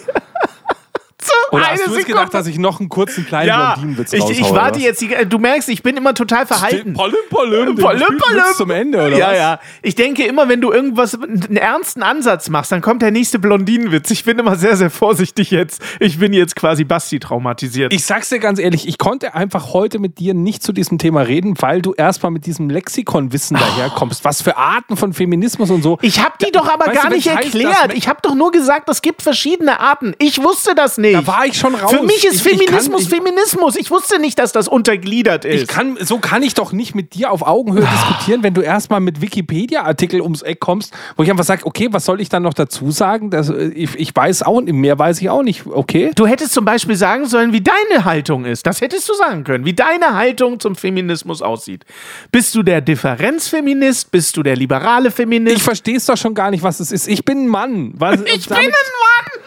Oder 1.51 1.63
eine 1.63 1.71
hast 1.73 1.79
du 1.79 1.83
jetzt 1.91 1.95
Sekunde. 2.01 2.19
gedacht, 2.19 2.33
dass 2.33 2.47
ich 2.47 2.57
noch 2.59 2.79
einen 2.79 2.89
kurzen 2.89 3.25
kleinen 3.25 3.47
ja, 3.47 3.73
Blondinenwitz 3.73 4.13
ich, 4.13 4.29
ich 4.29 4.51
warte 4.51 4.79
jetzt, 4.79 5.01
die, 5.01 5.09
du 5.27 5.37
merkst, 5.39 5.69
ich 5.69 5.83
bin 5.83 5.97
immer 5.97 6.13
total 6.13 6.45
verhalten. 6.45 6.77
Spielst 6.77 6.97
du 6.97 8.17
palim. 8.17 8.43
bis 8.47 8.57
zum 8.57 8.69
Ende, 8.71 8.97
oder 8.99 9.17
ja, 9.17 9.27
was? 9.29 9.37
ja. 9.37 9.59
Ich 9.81 9.95
denke 9.95 10.25
immer, 10.25 10.47
wenn 10.47 10.61
du 10.61 10.71
irgendwas, 10.71 11.15
einen 11.15 11.57
ernsten 11.57 12.03
Ansatz 12.03 12.49
machst, 12.49 12.71
dann 12.71 12.81
kommt 12.81 13.01
der 13.01 13.11
nächste 13.11 13.39
Blondinenwitz. 13.39 14.11
Ich 14.11 14.23
bin 14.23 14.37
immer 14.39 14.55
sehr, 14.55 14.75
sehr 14.77 14.89
vorsichtig 14.89 15.51
jetzt. 15.51 15.81
Ich 15.99 16.19
bin 16.19 16.33
jetzt 16.33 16.55
quasi 16.55 16.83
Basti 16.83 17.19
traumatisiert. 17.19 17.93
Ich 17.93 18.05
sag's 18.05 18.29
dir 18.29 18.39
ganz 18.39 18.59
ehrlich, 18.59 18.87
ich 18.87 18.97
konnte 18.97 19.33
einfach 19.35 19.73
heute 19.73 19.99
mit 19.99 20.19
dir 20.19 20.33
nicht 20.33 20.63
zu 20.63 20.71
diesem 20.71 20.97
Thema 20.97 21.21
reden, 21.21 21.55
weil 21.59 21.81
du 21.81 21.93
erstmal 21.93 22.31
mit 22.31 22.45
diesem 22.45 22.69
Lexikonwissen 22.69 23.57
daherkommst. 23.57 24.23
Was 24.23 24.41
für 24.41 24.57
Arten 24.57 24.97
von 24.97 25.13
Feminismus 25.13 25.69
und 25.69 25.81
so. 25.81 25.97
Ich 26.01 26.23
habe 26.23 26.33
die 26.45 26.51
doch 26.51 26.67
aber 26.71 26.85
Weißt 26.87 26.97
du, 26.97 27.01
gar 27.01 27.11
wenn's 27.11 27.25
nicht 27.25 27.35
heißt, 27.35 27.45
erklärt. 27.55 27.89
dass- 27.89 27.97
ich 27.97 28.07
habe 28.07 28.19
doch 28.21 28.35
nur 28.35 28.51
gesagt, 28.51 28.89
es 28.89 29.01
gibt 29.01 29.21
verschiedene 29.21 29.79
Arten. 29.79 30.13
Ich 30.19 30.41
wusste 30.41 30.75
das 30.75 30.97
nicht. 30.97 31.08
Da 31.13 31.25
war 31.27 31.45
ich 31.45 31.57
schon 31.57 31.75
raus. 31.75 31.91
Für 31.91 32.03
mich 32.03 32.25
ist 32.25 32.45
Ich- 32.45 32.53
ich 32.53 32.57
Feminismus 32.59 33.09
kann- 33.09 33.19
ich- 33.19 33.23
Feminismus. 33.25 33.75
Ich 33.75 33.91
wusste 33.91 34.19
nicht, 34.19 34.39
dass 34.39 34.51
das 34.51 34.67
untergliedert 34.67 35.45
ist. 35.45 35.67
Kann, 35.67 35.97
so 36.01 36.19
kann 36.19 36.43
ich 36.43 36.53
doch 36.53 36.71
nicht 36.71 36.95
mit 36.95 37.13
dir 37.13 37.31
auf 37.31 37.41
Augenhöhe 37.45 37.81
diskutieren, 37.85 38.43
wenn 38.43 38.53
du 38.53 38.61
erstmal 38.61 38.99
mit 38.99 39.21
Wikipedia-Artikel 39.21 40.21
ums 40.21 40.41
Eck 40.41 40.59
kommst, 40.59 40.93
wo 41.15 41.23
ich 41.23 41.29
einfach 41.31 41.43
sage, 41.43 41.65
okay, 41.65 41.87
was 41.91 42.05
soll 42.05 42.21
ich 42.21 42.29
dann 42.29 42.43
noch 42.43 42.53
dazu 42.53 42.91
sagen? 42.91 43.29
Das, 43.29 43.49
äh, 43.49 43.67
ich, 43.69 43.95
ich 43.95 44.15
weiß 44.15 44.43
auch, 44.43 44.61
mehr 44.61 44.97
weiß 44.97 45.21
ich 45.21 45.29
auch 45.29 45.43
nicht, 45.43 45.65
okay? 45.67 46.11
Du 46.15 46.25
hättest 46.27 46.53
zum 46.53 46.65
Beispiel 46.65 46.95
sagen 46.95 47.25
sollen, 47.25 47.53
wie 47.53 47.61
deine 47.61 48.05
Haltung 48.05 48.45
ist. 48.45 48.65
Das 48.65 48.81
hättest 48.81 49.07
du 49.09 49.13
sagen 49.13 49.43
können, 49.43 49.65
wie 49.65 49.73
deine 49.73 50.13
Haltung 50.15 50.59
zum 50.59 50.75
Feminismus 50.75 51.41
aussieht. 51.41 51.85
Bist 52.31 52.55
du 52.55 52.63
der 52.63 52.81
Differenzfeminist? 52.81 54.11
Bist 54.11 54.35
du 54.37 54.43
der 54.43 54.55
liberale 54.55 55.11
Feminist? 55.11 55.57
Ich 55.57 55.63
verstehe 55.63 55.97
es 55.97 56.05
doch 56.05 56.17
schon 56.17 56.33
gar 56.33 56.51
nicht, 56.51 56.63
was 56.63 56.79
es 56.79 56.91
ist. 56.91 57.07
Ich 57.07 57.25
bin 57.25 57.45
ein 57.45 57.47
Mann. 57.47 57.93
Was, 57.95 58.19
Ich 58.21 58.47
bin 58.47 58.55
damit, 58.57 58.65
ein 58.65 58.71
Mann! 58.71 59.38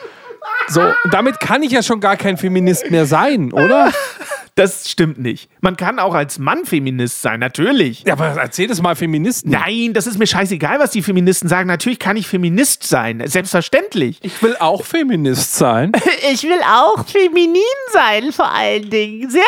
So, 0.69 0.81
und 0.81 1.13
damit 1.13 1.41
kann 1.41 1.63
ich 1.63 1.73
ja 1.73 1.83
schon 1.83 2.01
gar 2.01 2.17
kein 2.17 2.37
Feminist 2.37 2.91
mehr 2.91 3.07
sein, 3.07 3.53
oder? 3.53 3.93
Das 4.55 4.91
stimmt 4.91 5.19
nicht. 5.19 5.49
Man 5.63 5.79
kann 5.79 5.99
auch 5.99 6.15
als 6.15 6.39
Mann 6.39 6.67
Feminist 6.67 7.23
sein, 7.23 7.41
natürlich. 7.41 8.05
Ja, 8.07 8.13
aber 8.13 8.27
erzähl 8.39 8.67
das 8.67 8.83
mal 8.83 8.95
Feministen. 8.95 9.51
Nein, 9.51 9.95
das 9.95 10.07
ist 10.07 10.19
mir 10.19 10.27
scheißegal, 10.27 10.79
was 10.79 10.91
die 10.91 11.01
Feministen 11.01 11.49
sagen. 11.49 11.69
Natürlich 11.69 11.99
kann 11.99 12.19
ich 12.19 12.27
Feminist 12.27 12.85
sein. 12.85 13.23
Selbstverständlich. 13.27 14.19
Ich 14.21 14.43
will 14.43 14.55
auch 14.59 14.85
Feminist 14.85 15.57
sein. 15.57 15.93
Ich 16.31 16.45
will 16.45 16.61
auch 16.63 17.05
feminin 17.07 17.63
sein, 17.93 18.33
vor 18.33 18.51
allen 18.53 18.89
Dingen. 18.89 19.29
Sehr 19.29 19.43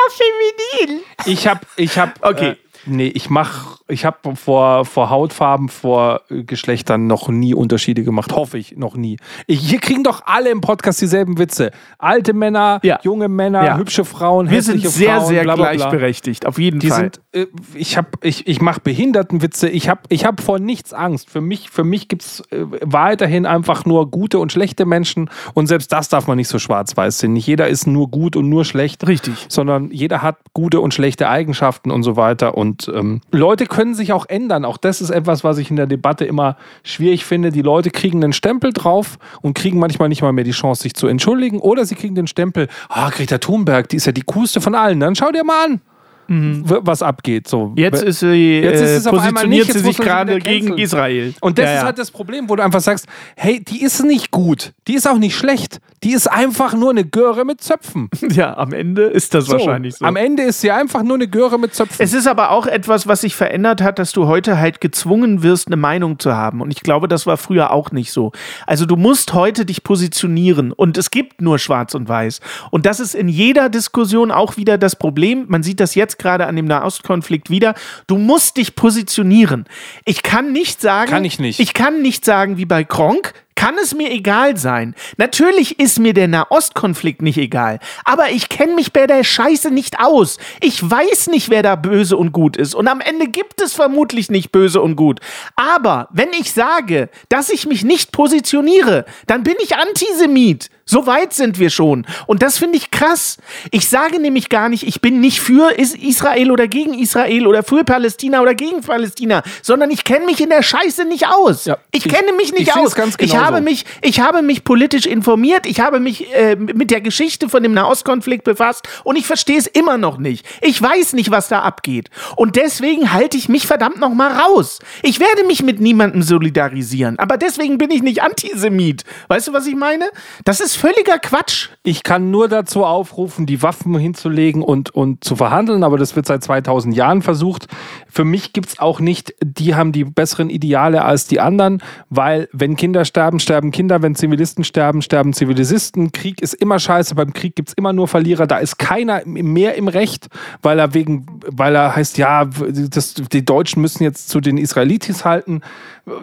feminin. 0.81 1.03
Ich 1.25 1.47
hab, 1.47 1.65
ich 1.77 1.99
hab, 1.99 2.15
Okay. 2.21 2.51
Äh, 2.51 2.57
Nee, 2.87 3.07
ich 3.09 3.31
mach, 3.31 3.79
ich 3.89 4.05
habe 4.05 4.37
vor, 4.37 4.85
vor 4.85 5.11
Hautfarben, 5.11 5.69
vor 5.69 6.21
äh, 6.31 6.43
Geschlechtern 6.45 7.07
noch 7.07 7.29
nie 7.29 7.55
Unterschiede 7.55 8.03
gemacht. 8.05 8.33
Hoffe 8.33 8.59
ich, 8.59 8.77
noch 8.77 8.97
nie. 8.97 9.17
Ich, 9.47 9.61
hier 9.61 9.79
kriegen 9.81 10.03
doch 10.05 10.23
alle 10.27 10.51
im 10.51 10.61
Podcast 10.61 11.01
dieselben 11.01 11.39
Witze. 11.39 11.71
Alte 11.99 12.33
Männer, 12.33 12.81
Ja. 12.83 12.99
junge 13.03 13.29
Männer, 13.29 13.65
Ja. 13.65 13.77
hübsche 13.77 14.05
Frauen, 14.05 14.51
Wir 14.51 14.63
sind 14.63 14.75
hässliche 14.77 14.89
sehr, 14.91 15.17
Frauen, 15.17 15.29
sehr 15.29 15.43
bla, 15.45 15.55
bla, 15.57 15.65
bla. 15.71 15.75
gleichberechtigt, 15.77 16.47
auf 16.47 16.59
jeden 16.59 16.81
Die 16.81 16.89
Fall. 16.89 17.01
sind, 17.01 17.21
äh, 17.33 17.47
ich 17.75 17.97
hab, 17.97 18.25
ich, 18.25 18.47
ich 18.47 18.61
mache 18.61 18.81
Behindertenwitze, 18.81 19.69
ich 19.69 19.89
habe 19.89 20.01
ich 20.09 20.25
hab 20.25 20.41
vor 20.41 20.59
nichts 20.59 20.93
Angst. 20.93 21.31
Für 21.31 21.41
mich, 21.41 21.71
für 21.71 21.85
mich 21.85 22.09
gibt 22.09 22.23
es 22.23 22.41
äh, 22.51 22.65
weiterhin 22.83 23.47
einfach 23.47 23.85
nur 23.85 24.11
gute 24.11 24.39
und 24.39 24.53
schlechte 24.53 24.85
Menschen 24.87 25.31
und 25.55 25.67
selbst 25.67 25.93
das 25.93 26.09
darf 26.09 26.27
man 26.27 26.37
nicht 26.37 26.49
so 26.49 26.59
schwarz-weiß 26.59 27.19
sehen. 27.19 27.33
Nicht 27.33 27.47
jeder 27.47 27.69
ist 27.69 27.87
nur 27.87 28.09
gut 28.11 28.37
und 28.37 28.49
nur 28.49 28.65
schlecht. 28.65 29.07
Richtig. 29.07 29.47
Sondern 29.49 29.91
jeder 29.91 30.23
hat 30.23 30.37
gute 30.53 30.81
und 30.81 30.93
schlechte 30.95 31.29
Eigenschaften 31.29 31.91
und 31.91 32.03
so 32.03 32.17
weiter. 32.17 32.57
Und 32.57 32.74
ähm, 32.93 33.21
Leute 33.31 33.67
können 33.67 33.95
sich 33.95 34.13
auch 34.13 34.27
ändern. 34.27 34.65
Auch 34.65 34.77
das 34.77 35.01
ist 35.01 35.11
etwas, 35.11 35.45
was 35.45 35.59
ich 35.59 35.71
in 35.71 35.77
der 35.77 35.87
Debatte 35.87 36.25
immer 36.25 36.57
schwierig 36.83 37.25
finde. 37.25 37.51
Die 37.51 37.63
Leute 37.63 37.91
kriegen 37.91 38.23
einen 38.23 38.33
Stempel 38.33 38.73
drauf 38.73 39.19
und 39.43 39.55
kriegen 39.55 39.79
manchmal 39.79 40.09
nicht 40.09 40.23
mal 40.23 40.33
mehr 40.33 40.45
die 40.45 40.53
Chance, 40.53 40.83
sich 40.83 40.95
zu 40.95 41.07
entschuldigen. 41.07 41.59
Oder 41.59 41.85
sie 41.87 41.95
kriegen 41.95 42.15
den 42.15 42.27
Stempel, 42.27 42.69
ah, 42.89 43.11
Greta 43.11 43.39
Thunberg, 43.39 43.89
die 43.89 43.97
ist 43.97 44.07
ja 44.07 44.13
die 44.13 44.23
coolste 44.23 44.61
von 44.61 44.75
allen. 44.75 45.01
Dann 45.01 45.15
schau 45.15 45.31
dir 45.31 45.45
mal 45.45 45.65
an 45.67 45.81
w- 46.29 46.79
was 46.83 47.03
abgeht. 47.03 47.49
So. 47.49 47.69
Mhm. 47.69 47.77
Jetzt 47.77 48.03
ist 48.03 48.21
sie, 48.21 48.61
Jetzt 48.61 48.81
ist 48.81 48.89
äh, 48.91 48.97
es 48.97 49.07
einmal 49.07 49.21
positioniert 49.23 49.67
nicht, 49.69 49.73
sie 49.79 49.85
sich 49.85 49.97
gerade 49.99 50.39
gegen. 50.39 50.79
Israel. 50.79 51.35
Und 51.41 51.59
das 51.59 51.65
Ja, 51.67 51.71
ist 51.73 51.79
ja. 51.81 51.85
halt 51.87 51.99
das 51.99 52.11
Problem, 52.11 52.49
wo 52.49 52.57
du 52.57 52.63
einfach 52.63 52.81
sagst, 52.81 53.07
hey, 53.37 53.63
die 53.63 53.83
ist 53.83 54.03
nicht 54.05 54.31
gut, 54.31 54.73
die 54.89 54.95
ist 54.95 55.09
auch 55.09 55.19
nicht 55.19 55.37
schlecht, 55.37 55.79
die 56.03 56.13
ist 56.13 56.27
einfach 56.31 56.75
nur 56.75 56.91
eine 56.91 57.05
Göre 57.05 57.45
mit 57.45 57.61
Zöpfen. 57.61 58.09
Ja, 58.35 58.57
am 58.57 58.73
Ende 58.73 59.03
ist 59.05 59.33
das 59.35 59.49
wahrscheinlich 59.49 59.95
so. 59.97 60.05
Am 60.05 60.17
Ende 60.17 60.43
ist 60.43 60.61
sie 60.61 60.71
einfach 60.73 61.03
nur 61.05 61.15
eine 61.15 61.29
Göre 61.29 61.59
mit 61.59 61.75
Zöpfen. 61.75 61.97
Es 62.03 62.13
ist 62.15 62.27
aber 62.27 62.51
auch 62.51 62.67
etwas, 62.67 63.07
was 63.07 63.21
sich 63.21 63.35
verändert 63.37 63.81
hat, 63.81 63.99
dass 63.99 64.13
du 64.13 64.27
heute 64.27 64.59
halt 64.59 64.81
gezwungen 64.81 65.43
wirst, 65.43 65.69
eine 65.69 65.77
Meinung 65.77 66.19
zu 66.19 66.35
haben. 66.35 66.61
Und 66.61 66.71
ich 66.73 66.81
glaube, 66.81 67.07
das 67.07 67.27
war 67.27 67.37
früher 67.37 67.71
auch 67.71 67.93
nicht 67.93 68.11
so. 68.13 68.33
Also 68.67 68.87
du 68.87 68.97
musst 68.97 69.35
heute 69.35 69.65
dich 69.65 69.85
positionieren 69.85 70.73
und 70.73 70.99
es 70.99 71.11
gibt 71.11 71.41
nur 71.41 71.59
Schwarz 71.59 71.95
und 71.95 72.09
Weiß. 72.09 72.41
Und 72.71 72.87
das 72.87 72.99
ist 73.01 73.15
in 73.15 73.29
jeder 73.29 73.69
Diskussion 73.69 74.31
auch 74.31 74.57
wieder 74.57 74.79
das 74.79 74.97
Problem. 74.97 75.45
Man 75.49 75.63
sieht 75.63 75.81
das 75.81 75.95
jetzt 75.95 76.14
gerade 76.19 76.47
an 76.47 76.57
dem 76.57 76.67
Nahostkonflikt 76.67 77.51
wieder. 77.51 77.75
Du 78.07 78.19
musst 78.19 78.57
dich 78.57 78.77
positionieren. 78.77 79.67
Ich 80.05 80.23
kann 80.23 80.53
nicht 80.53 80.81
sagen. 80.81 81.11
Kann 81.11 81.25
ich 81.25 81.39
nicht. 81.39 81.61
Ich 81.61 81.75
kann 81.75 82.03
nicht 82.03 82.25
sagen 82.25 82.57
wie 82.57 82.67
bei 82.67 82.85
Kronk. 82.85 83.35
Kann 83.57 83.77
es 83.81 83.95
mir 83.95 84.11
egal 84.11 84.57
sein? 84.57 84.95
Natürlich 85.17 85.79
ist 85.79 86.01
mir 86.01 86.13
der 86.13 86.27
Nahostkonflikt 86.29 87.23
nicht 87.23 87.39
egal, 87.39 87.79
aber 88.05 88.31
ich 88.31 88.49
kenne 88.49 88.75
mich 88.75 88.93
bei 88.93 89.07
der 89.07 89.23
Scheiße 89.23 89.71
nicht 89.71 90.01
aus. 90.01 90.39
Ich 90.61 90.83
weiß 90.83 91.29
nicht, 91.29 91.51
wer 91.51 91.63
da 91.63 91.77
böse 91.77 92.17
und 92.17 92.33
gut 92.33 92.57
ist 92.57 92.75
und 92.75 92.89
am 92.89 93.01
Ende 93.01 93.29
gibt 93.29 93.61
es 93.61 93.73
vermutlich 93.73 94.29
nicht 94.31 94.51
böse 94.51 94.81
und 94.81 94.97
gut. 94.97 95.21
Aber 95.55 96.09
wenn 96.13 96.31
ich 96.39 96.53
sage, 96.53 97.09
dass 97.29 97.49
ich 97.49 97.67
mich 97.67 97.85
nicht 97.85 98.11
positioniere, 98.11 99.05
dann 99.27 99.45
bin 99.45 99.55
ich 99.63 99.77
Antisemit. 99.77 100.69
So 100.87 101.07
weit 101.07 101.33
sind 101.33 101.59
wir 101.59 101.71
schon. 101.71 102.07
Und 102.27 102.43
das 102.43 102.59
finde 102.59 102.77
ich 102.77 102.91
krass. 102.91 103.39
Ich 103.71 103.89
sage 103.89 104.21
nämlich 104.21 104.49
gar 104.51 104.69
nicht, 104.69 104.87
ich 104.87 105.01
bin 105.01 105.21
nicht 105.21 105.41
für 105.41 105.71
Is- 105.79 105.95
Israel 105.95 106.51
oder 106.51 106.69
gegen 106.69 106.95
Israel 106.95 107.47
oder 107.47 107.63
für 107.63 107.85
Palästina 107.85 108.41
oder 108.43 108.55
gegen 108.55 108.83
Palästina, 108.83 109.43
sondern 109.63 109.91
ich 109.91 110.05
kenne 110.05 110.27
mich 110.27 110.41
in 110.41 110.51
der 110.51 110.63
Scheiße 110.63 111.05
nicht 111.07 111.27
aus. 111.27 111.65
Ja, 111.65 111.79
ich, 111.91 112.05
ich- 112.07 112.13
kenne 112.13 112.33
mich 112.33 112.53
nicht 112.53 112.63
ich 112.69 112.75
aus. 112.75 112.95
ganz 112.95 113.15
ich 113.19 113.31
genauso. 113.31 113.39
habe 113.47 113.61
mich, 113.63 113.85
ich 114.03 114.21
habe 114.21 114.43
mich 114.43 114.65
politisch 114.65 115.07
informiert, 115.07 115.67
ich 115.67 115.81
habe 115.81 116.01
mich 116.01 116.33
äh, 116.35 116.57
mit 116.57 116.91
der 116.91 117.01
Geschichte 117.01 117.49
von 117.49 117.63
dem 117.63 117.73
Nahostkonflikt 117.73 118.45
befasst 118.45 118.87
und 119.05 119.17
ich 119.17 119.27
verstehe 119.27 119.59
es 119.59 119.67
immer 119.67 119.97
noch 119.97 120.19
nicht. 120.19 120.45
Ich 120.61 120.81
weiß 120.81 121.15
nicht, 121.15 121.31
was 121.31 121.49
da 121.49 121.61
abgeht. 121.61 122.11
Und 122.37 122.57
deswegen 122.57 123.13
halte 123.13 123.37
ich 123.37 123.49
mich 123.49 123.67
verdammt 123.67 124.01
noch 124.01 124.13
mal 124.13 124.33
raus. 124.33 124.81
Ich 125.03 125.19
werde 125.21 125.45
mich 125.45 125.63
mit 125.63 125.81
niemandem 125.81 126.23
solidarisieren, 126.23 127.19
aber 127.19 127.37
deswegen 127.39 127.79
bin 127.79 127.91
ich 127.91 128.03
nicht 128.03 128.23
Antisemit. 128.23 129.05
Weißt 129.29 129.49
du, 129.49 129.53
was 129.53 129.67
ich 129.67 129.77
meine? 129.77 130.11
Das 130.45 130.61
ist 130.61 130.74
völliger 130.77 131.19
Quatsch. 131.19 131.69
Ich 131.83 132.03
kann 132.03 132.31
nur 132.31 132.49
dazu 132.49 132.85
aufrufen, 132.85 133.47
die 133.47 133.63
Waffen 133.63 133.97
hinzulegen 133.99 134.63
und, 134.63 134.91
und 134.91 135.23
zu 135.23 135.37
verhandeln, 135.37 135.85
aber 135.85 135.99
das 135.99 136.17
wird 136.17 136.27
seit 136.27 136.43
2000 136.43 136.95
Jahren 136.95 137.23
versucht. 137.23 137.67
Für 138.09 138.25
mich 138.25 138.53
gibt 138.53 138.69
es 138.69 138.79
auch 138.79 139.01
nicht, 139.01 139.35
die 139.45 139.75
haben 139.75 139.93
die 139.93 140.05
besseren 140.05 140.49
Ideale 140.49 141.05
als 141.05 141.27
die 141.27 141.41
anderen, 141.41 141.83
weil 142.09 142.49
wenn 142.53 142.77
Kinder 142.77 143.05
sterben, 143.05 143.41
sterben 143.41 143.71
Kinder, 143.71 144.01
wenn 144.03 144.15
Zivilisten 144.15 144.65
sterben, 144.65 145.03
sterben 145.03 145.33
Zivilisten. 145.33 146.13
Krieg 146.13 146.41
ist 146.41 146.55
immer 146.55 146.79
scheiße, 146.79 147.15
beim 147.15 147.33
Krieg 147.33 147.57
gibt 147.57 147.71
es 147.71 147.75
immer 147.75 147.93
nur 147.93 148.09
Verlierer, 148.09 148.47
da 148.47 148.59
ist 148.59 148.79
keiner 148.79 149.23
mehr 149.27 149.75
im 149.75 149.89
Recht, 149.89 150.29
weil 150.63 150.79
er 150.79 150.95
wegen, 150.95 151.27
weil 151.47 151.75
er 151.75 151.95
heißt, 151.95 152.17
ja, 152.17 152.45
das, 152.45 153.15
die 153.15 153.45
Deutschen 153.45 153.83
müssen 153.83 154.03
jetzt 154.03 154.29
zu 154.29 154.41
den 154.41 154.57
Israelitis 154.57 155.25
halten. 155.25 155.61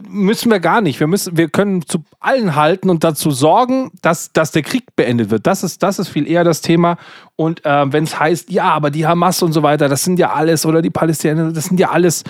Müssen 0.08 0.52
wir 0.52 0.60
gar 0.60 0.82
nicht. 0.82 1.00
Wir, 1.00 1.08
müssen, 1.08 1.38
wir 1.38 1.50
können 1.50 1.86
zu 1.86 2.04
allen 2.20 2.56
halten 2.56 2.90
und 2.90 3.04
dazu 3.04 3.32
sorgen, 3.32 3.92
dass, 4.02 4.32
dass 4.32 4.41
der 4.50 4.64
Krieg 4.64 4.96
beendet 4.96 5.30
wird. 5.30 5.46
Das 5.46 5.62
ist, 5.62 5.84
das 5.84 6.00
ist 6.00 6.08
viel 6.08 6.28
eher 6.28 6.44
das 6.44 6.62
Thema. 6.62 6.98
Und 7.36 7.64
äh, 7.64 7.94
wenn 7.94 8.06
es 8.06 8.20
heißt, 8.20 8.50
ja, 8.50 8.64
aber 8.72 8.90
die 8.90 9.06
Hamas 9.06 9.44
und 9.44 9.54
so 9.54 9.62
weiter, 9.62 9.88
das 9.88 10.04
sind 10.04 10.18
ja 10.18 10.34
alles, 10.34 10.66
oder 10.66 10.82
die 10.82 10.90
Palästinenser, 10.90 11.54
das 11.54 11.66
sind 11.66 11.80
ja 11.80 11.92
alles 11.92 12.24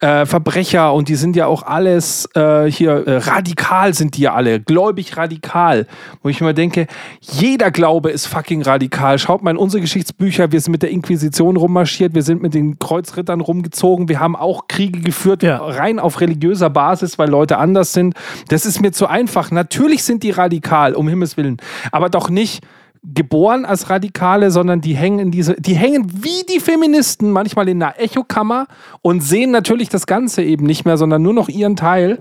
äh, 0.00 0.24
Verbrecher 0.24 0.94
und 0.94 1.08
die 1.08 1.14
sind 1.14 1.36
ja 1.36 1.46
auch 1.46 1.62
alles 1.62 2.28
äh, 2.34 2.70
hier 2.70 3.06
äh, 3.06 3.16
radikal 3.18 3.92
sind 3.94 4.16
die 4.16 4.22
ja 4.22 4.34
alle, 4.34 4.58
gläubig 4.60 5.16
radikal. 5.16 5.86
Wo 6.22 6.28
ich 6.30 6.40
immer 6.40 6.54
denke, 6.54 6.86
jeder 7.20 7.70
Glaube 7.70 8.10
ist 8.10 8.26
fucking 8.26 8.62
radikal. 8.62 9.18
Schaut 9.18 9.42
mal 9.42 9.50
in 9.50 9.56
unsere 9.58 9.80
Geschichtsbücher, 9.82 10.52
wir 10.52 10.60
sind 10.60 10.72
mit 10.72 10.82
der 10.82 10.90
Inquisition 10.90 11.56
rummarschiert, 11.56 12.14
wir 12.14 12.22
sind 12.22 12.40
mit 12.42 12.54
den 12.54 12.78
Kreuzrittern 12.78 13.40
rumgezogen, 13.40 14.08
wir 14.08 14.20
haben 14.20 14.36
auch 14.36 14.68
Kriege 14.68 15.00
geführt, 15.00 15.42
Ja. 15.42 15.58
rein 15.58 15.98
auf 15.98 16.20
religiöser 16.20 16.70
Basis, 16.70 17.18
weil 17.18 17.28
Leute 17.28 17.58
anders 17.58 17.92
sind. 17.92 18.14
Das 18.48 18.64
ist 18.64 18.80
mir 18.80 18.92
zu 18.92 19.06
einfach. 19.06 19.50
Natürlich 19.50 20.02
sind 20.04 20.22
die 20.22 20.30
radikal, 20.30 20.94
um 20.94 21.08
Himmels 21.08 21.36
Willen, 21.36 21.58
aber 21.92 22.08
doch 22.08 22.30
nicht 22.30 22.64
geboren 23.02 23.64
als 23.64 23.88
Radikale, 23.88 24.50
sondern 24.50 24.80
die 24.80 24.94
hängen 24.94 25.18
in 25.18 25.30
diese, 25.30 25.54
die 25.54 25.74
hängen 25.74 26.12
wie 26.22 26.44
die 26.52 26.60
Feministen 26.60 27.30
manchmal 27.30 27.68
in 27.68 27.82
einer 27.82 27.98
Echokammer 27.98 28.66
und 29.00 29.22
sehen 29.22 29.50
natürlich 29.50 29.88
das 29.88 30.06
Ganze 30.06 30.42
eben 30.42 30.66
nicht 30.66 30.84
mehr, 30.84 30.98
sondern 30.98 31.22
nur 31.22 31.32
noch 31.32 31.48
ihren 31.48 31.76
Teil. 31.76 32.18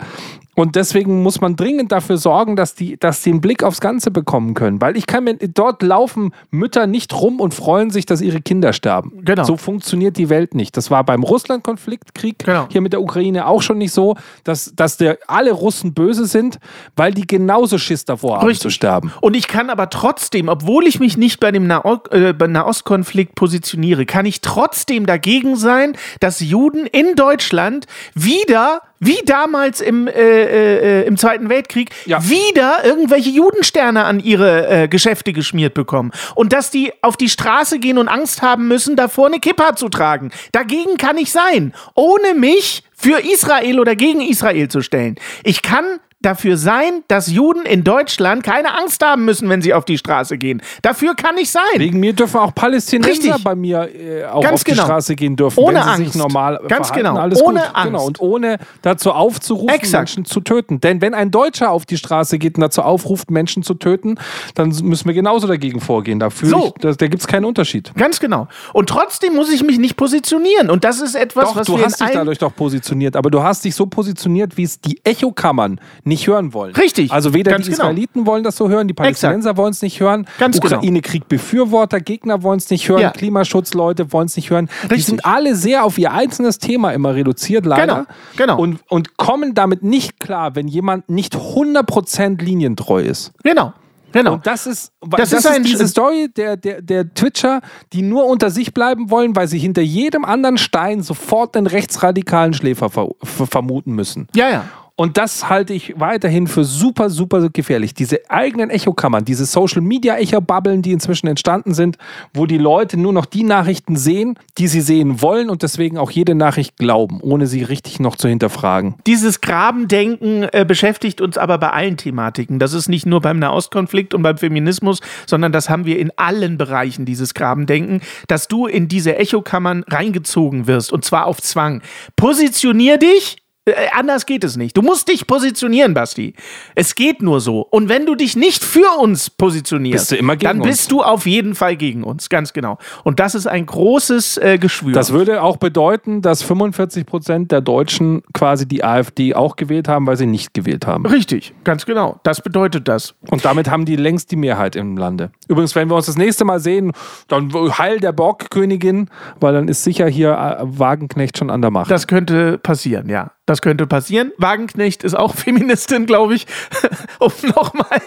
Und 0.60 0.76
deswegen 0.76 1.24
muss 1.24 1.40
man 1.40 1.56
dringend 1.56 1.94
dafür 1.94 2.18
sorgen, 2.18 2.58
dass 2.58 2.76
die, 2.76 2.98
dass 2.98 3.22
die 3.22 3.30
einen 3.30 3.40
Blick 3.40 3.64
aufs 3.64 3.80
Ganze 3.80 4.12
bekommen 4.12 4.56
können. 4.56 4.82
Weil 4.82 4.98
ich 4.98 5.08
kann 5.08 5.24
mir, 5.24 5.36
dort 5.36 5.82
laufen 5.82 6.34
Mütter 6.52 6.86
nicht 6.86 7.14
rum 7.14 7.40
und 7.40 7.54
freuen 7.54 7.92
sich, 7.92 8.06
dass 8.06 8.20
ihre 8.20 8.42
Kinder 8.42 8.74
sterben. 8.74 9.22
Genau. 9.24 9.46
So 9.46 9.56
funktioniert 9.56 10.18
die 10.18 10.28
Welt 10.28 10.56
nicht. 10.56 10.76
Das 10.76 10.92
war 10.92 11.06
beim 11.06 11.24
Russland-Konfliktkrieg 11.24 12.40
Genau. 12.40 12.68
hier 12.70 12.82
mit 12.82 12.92
der 12.92 13.02
Ukraine 13.02 13.48
auch 13.48 13.62
schon 13.62 13.78
nicht 13.78 13.94
so, 13.94 14.18
dass, 14.44 14.74
dass 14.76 14.98
der, 14.98 15.18
alle 15.28 15.54
Russen 15.54 15.94
böse 15.94 16.26
sind, 16.26 16.60
weil 16.98 17.14
die 17.14 17.26
genauso 17.26 17.78
Schiss 17.78 18.04
davor 18.04 18.40
haben 18.40 18.48
Richtig. 18.48 18.64
zu 18.64 18.70
sterben. 18.70 19.14
Und 19.22 19.38
ich 19.38 19.48
kann 19.48 19.70
aber 19.70 19.90
trotzdem, 19.90 20.50
obwohl 20.50 20.88
ich 20.88 21.00
mich 21.00 21.16
nicht 21.16 21.40
bei 21.40 21.52
dem 21.54 21.68
Naho 21.68 22.00
äh, 22.12 22.34
Nahostkonflikt 22.34 23.34
positioniere, 23.34 24.06
kann 24.06 24.26
ich 24.26 24.42
trotzdem 24.42 25.06
dagegen 25.06 25.56
sein, 25.56 25.94
dass 26.20 26.42
Juden 26.42 26.86
in 26.86 27.16
Deutschland 27.16 27.86
wieder, 28.14 28.82
wie 29.00 29.20
damals 29.26 29.82
im, 29.82 30.08
äh, 30.08 30.12
äh, 30.12 31.08
im 31.08 31.18
Zweiten 31.18 31.50
Weltkrieg, 31.50 31.90
Ja. 32.06 32.28
wieder 32.30 32.84
irgendwelche 32.84 33.30
Judensterne 33.30 34.04
an 34.04 34.20
ihre 34.20 34.68
äh, 34.68 34.88
Geschäfte 34.88 35.34
geschmiert 35.34 35.74
bekommen. 35.74 36.12
Und 36.36 36.54
dass 36.54 36.72
die 36.72 36.92
auf 37.02 37.18
die 37.18 37.30
Straße 37.30 37.80
gehen 37.80 37.98
und 37.98 38.08
Angst 38.08 38.42
haben 38.42 38.68
müssen, 38.68 38.96
davor 38.96 39.28
eine 39.28 39.40
Kippa 39.40 39.76
zu 39.76 39.90
tragen. 39.90 40.32
Dagegen 40.52 40.98
kann 40.98 41.18
ich 41.18 41.32
sein, 41.32 41.74
ohne 41.96 42.34
mich 42.36 42.84
für 42.96 43.20
Israel 43.24 43.80
oder 43.80 43.96
gegen 43.96 44.22
Israel 44.22 44.68
zu 44.68 44.82
stellen. 44.82 45.16
Ich 45.44 45.62
kann 45.62 45.86
dafür 46.22 46.58
sein, 46.58 47.04
dass 47.08 47.32
Juden 47.32 47.66
in 47.66 47.84
Deutschland 47.84 48.44
keine 48.44 48.78
Angst 48.78 49.04
haben 49.06 49.24
müssen, 49.26 49.48
wenn 49.50 49.62
sie 49.62 49.74
auf 49.74 49.86
die 49.86 49.98
Straße 49.98 50.38
gehen. 50.38 50.62
Dafür 50.82 51.16
kann 51.16 51.38
ich 51.38 51.50
sein. 51.50 51.62
Wegen 51.78 52.00
mir 52.00 52.14
dürfen 52.14 52.38
auch 52.42 52.54
Palästinenser 52.54 53.12
Richtig. 53.12 53.44
bei 53.44 53.56
mir 53.56 53.90
äh, 53.96 54.26
auch 54.26 54.42
Ganz 54.42 54.56
auf 54.56 54.64
die 54.66 54.72
genau. 54.72 54.84
Straße 54.84 55.16
gehen 55.16 55.36
dürfen, 55.38 55.60
Ohne 55.60 55.76
wenn 55.78 55.84
sie 55.84 55.90
Angst. 55.90 56.14
sich 56.14 56.16
normal 56.22 56.60
Ganz 56.68 56.88
verhalten. 56.88 57.08
genau. 57.08 57.22
Alles 57.22 57.42
Ohne 57.42 57.60
gut. 57.62 57.70
Angst. 57.74 57.86
Genau. 57.86 58.06
Und 58.06 58.20
ohne 58.22 58.58
dazu 58.82 59.12
aufzurufen, 59.12 59.70
Exakt. 59.70 60.02
Menschen 60.10 60.26
zu 60.26 60.42
töten. 60.42 60.82
Denn 60.82 61.02
wenn 61.02 61.14
ein 61.14 61.32
Deutscher 61.32 61.72
auf 61.72 61.86
die 61.86 61.98
Straße 61.98 62.38
geht 62.38 62.56
und 62.56 62.62
dazu 62.62 62.82
aufruft, 62.82 63.32
Menschen 63.32 63.64
zu 63.64 63.74
töten, 63.76 64.16
dann 64.56 64.70
müssen 64.84 65.08
wir 65.08 65.14
genauso 65.14 65.48
dagegen 65.48 65.80
vorgehen. 65.80 66.20
Da, 66.20 66.30
fühle 66.30 66.52
So. 66.52 66.66
ich, 66.68 66.82
da, 66.82 66.92
da 66.92 67.08
gibt 67.08 67.22
es 67.22 67.28
keinen 67.28 67.46
Unterschied. 67.46 67.94
Ganz 67.96 68.20
genau. 68.20 68.48
Und 68.74 68.90
trotzdem 68.90 69.36
muss 69.36 69.50
ich 69.52 69.64
mich 69.64 69.80
nicht 69.80 69.96
positionieren. 69.96 70.70
Und 70.70 70.84
das 70.84 71.00
ist 71.00 71.16
etwas, 71.16 71.46
Doch, 71.46 71.56
was 71.56 71.68
du 71.68 71.78
wir 71.78 71.86
hast 71.86 72.02
dich 72.02 72.10
dadurch 72.12 72.40
doch 72.40 72.54
positioniert, 72.54 73.16
aber 73.16 73.32
du 73.32 73.42
hast 73.42 73.64
dich 73.64 73.74
so 73.74 73.86
positioniert, 73.86 74.58
wie 74.58 74.64
es 74.64 74.82
die 74.82 75.00
Echokammern 75.06 75.80
nicht 76.10 76.28
hören 76.28 76.54
wollen. 76.54 76.76
Richtig. 76.76 77.12
Also 77.14 77.34
weder 77.34 77.52
Ganz 77.52 77.66
die 77.66 77.72
genau. 77.72 77.84
Israeliten 77.86 78.26
wollen 78.26 78.44
das 78.44 78.58
so 78.58 78.68
hören, 78.68 78.90
die 78.90 78.94
Palästinenser 78.94 79.56
wollen 79.56 79.72
es 79.72 79.82
nicht 79.82 80.02
hören, 80.02 80.28
Ganz 80.38 80.60
genau. 80.60 80.76
Ukraine-Krieg-Befürworter, 80.78 82.02
Gegner 82.02 82.44
wollen 82.44 82.60
es 82.60 82.70
nicht 82.70 82.90
hören, 82.90 83.02
Ja. 83.02 83.12
Klimaschutzleute 83.12 84.12
wollen 84.12 84.26
es 84.26 84.36
nicht 84.36 84.50
hören. 84.50 84.68
Die 84.84 84.88
Richtig. 84.88 85.06
sind 85.06 85.26
alle 85.26 85.56
sehr 85.56 85.86
auf 85.86 85.98
ihr 85.98 86.12
einzelnes 86.12 86.60
Thema 86.60 86.92
immer 86.92 87.16
reduziert, 87.16 87.66
leider. 87.66 88.06
Genau, 88.36 88.56
genau. 88.56 88.62
Und, 88.62 88.80
und 88.90 89.18
kommen 89.18 89.54
damit 89.54 89.84
nicht 89.84 90.20
klar, 90.20 90.56
wenn 90.56 90.68
jemand 90.68 91.10
nicht 91.10 91.36
100% 91.36 92.44
linientreu 92.44 93.02
ist. 93.02 93.32
Genau. 93.44 93.74
Genau. 94.12 94.34
Und 94.34 94.48
das 94.48 94.66
ist, 94.66 94.92
Das 95.02 95.30
das 95.30 95.46
ist 95.46 95.58
ist, 95.58 95.66
diese 95.66 95.88
Story 95.88 96.30
der, 96.36 96.58
der, 96.58 96.82
der 96.82 97.14
Twitcher, 97.14 97.62
die 97.94 98.02
nur 98.02 98.26
unter 98.26 98.50
sich 98.50 98.74
bleiben 98.74 99.10
wollen, 99.10 99.36
weil 99.36 99.48
sie 99.48 99.60
hinter 99.60 99.82
jedem 99.82 100.26
anderen 100.26 100.58
Stein 100.58 101.04
sofort 101.04 101.56
den 101.56 101.68
rechtsradikalen 101.68 102.54
Schläfer 102.54 102.90
ver 102.90 103.10
vermuten 103.24 103.94
müssen. 103.94 104.28
Ja, 104.34 104.50
ja. 104.50 104.66
Und 105.00 105.16
das 105.16 105.48
halte 105.48 105.74
ich 105.74 105.94
weiterhin 105.98 106.46
für 106.46 106.66
super, 106.66 107.10
super 107.10 107.48
gefährlich. 107.48 107.94
Diese 107.94 108.30
eigenen 108.30 108.70
Echokammern, 108.70 109.24
diese 109.24 109.46
Social 109.46 109.80
Media 109.80 110.18
Echo-Bubbeln, 110.18 110.82
die 110.82 110.92
inzwischen 110.92 111.28
entstanden 111.28 111.74
sind, 111.74 111.98
wo 112.34 112.46
die 112.46 112.58
Leute 112.58 113.00
nur 113.00 113.14
noch 113.14 113.26
die 113.26 113.44
Nachrichten 113.44 113.96
sehen, 113.96 114.38
die 114.58 114.68
sie 114.68 114.82
sehen 114.82 115.22
wollen 115.22 115.50
und 115.50 115.64
deswegen 115.64 115.98
auch 115.98 116.12
jede 116.12 116.36
Nachricht 116.36 116.76
glauben, 116.76 117.22
ohne 117.22 117.48
sie 117.48 117.64
richtig 117.64 118.02
noch 118.02 118.18
zu 118.18 118.28
hinterfragen. 118.28 118.96
Dieses 119.08 119.40
Grabendenken 119.40 120.44
äh, 120.52 120.66
beschäftigt 120.68 121.22
uns 121.22 121.38
aber 121.38 121.60
bei 121.60 121.70
allen 121.70 121.96
Thematiken. 121.96 122.60
Das 122.60 122.74
ist 122.74 122.90
nicht 122.90 123.06
nur 123.06 123.22
beim 123.22 123.40
Nahostkonflikt 123.40 124.14
und 124.14 124.22
beim 124.22 124.38
Feminismus, 124.38 125.00
sondern 125.26 125.54
das 125.54 125.70
haben 125.70 125.86
wir 125.86 125.98
in 125.98 126.12
allen 126.18 126.58
Bereichen, 126.58 127.06
dieses 127.06 127.34
Grabendenken, 127.34 128.02
dass 128.28 128.50
du 128.50 128.66
in 128.66 128.90
diese 128.90 129.16
Echokammern 129.16 129.86
reingezogen 129.88 130.68
wirst 130.68 130.92
und 130.92 131.06
zwar 131.06 131.26
auf 131.26 131.42
Zwang. 131.42 131.82
Positionier 132.18 132.98
dich. 132.98 133.38
Äh, 133.66 133.74
anders 133.94 134.26
geht 134.26 134.44
es 134.44 134.58
nicht. 134.58 134.76
Du 134.76 134.82
musst 134.82 135.08
dich 135.10 135.28
positionieren, 135.28 135.94
Basti. 135.94 136.34
Es 136.76 136.96
geht 136.96 137.22
nur 137.22 137.40
so. 137.42 137.62
Und 137.62 137.90
wenn 137.90 138.06
du 138.06 138.16
dich 138.16 138.36
nicht 138.36 138.64
für 138.64 139.00
uns 139.00 139.30
positionierst, 139.30 140.10
Bist 140.10 140.44
dann 140.44 140.58
uns. 140.60 140.68
bist 140.68 140.92
du 140.92 141.04
auf 141.04 141.26
jeden 141.26 141.56
Fall 141.56 141.76
gegen 141.76 142.04
uns. 142.04 142.30
Ganz 142.30 142.54
genau. 142.54 142.78
Und 143.04 143.20
das 143.20 143.36
ist 143.36 143.48
ein 143.48 143.66
großes 143.66 144.38
äh, 144.38 144.58
Geschwür. 144.58 144.94
Das 144.94 145.12
würde 145.12 145.44
auch 145.44 145.58
bedeuten, 145.58 146.22
dass 146.22 146.42
45 146.42 147.06
Prozent 147.06 147.52
der 147.52 147.62
Deutschen 147.62 148.22
quasi 148.34 148.68
die 148.68 148.84
AfD 148.84 149.36
auch 149.36 149.56
gewählt 149.56 149.88
haben, 149.88 150.08
weil 150.08 150.18
sie 150.18 150.26
nicht 150.26 150.54
gewählt 150.54 150.88
haben. 150.88 151.06
Richtig, 151.06 151.54
ganz 151.64 151.86
genau. 151.86 152.20
Das 152.24 152.42
bedeutet 152.42 152.88
das. 152.88 153.16
Und 153.30 153.46
damit 153.46 153.70
haben 153.70 153.86
die 153.86 153.96
längst 153.96 154.32
die 154.32 154.36
Mehrheit 154.36 154.76
im 154.76 154.98
Lande. 154.98 155.32
Übrigens, 155.48 155.76
wenn 155.76 155.90
wir 155.90 155.96
uns 155.96 156.06
das 156.06 156.18
nächste 156.18 156.46
Mal 156.46 156.60
sehen, 156.60 156.92
dann 157.28 157.52
Heil 157.78 158.00
der 158.00 158.14
Borgkönigin, 158.14 159.10
weil 159.40 159.54
dann 159.54 159.68
ist 159.68 159.84
sicher 159.84 160.08
hier 160.08 160.32
äh, 160.32 160.58
Wagenknecht 160.62 161.38
schon 161.38 161.50
an 161.50 161.62
der 161.62 161.72
Macht. 161.72 161.92
Das 161.92 162.08
könnte 162.08 162.58
passieren, 162.58 163.10
ja. 163.10 163.32
Das 163.50 163.64
könnte 163.64 163.88
passieren. 163.88 164.32
Wagenknecht 164.38 165.04
ist 165.04 165.16
auch 165.16 165.34
Feministin, 165.44 166.06
glaube 166.06 166.36
ich. 166.36 166.46
um 167.20 167.32
nochmal 167.56 168.00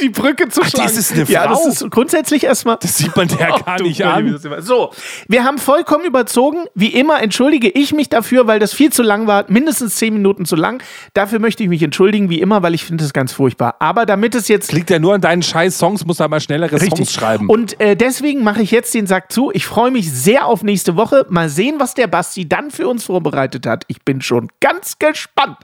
die 0.00 0.08
Brücke 0.08 0.48
zu 0.48 0.62
Ach, 0.62 0.64
die 0.64 0.70
schlagen. 0.70 0.96
ist 0.96 1.12
eine 1.12 1.24
Ja, 1.24 1.46
das 1.46 1.60
Frau? 1.60 1.68
ist 1.68 1.90
grundsätzlich 1.90 2.44
erstmal. 2.44 2.78
das 2.80 2.96
sieht 2.96 3.14
man 3.14 3.28
der 3.28 3.48
Ach, 3.54 3.64
gar 3.66 3.76
du 3.76 3.84
nicht 3.84 4.02
an. 4.02 4.38
So, 4.60 4.90
wir 5.28 5.44
haben 5.44 5.58
vollkommen 5.58 6.06
überzogen. 6.06 6.64
Wie 6.74 6.86
immer 6.86 7.22
entschuldige 7.22 7.68
ich 7.68 7.92
mich 7.92 8.08
dafür, 8.08 8.46
weil 8.46 8.60
das 8.60 8.72
viel 8.72 8.90
zu 8.90 9.02
lang 9.02 9.26
war. 9.26 9.44
Mindestens 9.48 9.96
zehn 9.96 10.14
Minuten 10.14 10.46
zu 10.46 10.56
lang. 10.56 10.82
Dafür 11.12 11.38
möchte 11.38 11.62
ich 11.62 11.68
mich 11.68 11.82
entschuldigen, 11.82 12.30
wie 12.30 12.40
immer, 12.40 12.62
weil 12.62 12.72
ich 12.74 12.84
finde 12.86 13.04
es 13.04 13.12
ganz 13.12 13.32
furchtbar. 13.32 13.76
Aber 13.78 14.06
damit 14.06 14.34
es 14.34 14.48
jetzt 14.48 14.72
Liegt 14.72 14.88
ja 14.88 14.98
nur 14.98 15.12
an 15.12 15.20
deinen 15.20 15.42
scheiß 15.42 15.76
Songs, 15.76 16.06
musst 16.06 16.20
du 16.20 16.24
aber 16.24 16.40
schnellere 16.40 16.78
Songs 16.78 17.12
schreiben. 17.12 17.50
und 17.50 17.78
äh, 17.78 17.94
deswegen 17.94 18.42
mache 18.42 18.62
ich 18.62 18.70
jetzt 18.70 18.94
den 18.94 19.06
Sack 19.06 19.30
zu. 19.32 19.50
Ich 19.52 19.66
freue 19.66 19.90
mich 19.90 20.10
sehr 20.10 20.46
auf 20.46 20.62
nächste 20.62 20.96
Woche. 20.96 21.26
Mal 21.28 21.50
sehen, 21.50 21.74
was 21.78 21.92
der 21.92 22.06
Basti 22.06 22.48
dann 22.48 22.70
für 22.70 22.88
uns 22.88 23.04
vorbereitet 23.04 23.66
hat. 23.66 23.84
Ich 23.88 24.02
bin 24.02 24.22
schon 24.22 24.48
ganz 24.62 24.98
gespannt. 24.98 25.58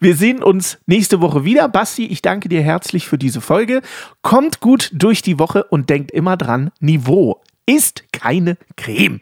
Wir 0.00 0.16
sehen 0.16 0.42
uns 0.42 0.78
nächste 0.86 1.20
Woche 1.20 1.44
wieder. 1.44 1.68
Basti, 1.68 2.06
ich 2.06 2.22
danke 2.22 2.48
dir 2.48 2.62
herzlich 2.62 3.06
für 3.06 3.18
diese 3.18 3.40
Folge. 3.40 3.82
Kommt 4.22 4.58
gut 4.60 4.90
durch 4.92 5.22
die 5.22 5.38
Woche 5.38 5.64
und 5.64 5.90
denkt 5.90 6.10
immer 6.10 6.36
dran, 6.36 6.70
Niveau 6.80 7.42
ist 7.66 8.04
keine 8.10 8.56
Creme. 8.76 9.20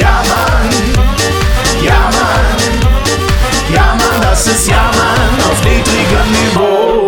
Ja, 0.00 0.22
Mann. 0.26 0.70
Ja, 1.84 2.10
Mann. 2.10 2.56
Ja, 3.72 3.94
Mann, 3.94 4.22
das 4.22 4.46
ist 4.46 4.66
Ja, 4.66 4.90
Mann 4.96 5.50
auf 5.50 5.62
niedrigem 5.62 6.32
Niveau. 6.32 7.07